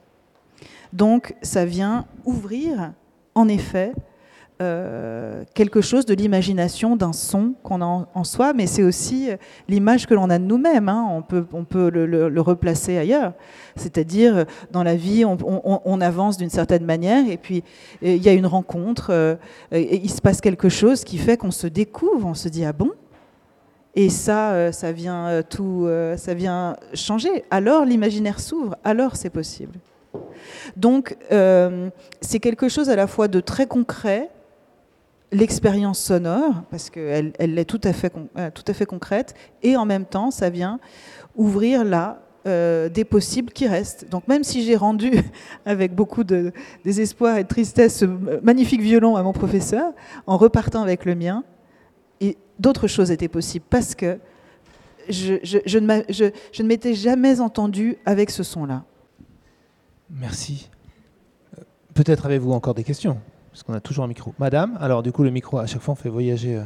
Donc 0.94 1.36
ça 1.42 1.66
vient 1.66 2.06
ouvrir, 2.24 2.94
en 3.36 3.48
effet, 3.48 3.94
euh, 4.62 5.44
quelque 5.56 5.82
chose 5.82 6.06
de 6.06 6.14
l'imagination 6.14 6.96
d'un 6.96 7.14
son 7.14 7.56
qu'on 7.64 7.82
a 7.82 8.08
en, 8.14 8.24
soi, 8.24 8.54
mais 8.54 8.68
c'est 8.68 8.84
aussi 8.84 9.32
euh, 9.32 9.38
l'image 9.68 10.06
que 10.06 10.14
l'on 10.14 10.30
a 10.30 10.38
de 10.38 10.44
nous-mêmes. 10.44 10.88
Hein. 10.88 11.08
On 11.52 11.64
peut, 11.64 11.90
le, 11.90 12.42
replacer 12.42 12.96
ailleurs. 12.98 13.34
C'est-à-dire, 13.76 14.38
euh, 14.38 14.44
dans 14.72 14.84
la 14.84 14.96
vie, 14.96 15.26
on, 15.26 16.02
avance 16.02 16.38
d'une 16.38 16.52
certaine 16.52 16.86
manière, 16.86 17.28
et 17.28 17.38
puis 17.38 17.64
il 18.04 18.22
y 18.22 18.30
a 18.30 18.34
une 18.34 18.46
rencontre, 18.46 19.38
et 19.72 19.98
il 19.98 20.10
se 20.10 20.22
passe 20.22 20.42
quelque 20.42 20.70
chose 20.70 21.04
qui 21.04 21.18
fait 21.18 21.38
qu'on 21.38 21.52
se 21.52 21.68
découvre, 21.68 22.28
on 22.28 22.34
se 22.34 22.50
dit 22.50 22.66
ah 22.66 22.74
bon? 22.74 22.92
Et 23.96 24.10
ça, 24.10 24.72
ça 24.72 24.92
vient 24.92 25.44
tout, 25.48 25.88
ça 26.18 26.34
vient 26.34 26.76
changer. 26.96 27.46
Alors 27.52 27.86
l'imaginaire 27.86 28.40
s'ouvre, 28.40 28.76
alors 28.84 29.16
c'est 29.16 29.30
possible. 29.30 29.80
Donc 30.76 31.18
c'est 32.22 32.40
quelque 32.40 32.70
chose 32.70 32.90
à 32.90 32.96
la 32.96 33.08
fois 33.08 33.28
de 33.28 33.40
très 33.40 33.68
concret, 33.68 34.30
l'expérience 35.32 36.00
sonore, 36.00 36.64
parce 36.70 36.90
qu'elle 36.90 37.34
elle 37.40 37.58
est 37.58 37.66
tout 37.66 37.82
à, 37.84 37.94
fait, 37.94 38.14
euh, 38.38 38.50
tout 38.54 38.64
à 38.68 38.86
concrète, 38.86 39.34
et 39.64 39.78
en 39.78 39.86
même 39.86 40.06
temps, 40.06 40.32
ça 40.32 40.50
vient 40.50 40.80
ouvrir 41.36 41.84
là 41.84 42.22
euh, 42.48 42.90
des 42.90 43.06
possibles 43.06 43.52
qui 43.52 43.68
restent. 43.68 44.10
Donc 44.10 44.28
même 44.28 44.44
si 44.44 44.64
j'ai 44.64 44.76
rendu 44.76 45.12
avec 45.66 45.96
beaucoup 45.96 46.24
de 46.24 46.52
désespoir 46.84 47.38
et 47.38 47.44
de 47.44 47.48
tristesse 47.48 47.98
ce 48.00 48.06
magnifique 48.44 48.82
violon 48.82 49.16
à 49.16 49.24
mon 49.24 49.34
professeur, 49.34 49.94
en 50.28 50.38
repartant 50.38 50.82
avec 50.82 51.06
le 51.06 51.16
mien, 51.16 51.44
d'autres 52.60 52.88
choses 52.88 53.10
étaient 53.10 53.28
possibles, 53.28 53.66
parce 53.70 53.96
que 53.96 54.20
je, 55.10 55.34
ne, 55.80 56.04
je 56.10 56.62
ne 56.62 56.68
m'étais 56.68 56.94
jamais 56.94 57.40
entendu 57.40 57.98
avec 58.06 58.30
ce 58.30 58.44
son-là. 58.44 58.84
Merci. 60.12 60.70
Euh, 61.58 61.64
peut-être 61.94 62.26
avez-vous 62.26 62.52
encore 62.52 62.74
des 62.74 62.84
questions 62.84 63.20
parce 63.52 63.64
qu'on 63.64 63.74
a 63.74 63.82
toujours 63.82 64.06
un 64.06 64.08
micro. 64.08 64.34
Madame, 64.40 64.78
alors 64.80 65.04
du 65.04 65.12
coup, 65.12 65.24
le 65.24 65.30
micro, 65.30 65.58
à 65.58 65.68
chaque 65.68 65.82
fois, 65.82 65.94
on 65.94 65.96
fait 65.96 66.10
voyager. 66.10 66.56
Euh. 66.56 66.64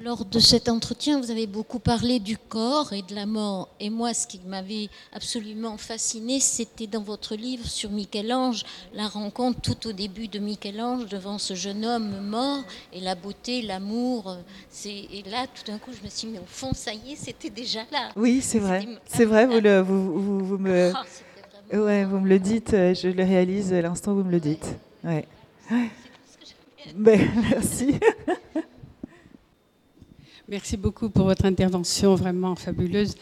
Lors 0.00 0.24
de 0.24 0.40
cet 0.40 0.68
entretien, 0.68 1.20
vous 1.20 1.30
avez 1.30 1.46
beaucoup 1.46 1.78
parlé 1.78 2.18
du 2.18 2.36
corps 2.36 2.92
et 2.92 3.02
de 3.02 3.14
la 3.14 3.24
mort. 3.24 3.68
Et 3.78 3.88
moi, 3.88 4.12
ce 4.12 4.26
qui 4.26 4.40
m'avait 4.44 4.88
absolument 5.12 5.76
fasciné, 5.76 6.40
c'était 6.40 6.88
dans 6.88 7.02
votre 7.02 7.36
livre 7.36 7.64
sur 7.66 7.90
Michel-Ange, 7.90 8.64
la 8.94 9.06
rencontre 9.06 9.60
tout 9.60 9.88
au 9.88 9.92
début 9.92 10.26
de 10.26 10.40
Michel-Ange 10.40 11.06
devant 11.06 11.38
ce 11.38 11.54
jeune 11.54 11.84
homme 11.84 12.20
mort, 12.22 12.64
et 12.92 13.00
la 13.00 13.14
beauté, 13.14 13.62
l'amour. 13.62 14.38
Et 14.84 15.22
là, 15.30 15.46
tout 15.46 15.70
d'un 15.70 15.78
coup, 15.78 15.92
je 15.92 16.04
me 16.04 16.10
suis 16.10 16.26
dit, 16.26 16.34
mais 16.34 16.40
au 16.40 16.46
fond, 16.46 16.72
ça 16.74 16.92
y 16.92 17.12
est, 17.12 17.16
c'était 17.16 17.50
déjà 17.50 17.82
là. 17.92 18.10
Oui, 18.16 18.40
c'est 18.42 18.58
vrai. 18.58 18.88
C'est 19.06 19.24
vrai, 19.24 19.46
vous, 19.46 19.60
le, 19.60 19.78
vous, 19.82 20.44
vous, 20.44 20.58
me... 20.58 20.92
Oh, 20.92 21.06
ouais, 21.78 22.04
vous 22.04 22.20
me 22.20 22.28
le 22.28 22.38
dites, 22.38 22.74
euh, 22.74 22.94
je 22.94 23.08
le 23.08 23.22
réalise 23.22 23.72
à 23.72 23.82
l'instant 23.82 24.12
où 24.12 24.16
vous 24.16 24.24
me 24.24 24.32
le 24.32 24.40
dites. 24.40 24.76
Ouais. 25.04 25.26
Ben, 26.94 27.20
merci. 27.50 27.94
Merci 30.48 30.76
beaucoup 30.76 31.08
pour 31.08 31.24
votre 31.24 31.46
intervention 31.46 32.14
vraiment 32.14 32.54
fabuleuse. 32.56 33.14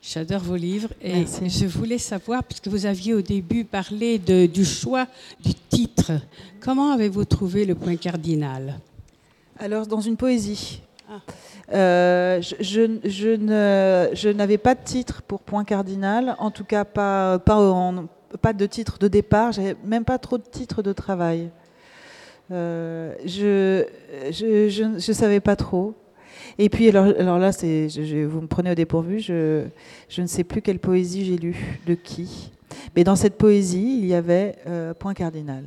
J'adore 0.00 0.40
vos 0.40 0.56
livres. 0.56 0.88
Et 1.02 1.26
je 1.26 1.66
voulais 1.66 1.98
savoir, 1.98 2.42
puisque 2.44 2.68
vous 2.68 2.86
aviez 2.86 3.12
au 3.12 3.20
début 3.20 3.64
parlé 3.64 4.18
de, 4.18 4.46
du 4.46 4.64
choix 4.64 5.06
du 5.44 5.52
titre, 5.54 6.12
comment 6.60 6.92
avez-vous 6.92 7.24
trouvé 7.26 7.66
le 7.66 7.74
point 7.74 7.96
cardinal? 7.96 8.80
Alors, 9.58 9.86
dans 9.86 10.00
une 10.00 10.16
poésie. 10.16 10.80
Ah. 11.10 11.20
Euh, 11.72 12.40
je, 12.40 14.32
n'avais 14.32 14.58
pas 14.58 14.74
de 14.74 14.82
titre 14.82 15.22
pour 15.22 15.40
point 15.40 15.64
cardinal, 15.64 16.34
en 16.38 16.50
tout 16.50 16.64
cas 16.64 16.84
pas, 16.84 17.38
de 17.38 18.66
titre 18.66 18.98
de 18.98 19.08
départ, 19.08 19.52
j'avais 19.52 19.76
même 19.84 20.04
pas 20.04 20.18
trop 20.18 20.38
de 20.38 20.44
titres 20.44 20.82
de 20.82 20.92
travail. 20.92 21.50
Euh, 22.50 23.14
je 23.26 24.84
ne 24.84 24.98
savais 24.98 25.40
pas 25.40 25.56
trop. 25.56 25.94
Et 26.58 26.68
puis, 26.68 26.88
alors, 26.88 27.38
là, 27.38 27.50
vous 27.50 28.40
me 28.40 28.46
prenez 28.46 28.72
au 28.72 28.74
dépourvu, 28.74 29.20
je, 29.20 29.64
je 30.08 30.22
ne 30.22 30.26
sais 30.26 30.44
plus 30.44 30.62
quelle 30.62 30.78
poésie 30.78 31.24
j'ai 31.24 31.36
lue, 31.36 31.80
de 31.86 31.94
qui. 31.94 32.50
Mais 32.96 33.04
dans 33.04 33.16
cette 33.16 33.36
poésie, 33.36 33.98
il 34.00 34.06
y 34.06 34.14
avait 34.14 34.56
euh, 34.66 34.94
Point 34.94 35.14
cardinal. 35.14 35.64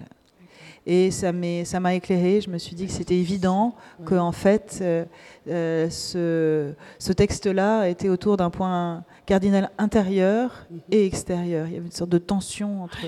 Et 0.86 1.11
ça, 1.11 1.32
m'a 1.32 1.93
éclairé. 1.93 2.41
Je 2.41 2.49
me 2.49 2.57
suis 2.57 2.75
dit 2.75 2.88
que 2.88 2.91
c'était 2.91 3.17
évident 3.17 3.75
que, 4.05 4.15
en 4.15 4.32
fait, 4.32 4.79
euh, 4.82 5.89
ce, 5.89 6.73
ce 6.97 7.13
texte-là 7.13 7.88
était 7.88 8.09
autour 8.09 8.38
d'un 8.38 8.49
point 8.49 9.03
cardinal 9.25 9.69
intérieur 9.77 10.65
mhm. 10.69 10.79
et 10.91 11.05
extérieur. 11.05 11.67
Il 11.67 11.73
y 11.73 11.77
avait 11.77 11.86
une 11.86 11.91
sorte 11.91 12.09
de 12.09 12.17
tension 12.17 12.84
entre, 12.84 13.05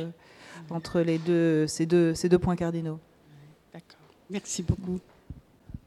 entre 0.69 1.01
les 1.01 1.17
deux, 1.17 1.67
ces, 1.67 1.85
deux, 1.85 2.13
ces 2.13 2.29
deux 2.29 2.39
points 2.39 2.55
cardinaux. 2.55 2.99
Merci 4.29 4.63
beaucoup. 4.63 4.99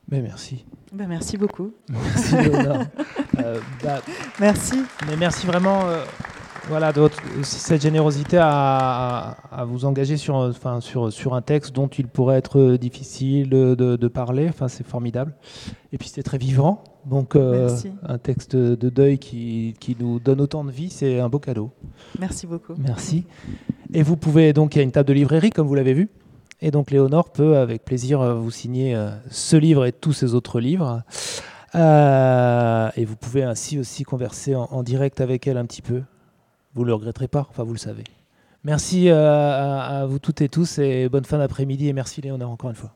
Mais 0.09 0.21
merci. 0.21 0.65
Ben 0.93 1.09
merci 1.09 1.37
beaucoup. 1.37 1.73
Merci 1.89 2.35
euh, 3.39 3.61
bah, 3.83 4.01
merci. 4.39 4.83
Mais 5.09 5.17
merci 5.17 5.47
vraiment 5.47 5.85
euh, 5.87 6.05
voilà, 6.69 6.93
de 6.93 7.01
votre, 7.01 7.19
cette 7.43 7.83
générosité 7.83 8.39
à, 8.41 9.37
à, 9.51 9.65
vous 9.65 9.85
engager 9.85 10.17
sur, 10.17 10.37
enfin, 10.37 10.81
sur, 10.81 11.13
sur 11.13 11.35
un 11.35 11.43
texte 11.43 11.75
dont 11.75 11.89
il 11.89 12.09
pourrait 12.09 12.39
être 12.39 12.77
difficile 12.77 13.51
de, 13.51 13.75
de, 13.75 14.09
parler. 14.09 14.49
Enfin, 14.49 14.69
c'est 14.69 14.87
formidable. 14.87 15.35
Et 15.93 15.99
puis 15.99 16.09
c'est 16.09 16.23
très 16.23 16.39
vivant. 16.39 16.83
Donc 17.05 17.37
euh, 17.37 17.71
un 18.03 18.19
texte 18.19 18.57
de 18.57 18.89
deuil 18.91 19.19
qui, 19.19 19.75
qui, 19.79 19.97
nous 19.99 20.19
donne 20.19 20.41
autant 20.41 20.65
de 20.65 20.73
vie, 20.73 20.91
c'est 20.91 21.21
un 21.21 21.29
beau 21.29 21.39
cadeau. 21.39 21.71
Merci 22.19 22.47
beaucoup. 22.47 22.75
Merci. 22.79 23.25
Et 23.95 24.03
vous 24.03 24.17
pouvez 24.17 24.53
donc, 24.53 24.75
il 24.75 24.79
y 24.79 24.81
a 24.81 24.85
une 24.85 24.93
table 24.93 25.09
de 25.09 25.15
librairie, 25.15 25.51
comme 25.51 25.69
vous 25.69 25.75
l'avez 25.75 25.95
vu. 25.95 26.09
Et 26.61 26.71
donc 26.71 26.91
Léonore 26.91 27.31
peut 27.31 27.57
avec 27.57 27.85
plaisir 27.85 28.21
euh, 28.21 28.35
vous 28.35 28.51
signer 28.51 28.95
euh, 28.95 29.11
ce 29.31 29.57
livre 29.57 29.85
et 29.85 29.93
tous 29.93 30.13
ses 30.13 30.35
autres 30.35 30.61
livres. 30.61 31.03
Euh, 31.75 32.91
et 32.97 33.05
vous 33.05 33.17
pouvez 33.17 33.43
ainsi 33.43 33.79
aussi 33.79 34.05
converser 34.05 34.55
en, 34.55 34.83
direct 34.83 35.21
avec 35.21 35.47
elle 35.47 35.59
un 35.59 35.67
petit 35.67 35.83
peu. 35.83 36.03
Vous 36.77 36.83
ne 36.83 36.89
le 36.89 36.95
regretterez 36.95 37.27
pas, 37.27 37.47
enfin 37.49 37.65
vous 37.65 37.73
le 37.73 37.79
savez. 37.79 38.05
Merci 38.63 39.09
à, 39.09 40.05
vous 40.07 40.19
toutes 40.19 40.43
et 40.43 40.51
tous 40.51 40.79
et 40.79 41.09
bonne 41.09 41.25
fin 41.25 41.39
d'après-midi 41.39 41.89
et 41.89 41.95
merci 41.95 42.21
Léonore 42.21 42.51
encore 42.51 42.69
une 42.69 42.77
fois. 42.77 42.95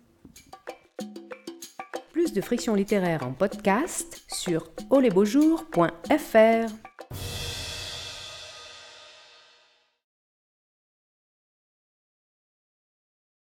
Plus 2.13 2.35
de 2.35 2.43
friction 2.43 2.75
littéraire 2.75 3.27
en 3.27 3.33
podcast 3.33 4.23
sur 4.29 4.65
olesbeaujours.fr. 4.91 7.60